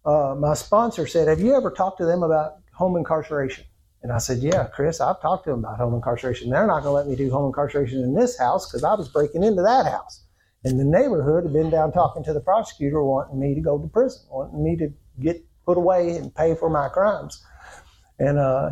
uh, 0.05 0.35
my 0.37 0.55
sponsor 0.55 1.07
said, 1.07 1.29
"Have 1.29 1.41
you 1.41 1.55
ever 1.57 1.71
talked 1.71 1.99
to 1.99 2.05
them 2.05 2.25
about 2.25 2.57
home 2.73 2.97
incarceration?" 2.97 3.65
And 4.03 4.13
I 4.13 4.19
said, 4.19 4.39
Yeah, 4.39 4.67
Chris, 4.67 5.01
I've 5.01 5.23
talked 5.23 5.45
to 5.45 5.51
them 5.51 5.61
about 5.61 5.79
home 5.79 5.95
incarceration. 5.95 6.51
They're 6.51 6.67
not 6.67 6.83
going 6.83 6.85
to 6.85 6.91
let 6.91 7.07
me 7.07 7.17
do 7.17 7.31
home 7.31 7.47
incarceration 7.47 8.03
in 8.03 8.15
this 8.15 8.39
house 8.39 8.69
because 8.69 8.85
I 8.85 8.93
was 8.93 9.09
breaking 9.09 9.43
into 9.43 9.63
that 9.63 9.87
house. 9.87 10.24
And 10.65 10.81
the 10.81 10.85
neighborhood 10.85 11.45
had 11.45 11.53
been 11.53 11.71
down 11.71 11.93
talking 11.93 12.25
to 12.25 12.33
the 12.33 12.41
prosecutor, 12.41 13.03
wanting 13.03 13.39
me 13.39 13.55
to 13.55 13.61
go 13.61 13.79
to 13.79 13.87
prison, 13.87 14.23
wanting 14.31 14.65
me 14.65 14.77
to 14.79 14.93
get 15.21 15.45
put 15.67 15.77
away 15.77 16.17
and 16.17 16.35
pay 16.35 16.55
for 16.55 16.71
my 16.71 16.89
crimes. 16.89 17.43
And 18.19 18.39
uh, 18.39 18.71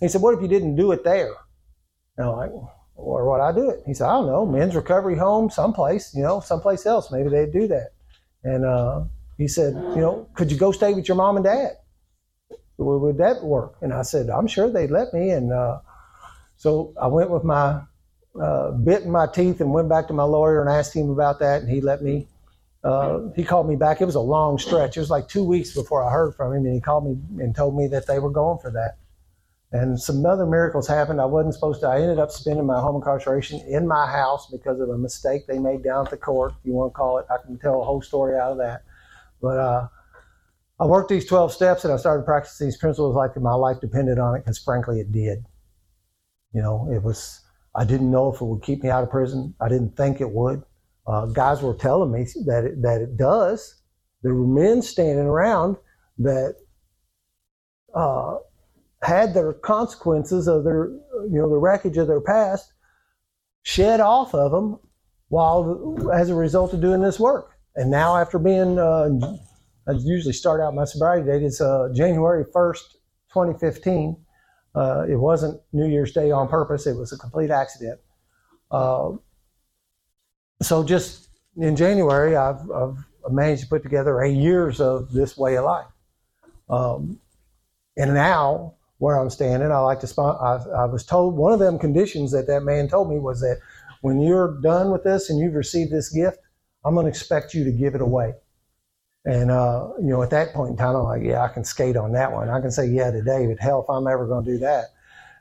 he 0.00 0.08
said, 0.08 0.20
What 0.20 0.34
if 0.34 0.42
you 0.42 0.48
didn't 0.48 0.76
do 0.76 0.92
it 0.92 1.04
there? 1.04 1.32
And 2.18 2.28
I'm 2.28 2.36
like, 2.36 2.50
Or 2.96 3.28
what 3.28 3.40
I 3.40 3.52
do 3.52 3.70
it? 3.70 3.82
He 3.86 3.94
said, 3.94 4.06
I 4.06 4.12
don't 4.14 4.26
know, 4.26 4.44
men's 4.44 4.76
recovery 4.76 5.16
home, 5.16 5.48
someplace, 5.48 6.14
you 6.14 6.22
know, 6.22 6.40
someplace 6.40 6.84
else. 6.84 7.10
Maybe 7.10 7.30
they'd 7.30 7.52
do 7.52 7.68
that. 7.68 7.92
And 8.42 8.64
uh, 8.64 9.04
he 9.38 9.48
said, 9.48 9.74
You 9.74 10.02
know, 10.02 10.28
could 10.34 10.52
you 10.52 10.58
go 10.58 10.72
stay 10.72 10.92
with 10.92 11.08
your 11.08 11.16
mom 11.16 11.36
and 11.36 11.44
dad? 11.44 11.72
would 12.76 13.18
that 13.18 13.42
work? 13.42 13.76
And 13.82 13.92
I 13.92 14.02
said, 14.02 14.30
I'm 14.30 14.46
sure 14.46 14.70
they'd 14.70 14.90
let 14.90 15.14
me. 15.14 15.30
And 15.30 15.52
uh, 15.52 15.78
so 16.56 16.92
I 17.00 17.06
went 17.06 17.30
with 17.30 17.44
my 17.44 17.82
uh, 18.40 18.72
bit 18.72 19.06
my 19.06 19.26
teeth 19.26 19.60
and 19.60 19.72
went 19.72 19.88
back 19.88 20.08
to 20.08 20.12
my 20.12 20.24
lawyer 20.24 20.60
and 20.60 20.70
asked 20.70 20.94
him 20.94 21.10
about 21.10 21.38
that, 21.40 21.62
and 21.62 21.70
he 21.70 21.80
let 21.80 22.02
me. 22.02 22.28
Uh, 22.82 23.30
he 23.34 23.42
called 23.42 23.66
me 23.66 23.76
back. 23.76 24.02
It 24.02 24.04
was 24.04 24.14
a 24.14 24.20
long 24.20 24.58
stretch. 24.58 24.96
It 24.96 25.00
was 25.00 25.08
like 25.08 25.26
two 25.26 25.42
weeks 25.42 25.74
before 25.74 26.04
I 26.04 26.10
heard 26.10 26.34
from 26.34 26.52
him, 26.52 26.66
and 26.66 26.74
he 26.74 26.80
called 26.80 27.06
me 27.06 27.42
and 27.42 27.56
told 27.56 27.76
me 27.76 27.86
that 27.88 28.06
they 28.06 28.18
were 28.18 28.30
going 28.30 28.58
for 28.58 28.70
that. 28.72 28.98
And 29.72 29.98
some 29.98 30.24
other 30.24 30.46
miracles 30.46 30.86
happened. 30.86 31.20
I 31.20 31.24
wasn't 31.24 31.54
supposed 31.54 31.80
to. 31.80 31.88
I 31.88 32.00
ended 32.00 32.20
up 32.20 32.30
spending 32.30 32.64
my 32.64 32.78
home 32.78 32.94
incarceration 32.94 33.60
in 33.66 33.88
my 33.88 34.06
house 34.06 34.48
because 34.48 34.78
of 34.78 34.88
a 34.88 34.96
mistake 34.96 35.46
they 35.48 35.58
made 35.58 35.82
down 35.82 36.04
at 36.04 36.10
the 36.10 36.16
court. 36.16 36.52
If 36.52 36.66
you 36.66 36.74
want 36.74 36.92
to 36.92 36.96
call 36.96 37.18
it, 37.18 37.26
I 37.28 37.38
can 37.44 37.58
tell 37.58 37.80
a 37.80 37.84
whole 37.84 38.00
story 38.00 38.38
out 38.38 38.52
of 38.52 38.58
that. 38.58 38.82
But 39.42 39.58
uh, 39.58 39.88
I 40.78 40.86
worked 40.86 41.08
these 41.08 41.26
12 41.26 41.52
steps 41.52 41.84
and 41.84 41.92
I 41.92 41.96
started 41.96 42.24
practicing 42.24 42.68
these 42.68 42.76
principles 42.76 43.16
like 43.16 43.36
my 43.36 43.54
life 43.54 43.80
depended 43.80 44.18
on 44.18 44.36
it 44.36 44.40
because 44.40 44.58
frankly 44.58 45.00
it 45.00 45.10
did. 45.10 45.44
You 46.52 46.62
know, 46.62 46.88
it 46.92 47.02
was, 47.02 47.40
I 47.76 47.84
didn't 47.84 48.10
know 48.10 48.32
if 48.32 48.40
it 48.40 48.44
would 48.44 48.62
keep 48.62 48.82
me 48.82 48.90
out 48.90 49.02
of 49.02 49.10
prison. 49.10 49.54
I 49.60 49.68
didn't 49.68 49.96
think 49.96 50.20
it 50.20 50.30
would. 50.30 50.62
Uh, 51.06 51.26
guys 51.26 51.62
were 51.62 51.74
telling 51.74 52.12
me 52.12 52.26
that 52.46 52.64
it, 52.64 52.82
that 52.82 53.00
it 53.00 53.16
does. 53.16 53.82
There 54.22 54.34
were 54.34 54.46
men 54.46 54.80
standing 54.80 55.26
around 55.26 55.76
that 56.18 56.56
uh, 57.94 58.36
had 59.02 59.34
their 59.34 59.52
consequences 59.52 60.48
of 60.48 60.64
their, 60.64 60.86
you 61.30 61.38
know, 61.38 61.50
the 61.50 61.58
wreckage 61.58 61.96
of 61.96 62.06
their 62.06 62.20
past 62.20 62.72
shed 63.62 64.00
off 64.00 64.34
of 64.34 64.50
them 64.52 64.78
while 65.28 65.96
as 66.14 66.30
a 66.30 66.34
result 66.34 66.72
of 66.72 66.80
doing 66.80 67.02
this 67.02 67.18
work. 67.18 67.50
And 67.76 67.90
now 67.90 68.16
after 68.16 68.38
being 68.38 68.78
uh, 68.78 69.10
I 69.86 69.92
usually 69.92 70.32
start 70.32 70.60
out 70.60 70.74
my 70.74 70.84
sobriety 70.84 71.26
date. 71.26 71.42
It's 71.42 71.60
uh, 71.60 71.88
January 71.94 72.44
1st, 72.44 72.92
2015. 73.32 74.16
Uh, 74.74 75.06
it 75.08 75.16
wasn't 75.16 75.60
New 75.72 75.86
Year's 75.86 76.12
Day 76.12 76.30
on 76.30 76.48
purpose, 76.48 76.86
it 76.86 76.96
was 76.96 77.12
a 77.12 77.18
complete 77.18 77.50
accident. 77.50 78.00
Uh, 78.70 79.12
so 80.62 80.82
just 80.82 81.28
in 81.56 81.76
January, 81.76 82.36
I've, 82.36 82.70
I've, 82.70 82.96
managed 83.30 83.62
to 83.62 83.68
put 83.68 83.82
together 83.82 84.20
eight 84.22 84.36
years 84.36 84.82
of 84.82 85.10
this 85.10 85.34
way 85.34 85.56
of 85.56 85.64
life. 85.64 85.86
Um, 86.68 87.18
and 87.96 88.12
now, 88.12 88.74
where 88.98 89.16
I'm 89.16 89.30
standing, 89.30 89.70
I 89.70 89.78
like 89.78 90.00
to. 90.00 90.06
Sp- 90.06 90.36
I, 90.42 90.58
I 90.76 90.84
was 90.84 91.04
told 91.06 91.34
one 91.34 91.52
of 91.52 91.58
them 91.58 91.78
conditions 91.78 92.32
that 92.32 92.46
that 92.48 92.64
man 92.64 92.86
told 92.86 93.08
me 93.08 93.18
was 93.18 93.40
that 93.40 93.60
when 94.02 94.20
you're 94.20 94.60
done 94.60 94.90
with 94.90 95.04
this 95.04 95.30
and 95.30 95.38
you've 95.38 95.54
received 95.54 95.90
this 95.90 96.10
gift, 96.10 96.38
I'm 96.84 96.94
going 96.94 97.04
to 97.04 97.10
expect 97.10 97.54
you 97.54 97.64
to 97.64 97.72
give 97.72 97.94
it 97.94 98.02
away. 98.02 98.34
And, 99.26 99.50
uh, 99.50 99.88
you 99.98 100.08
know, 100.08 100.22
at 100.22 100.30
that 100.30 100.52
point 100.52 100.72
in 100.72 100.76
time, 100.76 100.96
I'm 100.96 101.04
like, 101.04 101.22
yeah, 101.22 101.42
I 101.42 101.48
can 101.48 101.64
skate 101.64 101.96
on 101.96 102.12
that 102.12 102.30
one. 102.30 102.50
I 102.50 102.60
can 102.60 102.70
say, 102.70 102.86
yeah, 102.86 103.10
to 103.10 103.22
David, 103.22 103.58
hell, 103.58 103.82
if 103.82 103.88
I'm 103.88 104.06
ever 104.06 104.26
going 104.26 104.44
to 104.44 104.50
do 104.52 104.58
that. 104.58 104.86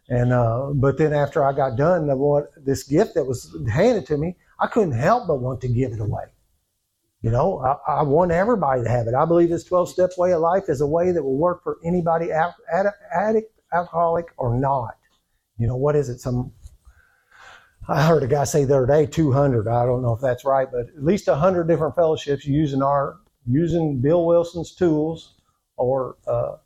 And, 0.09 0.31
uh, 0.31 0.69
but 0.73 0.97
then 0.97 1.13
after 1.13 1.43
I 1.43 1.53
got 1.53 1.77
done, 1.77 2.07
the, 2.07 2.47
this 2.57 2.83
gift 2.83 3.15
that 3.15 3.25
was 3.25 3.55
handed 3.71 4.05
to 4.07 4.17
me, 4.17 4.35
I 4.59 4.67
couldn't 4.67 4.93
help 4.93 5.27
but 5.27 5.41
want 5.41 5.59
to 5.61 5.67
give 5.67 5.91
it 5.91 5.99
away. 5.99 6.23
You 7.21 7.31
know, 7.31 7.59
I, 7.59 7.99
I 7.99 8.03
want 8.03 8.31
everybody 8.31 8.83
to 8.83 8.89
have 8.89 9.07
it. 9.07 9.13
I 9.13 9.25
believe 9.25 9.49
this 9.49 9.63
12 9.63 9.89
step 9.89 10.11
way 10.17 10.33
of 10.33 10.41
life 10.41 10.63
is 10.67 10.81
a 10.81 10.87
way 10.87 11.11
that 11.11 11.23
will 11.23 11.37
work 11.37 11.63
for 11.63 11.77
anybody, 11.83 12.29
addict, 12.31 13.59
alcoholic, 13.73 14.27
or 14.37 14.57
not. 14.57 14.95
You 15.57 15.67
know, 15.67 15.77
what 15.77 15.95
is 15.95 16.09
it? 16.09 16.19
Some, 16.19 16.51
I 17.87 18.05
heard 18.05 18.23
a 18.23 18.27
guy 18.27 18.43
say 18.43 18.65
the 18.65 18.75
other 18.75 18.85
day, 18.85 19.05
200. 19.05 19.67
I 19.67 19.85
don't 19.85 20.01
know 20.01 20.13
if 20.13 20.21
that's 20.21 20.43
right, 20.43 20.67
but 20.69 20.87
at 20.87 21.03
least 21.03 21.27
100 21.27 21.67
different 21.67 21.95
fellowships 21.95 22.45
using 22.45 22.81
our 22.81 23.19
using 23.49 23.99
Bill 23.99 24.25
Wilson's 24.25 24.73
tools 24.73 25.35
or 25.77 26.17
uh, 26.27 26.57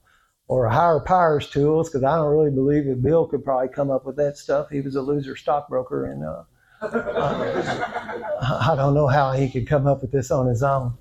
or 0.48 0.68
higher 0.70 1.00
powers 1.00 1.50
tools 1.50 1.90
because 1.90 2.04
I 2.04 2.16
don't 2.16 2.32
really 2.32 2.52
believe 2.52 2.86
that 2.86 3.04
Bill 3.04 3.28
could 3.28 3.44
probably 3.44 3.68
come 3.70 3.92
up 3.92 4.06
with 4.06 4.16
that 4.18 4.38
stuff. 4.38 4.70
He 4.70 4.82
was 4.82 4.96
a 4.96 5.02
loser 5.02 5.36
stockbroker, 5.36 6.06
and 6.06 6.24
uh, 6.24 6.44
I 6.82 8.74
don't 8.76 8.94
know 8.94 9.08
how 9.08 9.34
he 9.34 9.50
could 9.50 9.68
come 9.68 9.88
up 9.88 10.02
with 10.02 10.12
this 10.12 10.32
on 10.32 10.48
his 10.48 10.64
own 10.64 10.94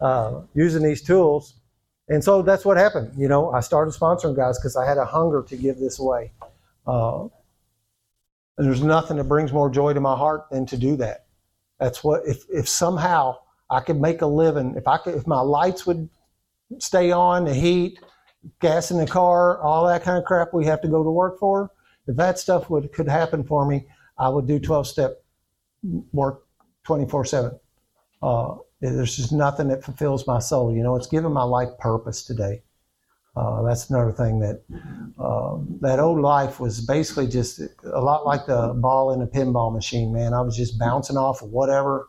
uh, 0.00 0.42
using 0.54 0.82
these 0.82 1.02
tools. 1.02 1.54
And 2.08 2.22
so 2.22 2.40
that's 2.42 2.64
what 2.64 2.76
happened. 2.76 3.12
You 3.16 3.28
know, 3.28 3.50
I 3.50 3.60
started 3.60 3.92
sponsoring 3.92 4.36
guys 4.36 4.58
because 4.58 4.76
I 4.76 4.86
had 4.86 4.96
a 4.96 5.04
hunger 5.04 5.42
to 5.48 5.56
give 5.56 5.78
this 5.78 5.98
away. 5.98 6.30
Uh, 6.86 7.26
there's 8.56 8.82
nothing 8.82 9.16
that 9.16 9.24
brings 9.24 9.52
more 9.52 9.68
joy 9.68 9.92
to 9.92 10.00
my 10.00 10.16
heart 10.16 10.46
than 10.50 10.66
to 10.66 10.76
do 10.76 10.96
that. 10.96 11.26
That's 11.80 12.02
what 12.02 12.22
if 12.26 12.44
if 12.48 12.68
somehow 12.68 13.36
I 13.70 13.80
could 13.80 14.00
make 14.00 14.22
a 14.22 14.26
living, 14.26 14.74
if 14.76 14.86
I 14.86 14.98
could 14.98 15.14
if 15.14 15.26
my 15.26 15.40
lights 15.40 15.86
would 15.86 16.08
stay 16.78 17.10
on, 17.10 17.44
the 17.44 17.54
heat, 17.54 17.98
gas 18.60 18.90
in 18.90 18.98
the 18.98 19.06
car, 19.06 19.60
all 19.60 19.86
that 19.86 20.02
kind 20.02 20.18
of 20.18 20.24
crap 20.24 20.52
we 20.52 20.66
have 20.66 20.80
to 20.82 20.88
go 20.88 21.02
to 21.02 21.10
work 21.10 21.38
for, 21.38 21.70
if 22.06 22.16
that 22.16 22.38
stuff 22.38 22.70
would 22.70 22.92
could 22.92 23.08
happen 23.08 23.44
for 23.44 23.66
me, 23.66 23.86
I 24.18 24.28
would 24.28 24.46
do 24.46 24.58
12 24.58 24.86
step 24.86 25.22
work 26.12 26.44
24 26.84 27.24
7. 27.24 27.60
Uh, 28.22 28.54
there's 28.80 29.16
just 29.16 29.32
nothing 29.32 29.68
that 29.68 29.82
fulfills 29.82 30.26
my 30.26 30.38
soul. 30.38 30.74
You 30.74 30.82
know, 30.82 30.96
it's 30.96 31.06
given 31.06 31.32
my 31.32 31.42
life 31.42 31.70
purpose 31.78 32.24
today. 32.24 32.62
Uh, 33.34 33.62
that's 33.62 33.90
another 33.90 34.12
thing 34.12 34.40
that 34.40 34.62
uh, 35.18 35.58
that 35.80 35.98
old 35.98 36.20
life 36.20 36.58
was 36.58 36.80
basically 36.80 37.26
just 37.26 37.60
a 37.60 38.00
lot 38.00 38.24
like 38.24 38.46
the 38.46 38.72
ball 38.76 39.12
in 39.12 39.20
a 39.20 39.26
pinball 39.26 39.72
machine. 39.72 40.12
Man, 40.12 40.32
I 40.32 40.40
was 40.40 40.56
just 40.56 40.78
bouncing 40.78 41.16
off 41.18 41.42
of 41.42 41.50
whatever 41.50 42.08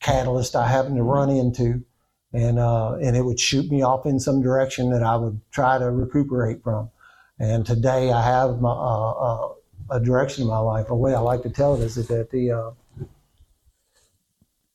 catalyst 0.00 0.56
I 0.56 0.66
happened 0.66 0.96
to 0.96 1.02
run 1.02 1.30
into, 1.30 1.84
and 2.32 2.58
uh, 2.58 2.94
and 2.94 3.16
it 3.16 3.24
would 3.24 3.40
shoot 3.40 3.70
me 3.70 3.82
off 3.82 4.06
in 4.06 4.20
some 4.20 4.42
direction 4.42 4.90
that 4.90 5.02
I 5.02 5.16
would 5.16 5.40
try 5.50 5.78
to 5.78 5.90
recuperate 5.90 6.62
from. 6.62 6.90
And 7.38 7.64
today 7.64 8.12
I 8.12 8.22
have 8.22 8.60
my, 8.60 8.70
uh, 8.70 9.10
uh, 9.10 9.48
a 9.92 10.00
direction 10.00 10.42
in 10.42 10.48
my 10.48 10.58
life. 10.58 10.90
A 10.90 10.96
way 10.96 11.14
I 11.14 11.20
like 11.20 11.42
to 11.42 11.50
tell 11.50 11.74
it 11.74 11.80
is 11.80 11.94
that 11.94 12.30
the 12.30 12.50
uh, 12.50 12.70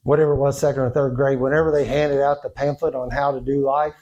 whatever 0.04 0.34
it 0.34 0.38
was, 0.38 0.60
second 0.60 0.82
or 0.82 0.90
third 0.90 1.16
grade, 1.16 1.40
whenever 1.40 1.72
they 1.72 1.86
handed 1.86 2.22
out 2.22 2.44
the 2.44 2.50
pamphlet 2.50 2.96
on 2.96 3.12
how 3.12 3.32
to 3.32 3.42
do 3.42 3.62
life 3.62 3.94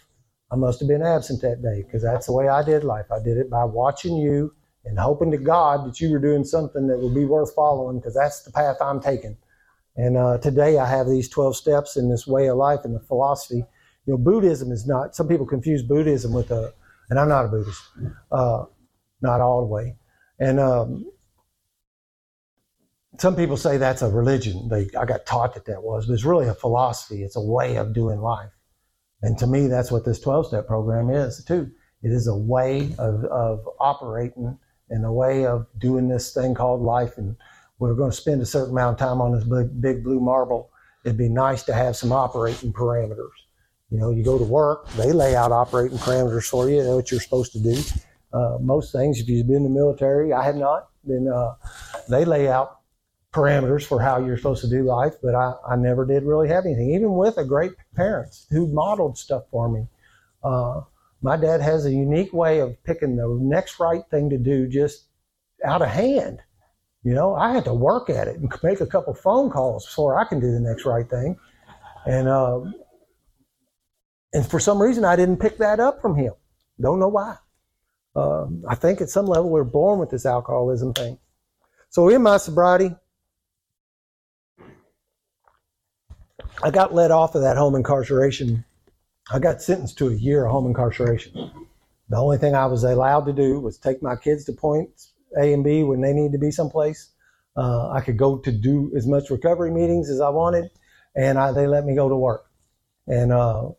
I 0.54 0.56
must 0.56 0.80
have 0.82 0.88
been 0.88 1.02
absent 1.02 1.42
that 1.42 1.64
day 1.64 1.82
because 1.82 2.04
that's 2.04 2.28
the 2.28 2.32
way 2.32 2.48
I 2.48 2.64
did 2.64 2.84
life. 2.84 3.08
I 3.12 3.18
did 3.18 3.38
it 3.38 3.50
by 3.50 3.66
watching 3.66 4.18
you 4.18 4.54
and 4.86 5.00
hoping 5.00 5.32
to 5.32 5.38
God 5.38 5.88
that 5.88 6.00
you 6.00 6.12
were 6.12 6.20
doing 6.20 6.44
something 6.44 6.86
that 6.88 7.00
would 7.00 7.16
be 7.16 7.26
worth 7.26 7.56
following 7.56 7.98
because 7.98 8.14
that's 8.14 8.44
the 8.44 8.52
path 8.52 8.78
I'm 8.80 9.02
taking. 9.02 9.36
And 9.96 10.18
uh, 10.18 10.38
today 10.40 10.78
I 10.78 10.90
have 10.90 11.08
these 11.08 11.30
12 11.30 11.56
steps 11.56 11.98
in 11.98 12.10
this 12.10 12.26
way 12.26 12.48
of 12.48 12.58
life 12.58 12.80
and 12.84 12.96
the 12.96 13.00
philosophy. 13.00 13.64
You 14.06 14.14
know, 14.14 14.18
Buddhism 14.18 14.72
is 14.72 14.88
not, 14.88 15.16
some 15.16 15.28
people 15.28 15.46
confuse 15.46 15.84
Buddhism 15.84 16.34
with 16.34 16.52
a, 16.52 16.74
and 17.10 17.20
I'm 17.20 17.30
not 17.30 17.46
a 17.46 17.48
Buddhist, 17.48 17.82
uh, 18.32 18.66
not 19.22 19.42
all 19.42 19.62
the 19.62 19.68
way. 19.68 19.96
And 20.40 20.60
um, 20.60 21.06
some 23.20 23.36
people 23.36 23.58
say 23.58 23.78
that's 23.78 24.02
a 24.02 24.10
religion. 24.10 24.68
They, 24.70 24.90
I 25.00 25.06
got 25.06 25.26
taught 25.26 25.54
that 25.54 25.66
that 25.66 25.84
was, 25.84 26.08
but 26.08 26.14
it's 26.14 26.26
really 26.26 26.48
a 26.48 26.56
philosophy. 26.56 27.24
It's 27.24 27.36
a 27.36 27.42
way 27.42 27.76
of 27.76 27.94
doing 27.94 28.20
life. 28.20 28.50
And 29.22 29.38
to 29.38 29.48
me, 29.48 29.68
that's 29.68 29.92
what 29.92 30.06
this 30.06 30.20
12 30.20 30.48
step 30.48 30.68
program 30.68 31.10
is 31.10 31.44
too. 31.46 31.72
It 32.02 32.12
is 32.12 32.28
a 32.28 32.36
way 32.36 32.94
of, 33.00 33.24
of 33.26 33.68
operating 33.80 34.58
and 34.90 35.06
a 35.06 35.12
way 35.12 35.46
of 35.46 35.68
doing 35.78 36.10
this 36.10 36.34
thing 36.34 36.54
called 36.54 36.82
life. 36.82 37.18
And 37.18 37.38
we're 37.84 37.96
going 37.96 38.12
to 38.12 38.18
spend 38.18 38.42
a 38.42 38.46
certain 38.46 38.72
amount 38.72 38.94
of 38.94 39.00
time 39.00 39.22
on 39.22 39.34
this 39.34 39.44
big, 39.44 39.82
big 39.82 40.04
blue 40.04 40.20
marble. 40.20 40.72
It'd 41.04 41.18
be 41.18 41.30
nice 41.30 41.64
to 41.64 41.74
have 41.74 41.96
some 41.96 42.12
operating 42.12 42.72
parameters. 42.72 43.36
You 43.90 44.00
know, 44.00 44.10
you 44.10 44.24
go 44.24 44.38
to 44.38 44.44
work, 44.44 44.90
they 44.92 45.12
lay 45.12 45.36
out 45.36 45.52
operating 45.52 45.98
parameters 45.98 46.50
for 46.50 46.70
you, 46.70 46.82
what 46.96 47.12
you're 47.12 47.20
supposed 47.20 47.52
to 47.54 47.60
do. 47.60 47.80
Uh, 48.32 48.58
most 48.60 48.92
things, 48.92 49.20
if 49.20 49.28
you've 49.28 49.48
been 49.48 49.58
in 49.58 49.64
the 49.64 49.70
military, 49.70 50.34
I 50.34 50.44
have 50.44 50.56
not, 50.56 50.90
then 51.04 51.28
uh, 51.28 51.56
they 52.10 52.26
lay 52.26 52.48
out 52.50 52.80
parameters 53.34 53.84
for 53.86 54.02
how 54.02 54.24
you're 54.24 54.38
supposed 54.38 54.62
to 54.62 54.70
do 54.70 54.84
life, 54.84 55.16
but 55.22 55.36
I, 55.36 55.54
I 55.68 55.76
never 55.76 56.06
did 56.06 56.24
really 56.24 56.48
have 56.48 56.66
anything, 56.66 56.92
even 56.92 57.14
with 57.14 57.38
a 57.38 57.44
great 57.44 57.74
parents 57.96 58.48
who 58.50 58.68
modeled 58.68 59.18
stuff 59.18 59.44
for 59.52 59.70
me. 59.70 59.88
Uh, 60.44 60.82
my 61.22 61.38
dad 61.38 61.62
has 61.62 61.86
a 61.86 61.92
unique 61.92 62.34
way 62.34 62.60
of 62.60 62.82
picking 62.84 63.16
the 63.16 63.28
next 63.42 63.80
right 63.80 64.04
thing 64.10 64.30
to 64.30 64.38
do 64.38 64.68
just 64.68 65.06
out 65.64 65.82
of 65.82 65.90
hand. 65.90 66.40
You 67.04 67.14
know, 67.14 67.36
I 67.36 67.52
had 67.52 67.66
to 67.66 67.74
work 67.74 68.10
at 68.10 68.28
it 68.30 68.38
and 68.38 68.52
make 68.64 68.80
a 68.80 68.86
couple 68.86 69.14
phone 69.14 69.50
calls 69.50 69.86
before 69.86 70.18
I 70.18 70.24
can 70.24 70.40
do 70.40 70.52
the 70.52 70.60
next 70.60 70.86
right 70.86 71.10
thing. 71.10 71.38
And 72.06 72.28
uh, 72.30 72.62
and 74.34 74.46
for 74.50 74.60
some 74.60 74.82
reason, 74.82 75.04
I 75.04 75.16
didn't 75.16 75.38
pick 75.38 75.58
that 75.58 75.80
up 75.80 76.02
from 76.02 76.16
him. 76.16 76.34
Don't 76.80 77.00
know 77.00 77.10
why. 77.10 77.38
Uh, 78.16 78.46
I 78.70 78.76
think 78.76 79.02
at 79.02 79.10
some 79.10 79.26
level 79.26 79.50
we're 79.50 79.64
born 79.64 80.00
with 80.00 80.10
this 80.10 80.26
alcoholism 80.26 80.94
thing. 80.94 81.20
So 81.90 82.10
in 82.10 82.24
my 82.24 82.38
sobriety, 82.38 82.96
I 86.64 86.72
got 86.72 86.94
let 86.94 87.12
off 87.12 87.36
of 87.36 87.42
that 87.42 87.58
home 87.58 87.76
incarceration. 87.76 88.64
I 89.32 89.40
got 89.40 89.62
sentenced 89.62 89.98
to 90.00 90.10
a 90.10 90.14
year 90.14 90.46
of 90.46 90.52
home 90.52 90.68
incarceration. 90.68 91.52
The 92.10 92.18
only 92.18 92.38
thing 92.38 92.56
I 92.56 92.66
was 92.66 92.84
allowed 92.84 93.26
to 93.26 93.34
do 93.34 93.60
was 93.60 93.78
take 93.78 94.02
my 94.02 94.16
kids 94.16 94.46
to 94.46 94.54
points 94.54 95.13
A 95.40 95.54
and 95.54 95.64
B 95.64 95.84
when 95.84 96.02
they 96.02 96.14
need 96.14 96.32
to 96.32 96.38
be 96.38 96.52
someplace. 96.52 97.10
Uh, 97.56 97.90
I 97.92 98.02
could 98.02 98.18
go 98.18 98.38
to 98.38 98.52
do 98.52 98.92
as 98.96 99.06
much 99.06 99.30
recovery 99.30 99.72
meetings 99.72 100.10
as 100.10 100.20
I 100.20 100.30
wanted, 100.30 100.72
and 101.16 101.38
I, 101.38 101.52
they 101.52 101.68
let 101.68 101.86
me 101.86 101.96
go 101.96 102.10
to 102.10 102.16
work. 102.16 102.46
And 103.08 103.32
uh, 103.32 103.70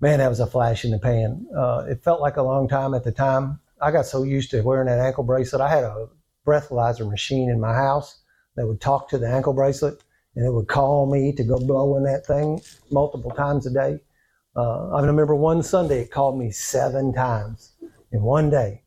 man, 0.00 0.18
that 0.18 0.28
was 0.28 0.40
a 0.40 0.46
flash 0.46 0.84
in 0.84 0.90
the 0.90 0.98
pan. 0.98 1.46
Uh, 1.56 1.84
it 1.88 2.04
felt 2.04 2.20
like 2.20 2.36
a 2.36 2.42
long 2.42 2.68
time 2.68 2.94
at 2.94 3.04
the 3.04 3.12
time. 3.12 3.60
I 3.80 3.90
got 3.90 4.06
so 4.06 4.22
used 4.22 4.50
to 4.52 4.62
wearing 4.62 4.86
that 4.86 5.00
ankle 5.00 5.24
bracelet. 5.24 5.62
I 5.62 5.68
had 5.68 5.84
a 5.84 6.08
breathalyzer 6.46 7.08
machine 7.08 7.50
in 7.50 7.60
my 7.60 7.74
house 7.74 8.20
that 8.56 8.66
would 8.66 8.80
talk 8.80 9.08
to 9.08 9.18
the 9.18 9.28
ankle 9.28 9.52
bracelet 9.52 10.02
and 10.34 10.46
it 10.46 10.52
would 10.52 10.68
call 10.68 11.10
me 11.10 11.32
to 11.32 11.44
go 11.44 11.58
blow 11.58 11.96
in 11.96 12.04
that 12.04 12.26
thing 12.26 12.60
multiple 12.90 13.30
times 13.30 13.66
a 13.66 13.72
day. 13.72 14.00
Uh, 14.56 14.90
I 14.90 15.04
remember 15.04 15.34
one 15.34 15.62
Sunday 15.62 16.02
it 16.02 16.10
called 16.10 16.38
me 16.38 16.50
seven 16.50 17.12
times 17.12 17.72
in 18.12 18.22
one 18.22 18.50
day. 18.50 18.81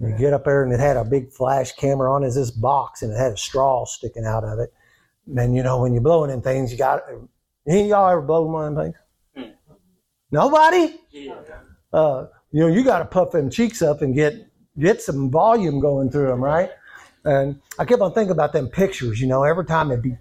You 0.00 0.16
get 0.16 0.32
up 0.32 0.44
there 0.44 0.62
and 0.62 0.72
it 0.72 0.80
had 0.80 0.96
a 0.96 1.04
big 1.04 1.30
flash 1.30 1.72
camera 1.72 2.10
on 2.12 2.24
as 2.24 2.34
this 2.34 2.50
box 2.50 3.02
and 3.02 3.12
it 3.12 3.16
had 3.16 3.32
a 3.32 3.36
straw 3.36 3.84
sticking 3.84 4.24
out 4.24 4.44
of 4.44 4.58
it. 4.58 4.72
And 5.36 5.54
you 5.54 5.62
know 5.62 5.80
when 5.82 5.92
you're 5.92 6.02
blowing 6.02 6.30
in 6.30 6.40
things, 6.40 6.72
you 6.72 6.78
got 6.78 7.02
any 7.68 7.88
y'all 7.88 8.10
ever 8.10 8.22
blown 8.22 8.50
one 8.50 8.76
of 8.76 8.94
things? 9.34 9.52
Nobody? 10.30 10.96
Uh, 11.92 12.26
you 12.50 12.60
know 12.60 12.68
you 12.68 12.82
got 12.82 13.00
to 13.00 13.04
puff 13.04 13.32
them 13.32 13.50
cheeks 13.50 13.82
up 13.82 14.00
and 14.00 14.14
get 14.14 14.34
get 14.78 15.02
some 15.02 15.30
volume 15.30 15.80
going 15.80 16.10
through 16.10 16.28
them, 16.28 16.42
right? 16.42 16.70
And 17.24 17.60
I 17.78 17.84
kept 17.84 18.00
on 18.00 18.14
thinking 18.14 18.32
about 18.32 18.54
them 18.54 18.68
pictures. 18.68 19.20
You 19.20 19.26
know, 19.26 19.44
every 19.44 19.66
time 19.66 19.90
it'd 19.90 20.02
be 20.02 20.16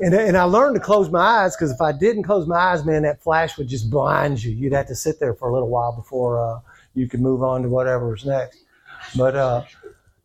and, 0.00 0.14
and 0.14 0.36
I 0.36 0.44
learned 0.44 0.74
to 0.74 0.80
close 0.80 1.10
my 1.10 1.20
eyes 1.20 1.56
because 1.56 1.70
if 1.70 1.80
I 1.80 1.92
didn't 1.92 2.24
close 2.24 2.46
my 2.46 2.56
eyes, 2.56 2.84
man, 2.84 3.02
that 3.02 3.22
flash 3.22 3.56
would 3.58 3.68
just 3.68 3.90
blind 3.90 4.42
you. 4.42 4.52
You'd 4.52 4.72
have 4.72 4.86
to 4.88 4.94
sit 4.94 5.18
there 5.18 5.34
for 5.34 5.48
a 5.48 5.52
little 5.52 5.68
while 5.68 5.92
before 5.94 6.40
uh, 6.40 6.60
you 6.94 7.08
could 7.08 7.20
move 7.20 7.42
on 7.42 7.62
to 7.62 7.68
whatever's 7.68 8.24
next. 8.24 8.64
But 9.16 9.36
uh, 9.36 9.64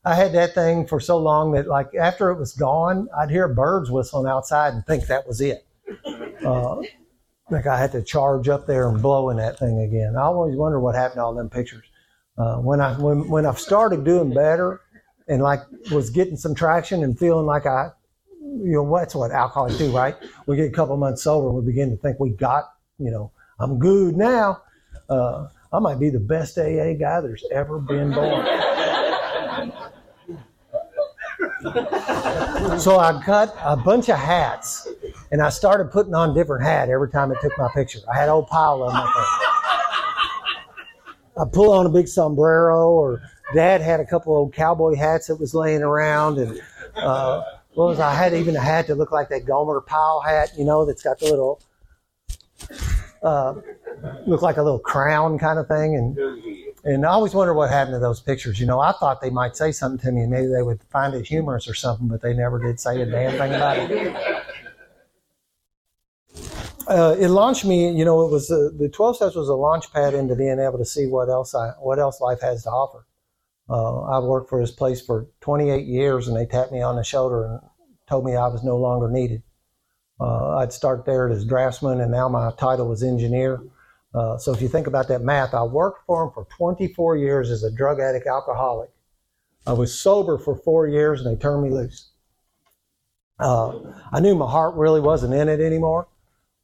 I 0.05 0.15
had 0.15 0.33
that 0.33 0.53
thing 0.53 0.87
for 0.87 0.99
so 0.99 1.17
long 1.17 1.51
that, 1.53 1.67
like, 1.67 1.93
after 1.95 2.31
it 2.31 2.39
was 2.39 2.53
gone, 2.53 3.07
I'd 3.17 3.29
hear 3.29 3.47
birds 3.47 3.91
whistling 3.91 4.27
outside 4.27 4.73
and 4.73 4.85
think 4.85 5.07
that 5.07 5.27
was 5.27 5.41
it. 5.41 5.65
Uh, 6.45 6.81
like 7.49 7.67
I 7.67 7.77
had 7.77 7.91
to 7.91 8.01
charge 8.01 8.49
up 8.49 8.65
there 8.65 8.89
and 8.89 9.01
blow 9.01 9.29
in 9.29 9.37
that 9.37 9.59
thing 9.59 9.81
again. 9.81 10.15
I 10.17 10.21
always 10.23 10.55
wonder 10.55 10.79
what 10.79 10.95
happened 10.95 11.17
to 11.17 11.23
all 11.23 11.33
them 11.33 11.49
pictures. 11.49 11.85
Uh, 12.37 12.55
when 12.57 12.79
I 12.79 12.93
when 12.93 13.27
when 13.27 13.45
I 13.45 13.53
started 13.55 14.05
doing 14.05 14.33
better, 14.33 14.79
and 15.27 15.43
like 15.43 15.59
was 15.91 16.09
getting 16.09 16.37
some 16.37 16.55
traction 16.55 17.03
and 17.03 17.19
feeling 17.19 17.45
like 17.45 17.65
I, 17.65 17.89
you 18.51 18.73
know, 18.73 18.97
that's 18.97 19.15
what 19.15 19.31
alcoholics 19.31 19.77
do, 19.77 19.95
right? 19.95 20.15
We 20.45 20.55
get 20.57 20.67
a 20.67 20.71
couple 20.71 20.97
months 20.97 21.23
sober 21.23 21.47
and 21.47 21.57
we 21.57 21.63
begin 21.63 21.89
to 21.89 21.97
think 21.97 22.19
we 22.19 22.31
got, 22.31 22.73
you 22.99 23.11
know, 23.11 23.31
I'm 23.59 23.79
good 23.79 24.15
now. 24.15 24.61
Uh, 25.09 25.47
I 25.73 25.79
might 25.79 25.99
be 25.99 26.09
the 26.09 26.19
best 26.19 26.57
AA 26.57 26.93
guy 26.93 27.21
there's 27.21 27.45
ever 27.51 27.79
been 27.79 28.11
born. 28.11 28.45
so 32.79 32.97
I 32.97 33.21
got 33.25 33.55
a 33.63 33.77
bunch 33.77 34.09
of 34.09 34.17
hats 34.17 34.87
and 35.31 35.41
I 35.41 35.49
started 35.49 35.91
putting 35.91 36.13
on 36.13 36.33
different 36.33 36.63
hat 36.63 36.89
every 36.89 37.09
time 37.09 37.31
it 37.31 37.37
took 37.41 37.57
my 37.57 37.69
picture. 37.73 37.99
I 38.11 38.17
had 38.17 38.27
a 38.27 38.33
whole 38.33 38.45
pile 38.45 38.83
of. 38.83 38.93
I 41.37 41.45
pull 41.51 41.71
on 41.71 41.85
a 41.85 41.89
big 41.89 42.07
sombrero 42.07 42.89
or 42.89 43.21
Dad 43.53 43.81
had 43.81 43.99
a 43.99 44.05
couple 44.05 44.33
old 44.33 44.53
cowboy 44.53 44.95
hats 44.95 45.27
that 45.27 45.39
was 45.39 45.53
laying 45.53 45.83
around, 45.83 46.37
and 46.37 46.61
uh, 46.95 47.43
what 47.73 47.87
was 47.87 47.99
I 47.99 48.13
had 48.13 48.33
even 48.33 48.55
a 48.55 48.59
hat 48.59 48.87
that 48.87 48.95
looked 48.95 49.13
like 49.13 49.29
that 49.29 49.45
Gomer 49.45 49.81
Pyle 49.81 50.21
hat, 50.21 50.51
you 50.57 50.65
know, 50.65 50.85
that's 50.85 51.01
got 51.01 51.19
the 51.19 51.25
little 51.25 51.61
uh, 53.23 53.55
look 54.25 54.41
like 54.41 54.57
a 54.57 54.63
little 54.63 54.79
crown 54.79 55.37
kind 55.37 55.59
of 55.59 55.67
thing, 55.67 55.95
and 55.95 56.17
and 56.83 57.05
I 57.05 57.09
always 57.09 57.33
wonder 57.33 57.53
what 57.53 57.69
happened 57.69 57.95
to 57.95 57.99
those 57.99 58.19
pictures. 58.19 58.59
You 58.59 58.65
know, 58.65 58.79
I 58.79 58.91
thought 58.93 59.21
they 59.21 59.29
might 59.29 59.55
say 59.55 59.71
something 59.71 59.99
to 60.05 60.11
me, 60.11 60.21
and 60.21 60.31
maybe 60.31 60.47
they 60.47 60.63
would 60.63 60.81
find 60.89 61.13
it 61.13 61.27
humorous 61.27 61.67
or 61.67 61.73
something, 61.73 62.07
but 62.07 62.21
they 62.21 62.33
never 62.33 62.59
did 62.59 62.79
say 62.79 63.01
a 63.01 63.05
damn 63.05 63.31
thing 63.37 63.53
about 63.53 63.77
it. 63.77 64.43
Uh, 66.87 67.15
it 67.19 67.29
launched 67.29 67.63
me. 67.63 67.91
You 67.91 68.03
know, 68.03 68.25
it 68.25 68.31
was 68.31 68.51
uh, 68.51 68.69
the 68.77 68.89
twelve 68.89 69.15
steps 69.15 69.35
was 69.35 69.49
a 69.49 69.55
launch 69.55 69.93
pad 69.93 70.13
into 70.13 70.35
being 70.35 70.59
able 70.59 70.79
to 70.79 70.85
see 70.85 71.05
what 71.05 71.29
else 71.29 71.53
I, 71.55 71.69
what 71.79 71.99
else 71.99 72.19
life 72.19 72.41
has 72.41 72.63
to 72.63 72.69
offer. 72.69 73.05
Uh, 73.71 74.01
I 74.01 74.19
worked 74.19 74.49
for 74.49 74.59
this 74.59 74.71
place 74.71 75.01
for 75.01 75.27
28 75.39 75.85
years, 75.85 76.27
and 76.27 76.35
they 76.35 76.45
tapped 76.45 76.73
me 76.73 76.81
on 76.81 76.97
the 76.97 77.03
shoulder 77.03 77.45
and 77.45 77.59
told 78.07 78.25
me 78.25 78.35
I 78.35 78.47
was 78.47 78.63
no 78.63 78.75
longer 78.75 79.09
needed. 79.09 79.43
Uh, 80.19 80.57
I'd 80.57 80.73
start 80.73 81.05
there 81.05 81.29
as 81.29 81.45
draftsman, 81.45 82.01
and 82.01 82.11
now 82.11 82.27
my 82.27 82.51
title 82.57 82.89
was 82.89 83.01
engineer. 83.01 83.61
Uh, 84.13 84.37
so 84.37 84.51
if 84.51 84.61
you 84.61 84.67
think 84.67 84.87
about 84.87 85.07
that 85.07 85.21
math, 85.21 85.53
I 85.53 85.63
worked 85.63 86.05
for 86.05 86.25
them 86.25 86.33
for 86.33 86.45
24 86.57 87.15
years 87.15 87.49
as 87.49 87.63
a 87.63 87.71
drug 87.71 88.01
addict 88.01 88.27
alcoholic. 88.27 88.89
I 89.65 89.73
was 89.73 89.97
sober 89.97 90.37
for 90.37 90.55
four 90.55 90.87
years 90.87 91.21
and 91.21 91.33
they 91.35 91.39
turned 91.39 91.63
me 91.63 91.69
loose. 91.69 92.09
Uh, 93.39 93.79
I 94.11 94.19
knew 94.19 94.35
my 94.35 94.49
heart 94.49 94.75
really 94.75 94.99
wasn't 94.99 95.33
in 95.33 95.47
it 95.47 95.61
anymore. 95.61 96.07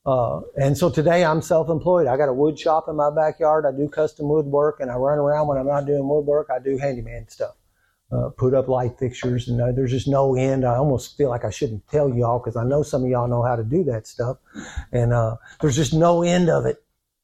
Uh, 0.07 0.39
and 0.55 0.77
so 0.77 0.89
today 0.89 1.25
I'm 1.25 1.41
self-employed. 1.41 2.07
I 2.07 2.15
got 2.15 2.29
a 2.29 2.33
wood 2.33 2.57
shop 2.57 2.85
in 2.87 2.95
my 2.95 3.09
backyard. 3.13 3.65
I 3.65 3.77
do 3.77 3.89
custom 3.89 4.29
woodwork 4.29 4.79
and 4.79 4.89
I 4.89 4.95
run 4.95 5.17
around 5.17 5.47
when 5.47 5.57
I'm 5.57 5.67
not 5.67 5.85
doing 5.85 6.07
woodwork. 6.07 6.47
I 6.49 6.59
do 6.59 6.77
handyman 6.77 7.27
stuff. 7.27 7.55
Uh, 8.09 8.29
put 8.37 8.53
up 8.53 8.69
light 8.69 8.97
fixtures 8.97 9.49
and 9.49 9.59
uh, 9.59 9.73
there's 9.73 9.91
just 9.91 10.07
no 10.07 10.33
end. 10.33 10.65
I 10.65 10.75
almost 10.75 11.17
feel 11.17 11.27
like 11.27 11.43
I 11.43 11.49
shouldn't 11.49 11.85
tell 11.89 12.15
y'all 12.15 12.39
because 12.39 12.55
I 12.55 12.63
know 12.63 12.83
some 12.83 13.03
of 13.03 13.09
y'all 13.09 13.27
know 13.27 13.43
how 13.43 13.57
to 13.57 13.65
do 13.65 13.83
that 13.83 14.07
stuff. 14.07 14.37
And 14.93 15.11
uh, 15.11 15.35
there's 15.59 15.75
just 15.75 15.93
no 15.93 16.23
end 16.23 16.49
of 16.49 16.65
it 16.65 16.77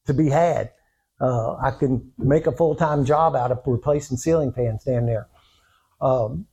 to 0.04 0.12
be 0.12 0.28
had. 0.28 0.70
Uh, 1.18 1.54
I 1.54 1.70
can 1.70 2.12
make 2.18 2.46
a 2.46 2.52
full-time 2.52 3.06
job 3.06 3.34
out 3.34 3.50
of 3.50 3.60
replacing 3.64 4.18
ceiling 4.18 4.52
fans 4.52 4.84
down 4.84 5.06
there. 5.06 5.26
Um, 6.02 6.48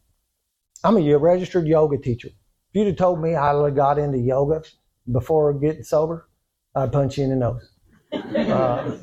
I'm 0.82 0.96
a 0.96 1.16
registered 1.18 1.68
yoga 1.68 1.98
teacher. 1.98 2.30
If 2.30 2.34
you'd 2.72 2.88
have 2.88 2.96
told 2.96 3.22
me 3.22 3.36
I 3.36 3.70
got 3.72 4.00
into 4.00 4.18
yoga 4.18 4.64
before 5.10 5.54
getting 5.54 5.84
sober, 5.84 6.28
I'd 6.76 6.91
punch 6.91 7.18
you 7.18 7.26
in 7.26 7.30
the 7.32 7.36
nose. 7.36 7.70
Uh, 8.14 8.97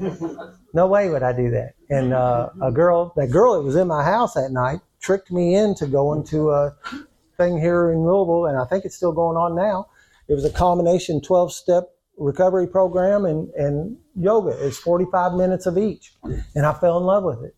no 0.74 0.86
way 0.86 1.09
would 1.09 1.22
I 1.22 1.32
do 1.32 1.51
that. 1.51 1.74
And 1.88 2.12
uh, 2.12 2.51
a 2.61 2.70
girl, 2.70 3.12
that 3.16 3.30
girl 3.30 3.55
that 3.55 3.62
was 3.62 3.76
in 3.76 3.88
my 3.88 4.05
house 4.05 4.34
that 4.34 4.51
night, 4.51 4.80
tricked 5.01 5.30
me 5.30 5.55
into 5.55 5.86
going 5.86 6.24
to 6.24 6.51
a 6.51 6.76
thing 7.36 7.59
here 7.59 7.90
in 7.92 8.01
Louisville, 8.01 8.46
and 8.46 8.59
I 8.59 8.64
think 8.66 8.84
it's 8.84 8.96
still 8.96 9.12
going 9.12 9.36
on 9.36 9.55
now. 9.55 9.88
It 10.28 10.34
was 10.34 10.44
a 10.44 10.51
combination 10.51 11.20
12 11.20 11.53
step 11.53 11.94
recovery 12.18 12.66
program 12.66 13.24
and, 13.24 13.49
and 13.51 13.96
yoga. 14.14 14.51
It's 14.66 14.76
45 14.78 15.34
minutes 15.34 15.66
of 15.66 15.78
each. 15.78 16.14
And 16.55 16.66
I 16.66 16.74
fell 16.74 16.99
in 16.99 17.05
love 17.05 17.24
with 17.24 17.44
it. 17.44 17.55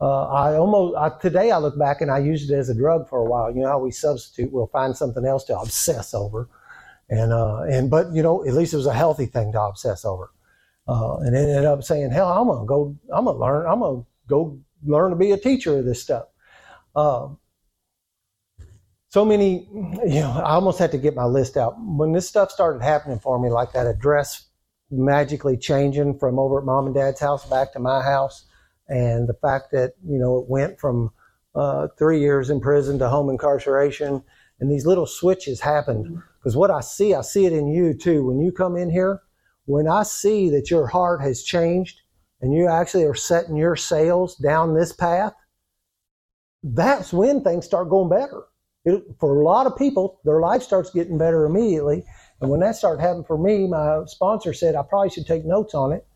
Uh, 0.00 0.26
I 0.28 0.56
almost, 0.56 0.96
I, 0.96 1.10
today 1.20 1.50
I 1.50 1.58
look 1.58 1.78
back 1.78 2.00
and 2.00 2.10
I 2.10 2.18
used 2.18 2.50
it 2.50 2.54
as 2.54 2.68
a 2.70 2.74
drug 2.74 3.08
for 3.08 3.18
a 3.18 3.24
while. 3.24 3.54
You 3.54 3.62
know 3.62 3.68
how 3.68 3.78
we 3.78 3.90
substitute, 3.90 4.50
we'll 4.50 4.66
find 4.66 4.96
something 4.96 5.24
else 5.26 5.44
to 5.44 5.58
obsess 5.58 6.14
over. 6.14 6.48
And, 7.10 7.32
uh, 7.32 7.62
and, 7.62 7.90
but, 7.90 8.12
you 8.14 8.22
know, 8.22 8.46
at 8.46 8.54
least 8.54 8.72
it 8.72 8.76
was 8.76 8.86
a 8.86 8.94
healthy 8.94 9.26
thing 9.26 9.52
to 9.52 9.60
obsess 9.60 10.04
over. 10.04 10.30
Uh, 10.88 11.18
and 11.18 11.36
ended 11.36 11.64
up 11.64 11.82
saying, 11.82 12.10
hell, 12.10 12.32
I'm 12.32 12.46
to 12.46 12.64
go, 12.64 12.96
I'm 13.12 13.24
to 13.26 13.32
learn, 13.32 13.66
I'm 13.66 13.80
to 13.80 14.06
go 14.28 14.58
learn 14.84 15.10
to 15.10 15.16
be 15.16 15.32
a 15.32 15.36
teacher 15.36 15.78
of 15.78 15.84
this 15.84 16.00
stuff. 16.00 16.26
Um, 16.96 17.38
so 19.08 19.24
many, 19.24 19.68
you 19.72 20.20
know, 20.20 20.30
I 20.30 20.52
almost 20.52 20.78
had 20.78 20.92
to 20.92 20.98
get 20.98 21.16
my 21.16 21.24
list 21.24 21.56
out. 21.56 21.74
When 21.78 22.12
this 22.12 22.28
stuff 22.28 22.50
started 22.50 22.82
happening 22.82 23.18
for 23.18 23.40
me, 23.40 23.50
like 23.50 23.72
that 23.72 23.88
address 23.88 24.46
magically 24.90 25.56
changing 25.56 26.18
from 26.18 26.38
over 26.38 26.60
at 26.60 26.64
mom 26.64 26.86
and 26.86 26.94
dad's 26.94 27.20
house 27.20 27.44
back 27.48 27.72
to 27.72 27.80
my 27.80 28.02
house, 28.02 28.46
and 28.88 29.28
the 29.28 29.34
fact 29.34 29.72
that, 29.72 29.94
you 30.04 30.18
know, 30.18 30.38
it 30.38 30.48
went 30.48 30.80
from 30.80 31.10
uh, 31.54 31.88
three 31.98 32.20
years 32.20 32.50
in 32.50 32.60
prison 32.60 32.98
to 33.00 33.08
home 33.08 33.30
incarceration, 33.30 34.22
and 34.60 34.70
these 34.70 34.86
little 34.86 35.06
switches 35.06 35.60
happened. 35.60 36.06
Mm-hmm. 36.06 36.18
Because 36.38 36.56
what 36.56 36.70
I 36.70 36.80
see, 36.80 37.14
I 37.14 37.22
see 37.22 37.46
it 37.46 37.52
in 37.52 37.68
you 37.68 37.94
too. 37.94 38.24
When 38.26 38.40
you 38.40 38.52
come 38.52 38.76
in 38.76 38.90
here, 38.90 39.22
when 39.66 39.88
I 39.88 40.02
see 40.04 40.50
that 40.50 40.70
your 40.70 40.86
heart 40.86 41.20
has 41.22 41.42
changed 41.42 42.00
and 42.40 42.54
you 42.54 42.68
actually 42.68 43.04
are 43.04 43.14
setting 43.14 43.56
your 43.56 43.76
sails 43.76 44.36
down 44.36 44.74
this 44.74 44.92
path, 44.92 45.34
that's 46.62 47.12
when 47.12 47.42
things 47.42 47.66
start 47.66 47.90
going 47.90 48.10
better. 48.10 48.44
It, 48.84 49.02
for 49.18 49.40
a 49.40 49.44
lot 49.44 49.66
of 49.66 49.76
people, 49.76 50.20
their 50.24 50.40
life 50.40 50.62
starts 50.62 50.90
getting 50.90 51.18
better 51.18 51.44
immediately. 51.44 52.04
And 52.40 52.50
when 52.50 52.60
that 52.60 52.76
started 52.76 53.02
happening 53.02 53.24
for 53.24 53.36
me, 53.36 53.66
my 53.66 54.00
sponsor 54.06 54.54
said 54.54 54.74
I 54.74 54.82
probably 54.82 55.10
should 55.10 55.26
take 55.26 55.44
notes 55.44 55.74
on 55.74 55.92
it 55.92 56.06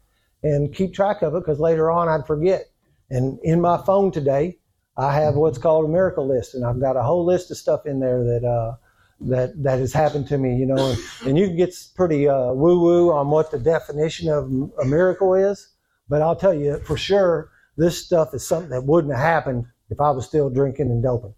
and 0.43 0.75
keep 0.75 0.95
track 0.95 1.23
of 1.23 1.35
it 1.35 1.41
because 1.41 1.61
later 1.61 1.91
on 1.91 2.09
I'd 2.09 2.27
forget. 2.27 2.65
And 3.11 3.39
in 3.43 3.61
my 3.61 3.83
phone 3.85 4.11
today, 4.11 4.59
I 4.97 5.15
have 5.15 5.35
what's 5.35 5.59
called 5.59 5.85
a 5.87 5.89
miracle 5.89 6.27
list, 6.27 6.55
and 6.55 6.65
I've 6.65 6.81
got 6.81 6.97
a 6.97 7.03
whole 7.03 7.25
list 7.25 7.51
of 7.51 7.57
stuff 7.57 7.87
in 7.87 8.01
there 8.01 8.23
that 8.25 8.45
uh, 8.45 8.77
that 9.23 9.63
that 9.63 9.79
has 9.81 9.93
happened 9.93 10.29
to 10.29 10.39
me. 10.39 10.57
You 10.57 10.67
know, 10.67 10.77
and, 10.77 10.99
and 11.27 11.39
you 11.39 11.49
can 11.49 11.57
get 11.57 11.75
pretty 11.97 12.29
uh, 12.29 12.53
woo 12.53 12.81
woo 12.81 13.13
on 13.13 13.29
what 13.29 13.51
the 13.51 13.59
definition 13.59 14.29
of 14.29 14.45
a 14.81 14.85
miracle 14.85 15.35
is, 15.35 15.69
but 16.09 16.23
I'll 16.23 16.37
tell 16.37 16.55
you 16.55 16.79
for 16.81 16.97
sure, 16.97 17.51
this 17.77 18.05
stuff 18.05 18.35
is 18.35 18.47
something 18.47 18.71
that 18.71 18.85
wouldn't 18.85 19.15
have 19.15 19.23
happened 19.23 19.67
if 19.91 20.01
I 20.01 20.11
was 20.11 20.27
still 20.27 20.51
drinking 20.51 20.91
and 20.91 21.03
doping. 21.03 21.35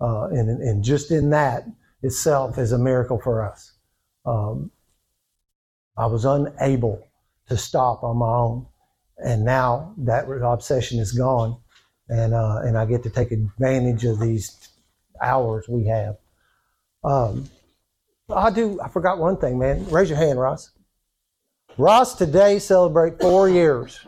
Uh, 0.00 0.28
and, 0.28 0.48
and 0.62 0.82
just 0.82 1.10
in 1.10 1.30
that 1.30 1.64
itself 2.02 2.56
is 2.56 2.72
a 2.72 2.78
miracle 2.78 3.20
for 3.20 3.44
us. 3.44 3.72
Um, 4.24 4.70
I 5.96 6.06
was 6.06 6.24
unable 6.24 7.06
to 7.48 7.56
stop 7.56 8.02
on 8.02 8.16
my 8.16 8.26
own, 8.26 8.66
and 9.18 9.44
now 9.44 9.92
that 9.98 10.24
obsession 10.42 10.98
is 10.98 11.12
gone, 11.12 11.60
and 12.10 12.34
uh, 12.34 12.60
and 12.64 12.76
I 12.76 12.84
get 12.84 13.04
to 13.04 13.10
take 13.10 13.30
advantage 13.30 14.04
of 14.04 14.18
these 14.18 14.68
hours 15.22 15.66
we 15.68 15.86
have. 15.86 16.16
Um, 17.04 17.48
I 18.28 18.50
do. 18.50 18.80
I 18.80 18.88
forgot 18.88 19.18
one 19.18 19.36
thing, 19.36 19.58
man. 19.58 19.88
Raise 19.88 20.10
your 20.10 20.18
hand, 20.18 20.38
Ross. 20.38 20.70
Ross 21.78 22.16
today 22.16 22.58
celebrate 22.58 23.20
four 23.20 23.48
years. 23.48 24.00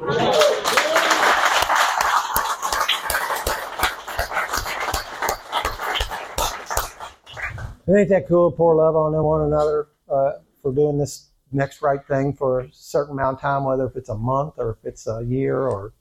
ain't 7.88 8.08
that 8.08 8.26
cool? 8.26 8.50
Pour 8.50 8.74
love 8.74 8.96
on 8.96 9.12
one 9.22 9.42
another 9.42 9.88
uh, 10.10 10.32
for 10.60 10.72
doing 10.72 10.98
this 10.98 11.28
next 11.52 11.82
right 11.82 12.04
thing 12.06 12.32
for 12.32 12.60
a 12.60 12.68
certain 12.72 13.12
amount 13.12 13.36
of 13.36 13.40
time, 13.40 13.64
whether 13.64 13.86
if 13.86 13.96
it's 13.96 14.08
a 14.08 14.16
month 14.16 14.54
or 14.56 14.70
if 14.70 14.88
it's 14.88 15.06
a 15.06 15.22
year 15.24 15.58
or 15.58 15.92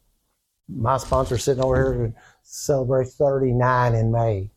my 0.75 0.97
sponsor 0.97 1.37
sitting 1.37 1.63
over 1.63 1.75
here 1.75 2.07
to 2.07 2.13
celebrate 2.43 3.07
39 3.07 3.95
in 3.95 4.11
May. 4.11 4.49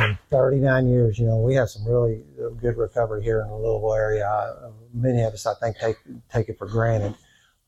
And 0.00 0.16
39 0.30 0.88
years, 0.88 1.18
you 1.18 1.26
know, 1.26 1.38
we 1.38 1.54
have 1.54 1.68
some 1.68 1.84
really 1.84 2.22
good 2.60 2.76
recovery 2.76 3.22
here 3.22 3.40
in 3.42 3.48
the 3.48 3.56
Louisville 3.56 3.94
area. 3.94 4.54
Many 4.94 5.22
of 5.22 5.32
us, 5.32 5.44
I 5.46 5.54
think, 5.54 5.76
take 5.78 5.96
take 6.30 6.48
it 6.48 6.58
for 6.58 6.68
granted 6.68 7.14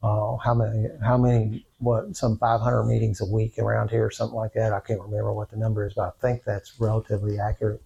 uh, 0.03 0.37
how 0.37 0.55
many, 0.55 0.89
how 1.05 1.19
many, 1.19 1.67
what, 1.79 2.17
some 2.17 2.39
500 2.39 2.85
meetings 2.85 3.21
a 3.21 3.27
week 3.27 3.59
around 3.59 3.91
here, 3.91 4.07
or 4.07 4.11
something 4.11 4.37
like 4.37 4.55
that. 4.55 4.73
I 4.73 4.81
can't 4.81 5.01
remember 5.01 5.33
what 5.33 5.51
the 5.51 5.57
number 5.57 5.87
is, 5.87 5.95
but 5.95 6.03
I 6.03 6.11
think 6.21 6.45
that's 6.45 6.81
relatively 6.81 7.39
accurate. 7.39 7.83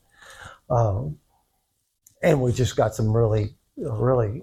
Um, 0.71 1.19
and 2.25 2.41
we 2.41 2.53
just 2.53 2.75
got 2.75 2.95
some 2.95 3.14
really, 3.14 3.55
really 3.77 4.43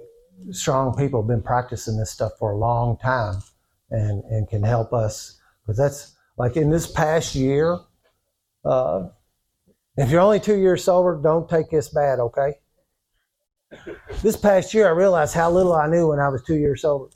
strong 0.52 0.96
people 0.96 1.24
been 1.24 1.42
practicing 1.42 1.98
this 1.98 2.12
stuff 2.12 2.34
for 2.38 2.52
a 2.52 2.58
long 2.58 2.98
time 2.98 3.42
and, 3.90 4.24
and 4.26 4.48
can 4.48 4.62
help 4.62 4.94
us. 4.94 5.40
Because 5.66 5.78
that's 5.78 6.16
like 6.38 6.56
in 6.56 6.70
this 6.70 6.90
past 6.90 7.34
year, 7.34 7.80
uh, 8.64 9.08
if 9.98 10.12
you're 10.12 10.22
only 10.22 10.40
two 10.40 10.58
years 10.58 10.84
sober, 10.84 11.20
don't 11.22 11.50
take 11.50 11.72
this 11.72 11.90
bad, 11.90 12.20
okay? 12.20 12.54
This 14.22 14.38
past 14.38 14.74
year, 14.74 14.88
I 14.88 14.92
realized 14.92 15.34
how 15.34 15.50
little 15.50 15.74
I 15.74 15.88
knew 15.88 16.10
when 16.10 16.20
I 16.20 16.30
was 16.30 16.44
two 16.44 16.58
years 16.58 16.84
sober 16.84 17.10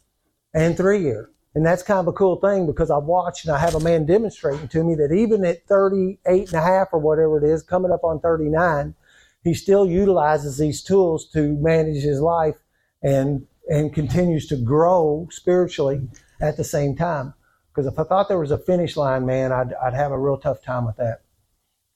and 0.53 0.75
three 0.75 1.01
year. 1.01 1.29
And 1.53 1.65
that's 1.65 1.83
kind 1.83 1.99
of 1.99 2.07
a 2.07 2.13
cool 2.13 2.37
thing 2.37 2.65
because 2.65 2.89
I've 2.89 3.03
watched 3.03 3.45
and 3.45 3.55
I 3.55 3.59
have 3.59 3.75
a 3.75 3.79
man 3.79 4.05
demonstrating 4.05 4.67
to 4.69 4.83
me 4.83 4.95
that 4.95 5.13
even 5.13 5.45
at 5.45 5.65
38 5.67 6.47
and 6.47 6.53
a 6.53 6.61
half 6.61 6.87
or 6.91 6.99
whatever 6.99 7.37
it 7.37 7.47
is, 7.47 7.61
coming 7.61 7.91
up 7.91 8.03
on 8.03 8.19
39, 8.19 8.93
he 9.45 9.53
still 9.53 9.85
utilizes 9.85 10.57
these 10.57 10.83
tools 10.83 11.29
to 11.29 11.55
manage 11.61 12.03
his 12.03 12.19
life 12.19 12.55
and, 13.03 13.45
and 13.69 13.93
continues 13.93 14.47
to 14.47 14.57
grow 14.57 15.27
spiritually 15.31 16.01
at 16.41 16.57
the 16.57 16.63
same 16.63 16.95
time. 16.95 17.33
Because 17.69 17.85
if 17.85 17.99
I 17.99 18.03
thought 18.03 18.27
there 18.27 18.39
was 18.39 18.51
a 18.51 18.57
finish 18.57 18.97
line, 18.97 19.25
man, 19.25 19.51
I'd, 19.51 19.73
I'd 19.75 19.93
have 19.93 20.11
a 20.11 20.19
real 20.19 20.37
tough 20.37 20.63
time 20.63 20.85
with 20.85 20.97
that. 20.97 21.21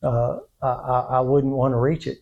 Uh, 0.04 0.38
I, 0.62 1.18
I 1.18 1.20
wouldn't 1.22 1.54
want 1.54 1.74
to 1.74 1.78
reach 1.78 2.06
it. 2.06 2.20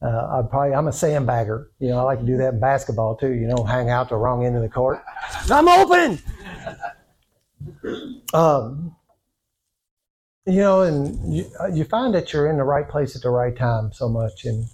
Uh, 0.00 0.38
I'd 0.38 0.48
probably, 0.48 0.74
I'm 0.74 0.86
a 0.86 0.92
sandbagger. 0.92 1.66
You 1.80 1.88
know, 1.88 1.98
I 1.98 2.02
like 2.02 2.20
to 2.20 2.26
do 2.26 2.36
that 2.36 2.54
in 2.54 2.60
basketball 2.60 3.16
too. 3.16 3.32
You 3.32 3.48
know, 3.48 3.64
hang 3.64 3.90
out 3.90 4.10
the 4.10 4.16
wrong 4.16 4.46
end 4.46 4.54
of 4.54 4.62
the 4.62 4.68
court. 4.68 5.02
I'm 5.50 5.68
open. 5.68 6.20
Um, 8.32 8.94
you 10.48 10.60
know, 10.60 10.82
and 10.82 11.34
you, 11.34 11.44
you 11.72 11.84
find 11.84 12.14
that 12.14 12.32
you're 12.32 12.48
in 12.48 12.56
the 12.56 12.64
right 12.64 12.88
place 12.88 13.14
at 13.14 13.22
the 13.22 13.30
right 13.30 13.56
time 13.56 13.92
so 13.92 14.08
much. 14.08 14.44
And 14.44 14.64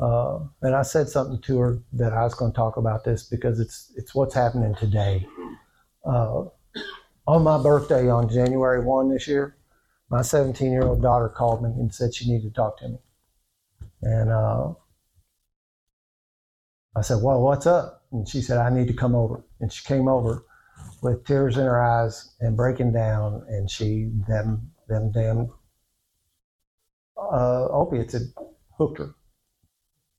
uh, 0.00 0.38
and 0.62 0.74
I 0.74 0.82
said 0.82 1.08
something 1.08 1.40
to 1.42 1.58
her 1.58 1.78
that 1.94 2.12
I 2.12 2.22
was 2.22 2.34
going 2.34 2.52
to 2.52 2.56
talk 2.56 2.76
about 2.76 3.04
this 3.04 3.24
because 3.24 3.60
it's 3.60 3.92
it's 3.96 4.14
what's 4.14 4.34
happening 4.34 4.74
today. 4.76 5.26
Uh, 6.04 6.44
on 7.26 7.42
my 7.42 7.62
birthday 7.62 8.08
on 8.08 8.28
January 8.28 8.82
one 8.82 9.10
this 9.10 9.28
year, 9.28 9.56
my 10.08 10.22
17 10.22 10.72
year 10.72 10.82
old 10.82 11.02
daughter 11.02 11.28
called 11.28 11.62
me 11.62 11.70
and 11.70 11.94
said 11.94 12.14
she 12.14 12.30
needed 12.30 12.48
to 12.48 12.54
talk 12.54 12.78
to 12.78 12.88
me. 12.88 12.98
And 14.02 14.30
uh, 14.30 14.72
I 16.96 17.02
said, 17.02 17.18
Well, 17.22 17.42
what's 17.42 17.66
up? 17.66 18.04
And 18.12 18.26
she 18.26 18.40
said, 18.40 18.58
I 18.58 18.70
need 18.70 18.88
to 18.88 18.94
come 18.94 19.14
over. 19.14 19.44
And 19.60 19.70
she 19.70 19.84
came 19.84 20.08
over 20.08 20.44
with 21.02 21.26
tears 21.26 21.58
in 21.58 21.64
her 21.64 21.82
eyes 21.82 22.30
and 22.40 22.56
breaking 22.56 22.92
down. 22.92 23.44
And 23.48 23.70
she, 23.70 24.10
them, 24.26 24.70
them 24.88 25.12
damn 25.12 25.50
uh, 27.16 27.68
opiates 27.70 28.12
had 28.12 28.22
hooked 28.76 28.98
her. 28.98 29.14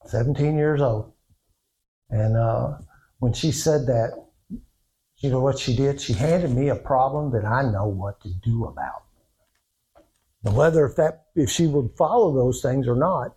17 0.05 0.57
years 0.57 0.82
old. 0.82 1.13
And 2.09 2.38
uh, 2.38 2.78
when 3.20 3.34
she 3.34 3.51
said 3.51 3.86
that, 3.88 4.11
you 5.17 5.30
know 5.30 5.41
what 5.41 5.59
she 5.59 5.76
did? 5.76 5.99
She 5.99 6.13
handed 6.13 6.51
me 6.51 6.70
a 6.70 6.76
problem 6.76 7.32
that 7.34 7.45
I 7.45 7.63
know 7.63 7.88
what 7.88 8.22
to 8.22 8.30
do 8.43 8.65
about. 8.65 9.03
Now, 10.43 10.51
whether 10.53 10.86
if 10.86 10.95
that 10.95 11.26
if 11.36 11.49
she 11.49 11.67
would 11.67 11.91
follow 11.97 12.34
those 12.34 12.61
things 12.61 12.88
or 12.88 12.95
not, 12.95 13.36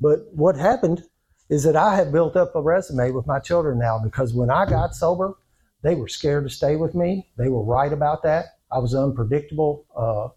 but 0.00 0.20
what 0.32 0.56
happened 0.56 1.02
is 1.48 1.64
that 1.64 1.76
I 1.76 1.96
have 1.96 2.12
built 2.12 2.36
up 2.36 2.54
a 2.54 2.62
resume 2.62 3.10
with 3.10 3.26
my 3.26 3.40
children 3.40 3.78
now 3.78 4.00
because 4.02 4.34
when 4.34 4.50
I 4.50 4.66
got 4.66 4.94
sober, 4.94 5.36
they 5.82 5.94
were 5.94 6.08
scared 6.08 6.44
to 6.44 6.50
stay 6.50 6.76
with 6.76 6.94
me. 6.94 7.28
They 7.36 7.48
were 7.48 7.64
right 7.64 7.92
about 7.92 8.22
that. 8.22 8.46
I 8.70 8.78
was 8.78 8.94
unpredictable, 8.94 9.86
uh, 9.96 10.28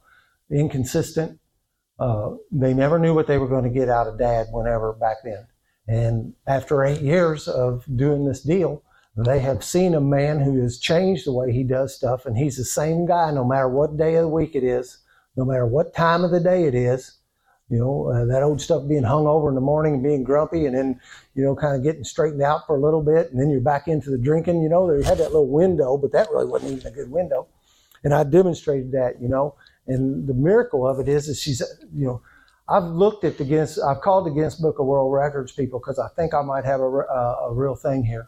inconsistent. 0.52 1.39
Uh, 2.00 2.36
they 2.52 2.74
never 2.74 2.97
knew 2.97 3.14
what 3.14 3.28
they 3.28 3.38
were 3.38 3.47
going 3.47 3.66
to 3.66 3.70
get 3.70 3.89
out 3.89 4.08
of 4.08 4.18
dad 4.18 4.47
whenever 4.52 4.93
back 4.93 5.18
then. 5.24 5.47
And 5.88 6.34
after 6.47 6.84
eight 6.84 7.02
years 7.02 7.47
of 7.47 7.84
doing 7.93 8.26
this 8.26 8.41
deal, 8.41 8.84
they 9.18 9.39
have 9.39 9.64
seen 9.64 9.95
a 9.95 10.02
man 10.02 10.39
who 10.39 10.62
has 10.62 10.80
changed 10.80 11.26
the 11.26 11.34
way 11.34 11.52
he 11.52 11.64
does 11.64 11.95
stuff, 11.95 12.26
and 12.26 12.38
he's 12.38 12.56
the 12.56 12.64
same 12.64 13.06
guy 13.06 13.32
no 13.32 13.43
matter 13.43 13.68
what 13.68 13.97
day 13.97 14.16
of 14.16 14.22
the 14.22 14.30
week 14.30 14.56
it 14.56 14.64
is, 14.64 15.00
no 15.36 15.43
matter 15.43 15.66
what 15.66 15.93
time 15.93 16.24
of 16.24 16.32
the 16.32 16.39
day 16.39 16.66
it 16.66 16.76
is. 16.76 17.16
You 17.70 17.78
know, 17.80 18.10
uh, 18.10 18.26
that 18.26 18.43
old 18.43 18.62
stuff 18.62 18.88
being 18.88 19.04
hung 19.04 19.28
over 19.28 19.50
in 19.50 19.56
the 19.56 19.62
morning 19.62 19.95
and 19.95 20.04
being 20.04 20.24
grumpy, 20.24 20.66
and 20.66 20.76
then, 20.76 21.00
you 21.36 21.43
know, 21.43 21.56
kind 21.56 21.76
of 21.76 21.84
getting 21.84 22.04
straightened 22.04 22.41
out 22.41 22.66
for 22.66 22.78
a 22.78 22.82
little 22.82 23.04
bit, 23.04 23.30
and 23.30 23.39
then 23.39 23.50
you're 23.50 23.62
back 23.62 23.88
into 23.88 24.10
the 24.10 24.18
drinking. 24.18 24.64
You 24.64 24.70
know, 24.70 24.88
they 24.88 25.04
had 25.04 25.18
that 25.18 25.32
little 25.32 25.50
window, 25.50 25.97
but 25.97 26.12
that 26.14 26.30
really 26.32 26.47
wasn't 26.47 26.72
even 26.72 26.88
a 26.88 26.95
good 26.95 27.12
window. 27.12 27.47
And 28.04 28.14
I 28.14 28.24
demonstrated 28.24 28.91
that, 28.93 29.22
you 29.22 29.28
know. 29.28 29.56
And 29.89 30.27
the 30.27 30.35
miracle 30.35 30.87
of 30.87 30.99
it 30.99 31.09
is, 31.09 31.27
is 31.27 31.41
she's, 31.41 31.61
you 31.93 32.05
know, 32.05 32.21
I've 32.69 32.83
looked 32.83 33.23
at 33.23 33.39
against, 33.39 33.79
I've 33.81 34.01
called 34.01 34.31
Guinness 34.35 34.55
Book 34.55 34.77
of 34.77 34.85
World 34.85 35.11
Records 35.11 35.51
people 35.51 35.79
because 35.79 35.97
I 35.97 36.07
think 36.15 36.35
I 36.35 36.43
might 36.43 36.63
have 36.63 36.79
a, 36.79 36.83
a, 36.83 37.49
a 37.49 37.53
real 37.53 37.75
thing 37.75 38.03
here. 38.03 38.27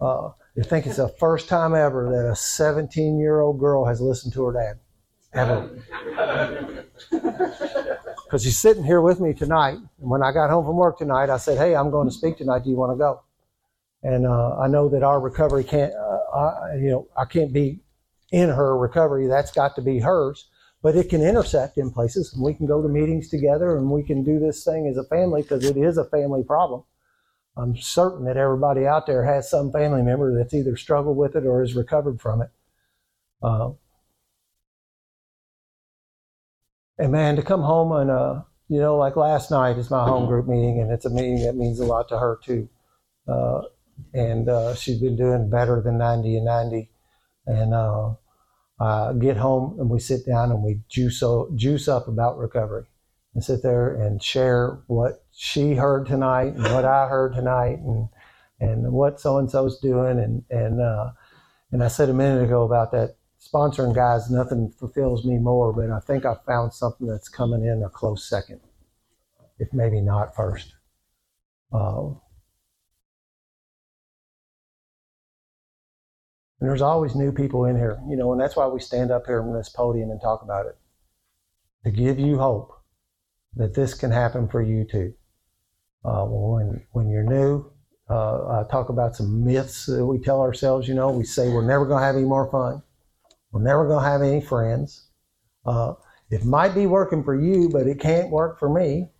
Uh, 0.00 0.28
I 0.58 0.62
think 0.62 0.86
it's 0.86 0.96
the 0.96 1.14
first 1.20 1.48
time 1.48 1.74
ever 1.74 2.08
that 2.10 2.30
a 2.30 2.34
17 2.34 3.18
year 3.18 3.40
old 3.40 3.60
girl 3.60 3.84
has 3.84 4.00
listened 4.00 4.32
to 4.34 4.44
her 4.44 4.52
dad. 4.52 4.80
Ever. 5.34 6.84
Because 8.26 8.42
she's 8.42 8.58
sitting 8.58 8.82
here 8.82 9.00
with 9.00 9.20
me 9.20 9.32
tonight. 9.32 9.74
And 9.74 10.10
when 10.10 10.20
I 10.20 10.32
got 10.32 10.50
home 10.50 10.64
from 10.64 10.74
work 10.74 10.98
tonight, 10.98 11.30
I 11.30 11.36
said, 11.36 11.58
Hey, 11.58 11.76
I'm 11.76 11.92
going 11.92 12.08
to 12.08 12.12
speak 12.12 12.36
tonight. 12.36 12.64
Do 12.64 12.70
you 12.70 12.76
want 12.76 12.90
to 12.90 12.96
go? 12.96 13.22
And 14.02 14.26
uh, 14.26 14.58
I 14.58 14.66
know 14.66 14.88
that 14.88 15.04
our 15.04 15.20
recovery 15.20 15.62
can't, 15.62 15.92
uh, 15.94 16.36
I, 16.36 16.74
you 16.74 16.90
know, 16.90 17.08
I 17.16 17.24
can't 17.24 17.52
be 17.52 17.78
in 18.32 18.48
her 18.48 18.76
recovery. 18.76 19.28
That's 19.28 19.52
got 19.52 19.76
to 19.76 19.80
be 19.80 20.00
hers 20.00 20.48
but 20.86 20.94
it 20.94 21.10
can 21.10 21.20
intersect 21.20 21.78
in 21.78 21.90
places 21.90 22.32
and 22.32 22.44
we 22.44 22.54
can 22.54 22.64
go 22.64 22.80
to 22.80 22.86
meetings 22.86 23.28
together 23.28 23.76
and 23.76 23.90
we 23.90 24.04
can 24.04 24.22
do 24.22 24.38
this 24.38 24.62
thing 24.62 24.86
as 24.86 24.96
a 24.96 25.02
family 25.08 25.42
because 25.42 25.64
it 25.64 25.76
is 25.76 25.98
a 25.98 26.04
family 26.04 26.44
problem. 26.44 26.84
I'm 27.56 27.76
certain 27.76 28.24
that 28.26 28.36
everybody 28.36 28.86
out 28.86 29.04
there 29.04 29.24
has 29.24 29.50
some 29.50 29.72
family 29.72 30.02
member 30.02 30.38
that's 30.38 30.54
either 30.54 30.76
struggled 30.76 31.16
with 31.16 31.34
it 31.34 31.44
or 31.44 31.60
has 31.60 31.74
recovered 31.74 32.20
from 32.20 32.40
it. 32.40 32.50
Uh, 33.42 33.70
and 36.98 37.10
man 37.10 37.34
to 37.34 37.42
come 37.42 37.62
home 37.62 37.90
and 37.90 38.08
uh, 38.08 38.42
you 38.68 38.78
know 38.78 38.96
like 38.96 39.16
last 39.16 39.50
night 39.50 39.78
is 39.78 39.90
my 39.90 40.04
home 40.04 40.28
group 40.28 40.46
meeting 40.46 40.80
and 40.80 40.92
it's 40.92 41.04
a 41.04 41.10
meeting 41.10 41.42
that 41.42 41.56
means 41.56 41.80
a 41.80 41.84
lot 41.84 42.08
to 42.10 42.16
her 42.16 42.38
too. 42.44 42.68
Uh, 43.26 43.62
and 44.14 44.48
uh, 44.48 44.72
she's 44.76 45.00
been 45.00 45.16
doing 45.16 45.50
better 45.50 45.82
than 45.82 45.98
90 45.98 46.36
and 46.36 46.44
90 46.44 46.90
and 47.48 47.74
uh, 48.78 49.12
get 49.14 49.36
home 49.36 49.78
and 49.80 49.88
we 49.88 49.98
sit 49.98 50.26
down 50.26 50.50
and 50.50 50.62
we 50.62 50.80
juice, 50.88 51.22
juice 51.54 51.88
up 51.88 52.08
about 52.08 52.38
recovery 52.38 52.84
and 53.34 53.44
sit 53.44 53.62
there 53.62 53.94
and 53.94 54.22
share 54.22 54.78
what 54.86 55.24
she 55.32 55.74
heard 55.74 56.06
tonight 56.06 56.54
and 56.54 56.62
what 56.62 56.84
I 56.84 57.06
heard 57.06 57.34
tonight 57.34 57.78
and 57.78 58.08
and 58.58 58.90
what 58.90 59.20
so 59.20 59.36
and 59.36 59.50
so's 59.50 59.78
doing 59.80 60.18
and 60.18 60.42
and 60.50 60.80
uh, 60.80 61.10
and 61.72 61.84
I 61.84 61.88
said 61.88 62.08
a 62.08 62.14
minute 62.14 62.44
ago 62.44 62.62
about 62.62 62.92
that 62.92 63.16
sponsoring 63.38 63.94
guys. 63.94 64.30
Nothing 64.30 64.72
fulfills 64.78 65.24
me 65.26 65.36
more, 65.36 65.72
but 65.72 65.90
I 65.90 66.00
think 66.00 66.24
I 66.24 66.36
found 66.46 66.72
something 66.72 67.06
that's 67.06 67.28
coming 67.28 67.64
in 67.64 67.82
a 67.82 67.90
close 67.90 68.28
second, 68.28 68.60
if 69.58 69.68
maybe 69.72 70.00
not 70.00 70.34
first. 70.34 70.74
Uh, 71.72 72.10
And 76.60 76.68
there's 76.68 76.82
always 76.82 77.14
new 77.14 77.32
people 77.32 77.66
in 77.66 77.76
here, 77.76 78.00
you 78.08 78.16
know, 78.16 78.32
and 78.32 78.40
that's 78.40 78.56
why 78.56 78.66
we 78.66 78.80
stand 78.80 79.10
up 79.10 79.26
here 79.26 79.42
on 79.42 79.54
this 79.54 79.68
podium 79.68 80.10
and 80.10 80.20
talk 80.20 80.42
about 80.42 80.66
it 80.66 80.78
to 81.84 81.90
give 81.90 82.18
you 82.18 82.38
hope 82.38 82.72
that 83.56 83.74
this 83.74 83.92
can 83.94 84.10
happen 84.10 84.48
for 84.48 84.62
you 84.62 84.84
too. 84.84 85.12
Uh, 86.04 86.24
when 86.24 86.82
when 86.92 87.08
you're 87.10 87.22
new, 87.22 87.70
uh, 88.08 88.60
I 88.60 88.64
talk 88.70 88.88
about 88.88 89.16
some 89.16 89.44
myths 89.44 89.86
that 89.86 90.04
we 90.04 90.18
tell 90.18 90.40
ourselves. 90.40 90.88
You 90.88 90.94
know, 90.94 91.10
we 91.10 91.24
say 91.24 91.48
we're 91.48 91.66
never 91.66 91.84
going 91.84 92.00
to 92.00 92.06
have 92.06 92.16
any 92.16 92.24
more 92.24 92.50
fun. 92.50 92.82
We're 93.50 93.62
never 93.62 93.86
going 93.86 94.02
to 94.02 94.08
have 94.08 94.22
any 94.22 94.40
friends. 94.40 95.08
Uh, 95.64 95.94
it 96.30 96.44
might 96.44 96.74
be 96.74 96.86
working 96.86 97.22
for 97.22 97.38
you, 97.38 97.68
but 97.68 97.86
it 97.86 98.00
can't 98.00 98.30
work 98.30 98.58
for 98.58 98.68
me. 98.68 99.10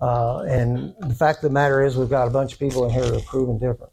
Uh, 0.00 0.42
and 0.42 0.94
the 1.00 1.14
fact 1.14 1.38
of 1.38 1.42
the 1.42 1.50
matter 1.50 1.82
is, 1.82 1.96
we've 1.96 2.08
got 2.08 2.26
a 2.26 2.30
bunch 2.30 2.54
of 2.54 2.58
people 2.58 2.84
in 2.86 2.90
here 2.90 3.04
who 3.04 3.18
are 3.18 3.22
proven 3.22 3.58
different 3.58 3.92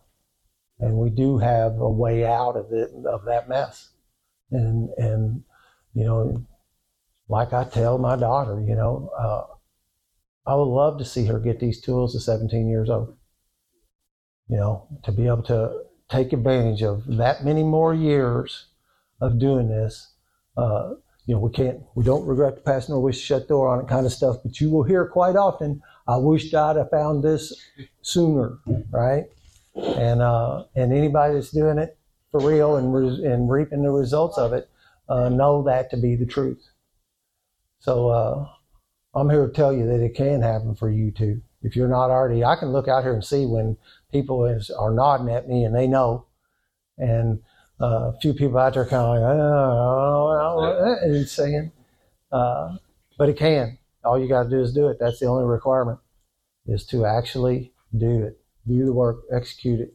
and 0.80 0.98
we 0.98 1.10
do 1.10 1.38
have 1.38 1.80
a 1.80 1.90
way 1.90 2.26
out 2.26 2.56
of 2.56 2.72
it 2.72 2.92
of 3.06 3.26
that 3.26 3.50
mess. 3.50 3.90
And 4.52 4.90
and 4.98 5.44
you 5.94 6.06
know, 6.06 6.46
like 7.28 7.54
I 7.54 7.64
tell 7.66 7.98
my 7.98 8.16
daughter, 8.16 8.62
you 8.62 8.76
know, 8.76 9.10
uh, 9.18 10.50
I 10.50 10.56
would 10.56 10.64
love 10.64 10.98
to 11.00 11.06
see 11.06 11.26
her 11.26 11.40
get 11.40 11.60
these 11.60 11.82
tools 11.82 12.16
at 12.16 12.22
17 12.22 12.70
years 12.70 12.90
old. 12.90 13.16
You 14.48 14.58
know, 14.58 14.88
to 15.04 15.12
be 15.12 15.28
able 15.28 15.44
to 15.44 15.84
take 16.10 16.32
advantage 16.32 16.82
of 16.84 17.04
that 17.18 17.44
many 17.44 17.64
more 17.64 17.94
years 17.94 18.68
of 19.20 19.40
doing 19.40 19.68
this. 19.68 20.14
Uh, 20.56 20.94
you 21.26 21.36
know, 21.36 21.42
we 21.42 21.52
can't, 21.52 21.82
we 21.96 22.04
don't 22.06 22.26
regret 22.26 22.56
the 22.56 22.62
past 22.62 22.90
nor 22.90 23.02
wish 23.02 23.18
to 23.20 23.24
shut 23.26 23.48
door 23.50 23.68
on 23.68 23.84
it 23.84 23.90
kind 23.90 24.06
of 24.06 24.14
stuff, 24.14 24.38
but 24.44 24.62
you 24.62 24.70
will 24.70 24.84
hear 24.84 25.06
quite 25.06 25.36
often, 25.36 25.82
I 26.08 26.16
wished 26.16 26.54
I'd 26.54 26.78
have 26.78 26.90
found 26.90 27.24
this 27.24 27.54
sooner, 28.02 28.60
right? 28.90 29.26
And 29.78 30.22
uh, 30.22 30.64
and 30.76 30.92
anybody 30.92 31.36
that's 31.36 31.52
doing 31.52 31.78
it 31.78 31.98
for 32.32 32.42
real 32.42 32.76
and 32.76 32.94
re- 32.94 33.26
and 33.26 33.50
reaping 33.50 33.84
the 33.84 33.92
results 33.92 34.38
of 34.38 34.54
it 34.54 34.70
uh, 35.10 35.30
know 35.30 35.64
that 35.64 35.90
to 35.92 35.98
be 35.98 36.16
the 36.16 36.26
truth. 36.26 36.70
So 37.80 38.10
uh, 38.10 38.48
I'm 39.14 39.30
here 39.30 39.48
to 39.48 39.54
tell 39.54 39.72
you 39.74 39.86
that 39.88 40.04
it 40.04 40.16
can 40.16 40.42
happen 40.42 40.76
for 40.76 40.90
you 40.90 41.12
too. 41.12 41.42
If 41.62 41.76
you're 41.76 41.88
not 41.88 42.10
already, 42.10 42.44
I 42.44 42.56
can 42.56 42.72
look 42.72 42.88
out 42.88 43.04
here 43.04 43.14
and 43.14 43.24
see 43.24 43.46
when 43.46 43.78
people 44.12 44.46
is, 44.46 44.70
are 44.70 44.94
nodding 44.94 45.30
at 45.30 45.48
me 45.48 45.64
and 45.64 45.76
they 45.76 45.88
know, 45.88 46.26
and 46.98 47.42
uh, 47.82 48.12
a 48.16 48.20
few 48.22 48.34
people 48.34 48.58
out 48.58 48.74
there 48.74 48.86
kind 48.86 49.04
of 49.04 49.10
like, 49.10 49.22
oh, 49.22 51.00
and 51.02 51.28
saying, 51.28 51.72
but 52.32 53.30
it 53.30 53.38
can. 53.38 53.78
All 54.04 54.20
you 54.20 54.28
got 54.28 54.44
to 54.44 54.50
do 54.50 54.62
is 54.62 54.74
do 54.74 54.88
it. 54.88 54.98
That's 55.00 55.20
the 55.20 55.26
only 55.26 55.46
requirement, 55.46 56.00
is 56.66 56.86
to 56.88 57.06
actually 57.06 57.74
do 57.96 58.24
it 58.24 58.40
do 58.68 58.86
the 58.86 58.94
work, 58.94 59.24
execute 59.32 59.80
it, 59.80 59.94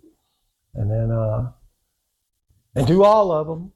and 0.74 0.90
then 0.90 1.10
uh, 1.10 1.52
and 2.74 2.86
do 2.86 3.04
all 3.04 3.32
of 3.32 3.46
them. 3.46 3.72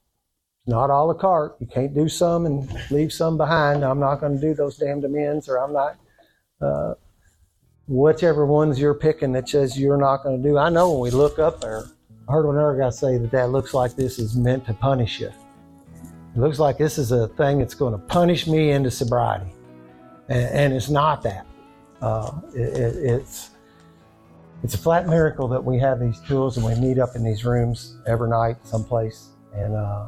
Not 0.68 0.90
all 0.90 1.06
the 1.08 1.14
cart. 1.14 1.56
You 1.60 1.66
can't 1.68 1.94
do 1.94 2.08
some 2.08 2.44
and 2.44 2.68
leave 2.90 3.12
some 3.12 3.36
behind. 3.36 3.84
I'm 3.84 4.00
not 4.00 4.16
going 4.16 4.34
to 4.34 4.40
do 4.40 4.52
those 4.52 4.76
damned 4.76 5.04
amends, 5.04 5.48
or 5.48 5.58
I'm 5.58 5.72
not. 5.72 5.96
Uh, 6.60 6.94
whichever 7.86 8.44
ones 8.44 8.78
you're 8.78 8.94
picking 8.94 9.32
that 9.32 9.48
says 9.48 9.78
you're 9.78 9.96
not 9.96 10.22
going 10.22 10.42
to 10.42 10.48
do. 10.48 10.58
I 10.58 10.68
know 10.70 10.90
when 10.90 11.00
we 11.00 11.10
look 11.10 11.38
up 11.38 11.60
there, 11.60 11.84
I 12.28 12.32
heard 12.32 12.48
another 12.48 12.76
guy 12.76 12.90
say 12.90 13.18
that 13.18 13.30
that 13.30 13.50
looks 13.50 13.74
like 13.74 13.94
this 13.94 14.18
is 14.18 14.36
meant 14.36 14.66
to 14.66 14.74
punish 14.74 15.20
you. 15.20 15.28
It 15.28 16.40
looks 16.40 16.58
like 16.58 16.78
this 16.78 16.98
is 16.98 17.12
a 17.12 17.28
thing 17.28 17.60
that's 17.60 17.74
going 17.74 17.92
to 17.92 17.98
punish 17.98 18.46
me 18.46 18.72
into 18.72 18.90
sobriety, 18.90 19.52
and, 20.28 20.48
and 20.50 20.72
it's 20.74 20.90
not 20.90 21.22
that. 21.22 21.46
Uh, 22.02 22.40
it, 22.54 22.76
it, 22.76 22.96
it's 22.96 23.50
it's 24.62 24.74
a 24.74 24.78
flat 24.78 25.06
miracle 25.06 25.48
that 25.48 25.62
we 25.62 25.78
have 25.78 26.00
these 26.00 26.20
tools 26.20 26.56
and 26.56 26.66
we 26.66 26.74
meet 26.76 26.98
up 26.98 27.14
in 27.14 27.24
these 27.24 27.44
rooms 27.44 27.96
every 28.06 28.28
night 28.28 28.56
someplace 28.64 29.28
and 29.54 29.74
uh, 29.74 30.06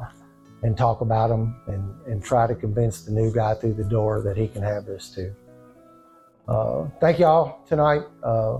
and 0.63 0.77
talk 0.77 1.01
about 1.01 1.29
them 1.29 1.55
and, 1.67 1.93
and 2.05 2.23
try 2.23 2.45
to 2.45 2.55
convince 2.55 3.01
the 3.05 3.11
new 3.11 3.31
guy 3.33 3.53
through 3.53 3.73
the 3.73 3.83
door 3.83 4.21
that 4.21 4.35
he 4.35 4.47
can 4.47 4.61
have 4.61 4.85
this 4.85 5.09
too. 5.09 5.33
Uh, 6.47 6.87
thank 6.99 7.19
y'all 7.19 7.63
tonight. 7.67 8.01
Uh, 8.23 8.57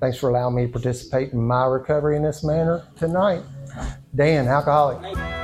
thanks 0.00 0.18
for 0.18 0.28
allowing 0.30 0.54
me 0.54 0.66
to 0.66 0.72
participate 0.72 1.32
in 1.32 1.40
my 1.40 1.64
recovery 1.64 2.16
in 2.16 2.22
this 2.22 2.44
manner 2.44 2.86
tonight. 2.96 3.42
Dan, 4.14 4.46
alcoholic. 4.46 5.39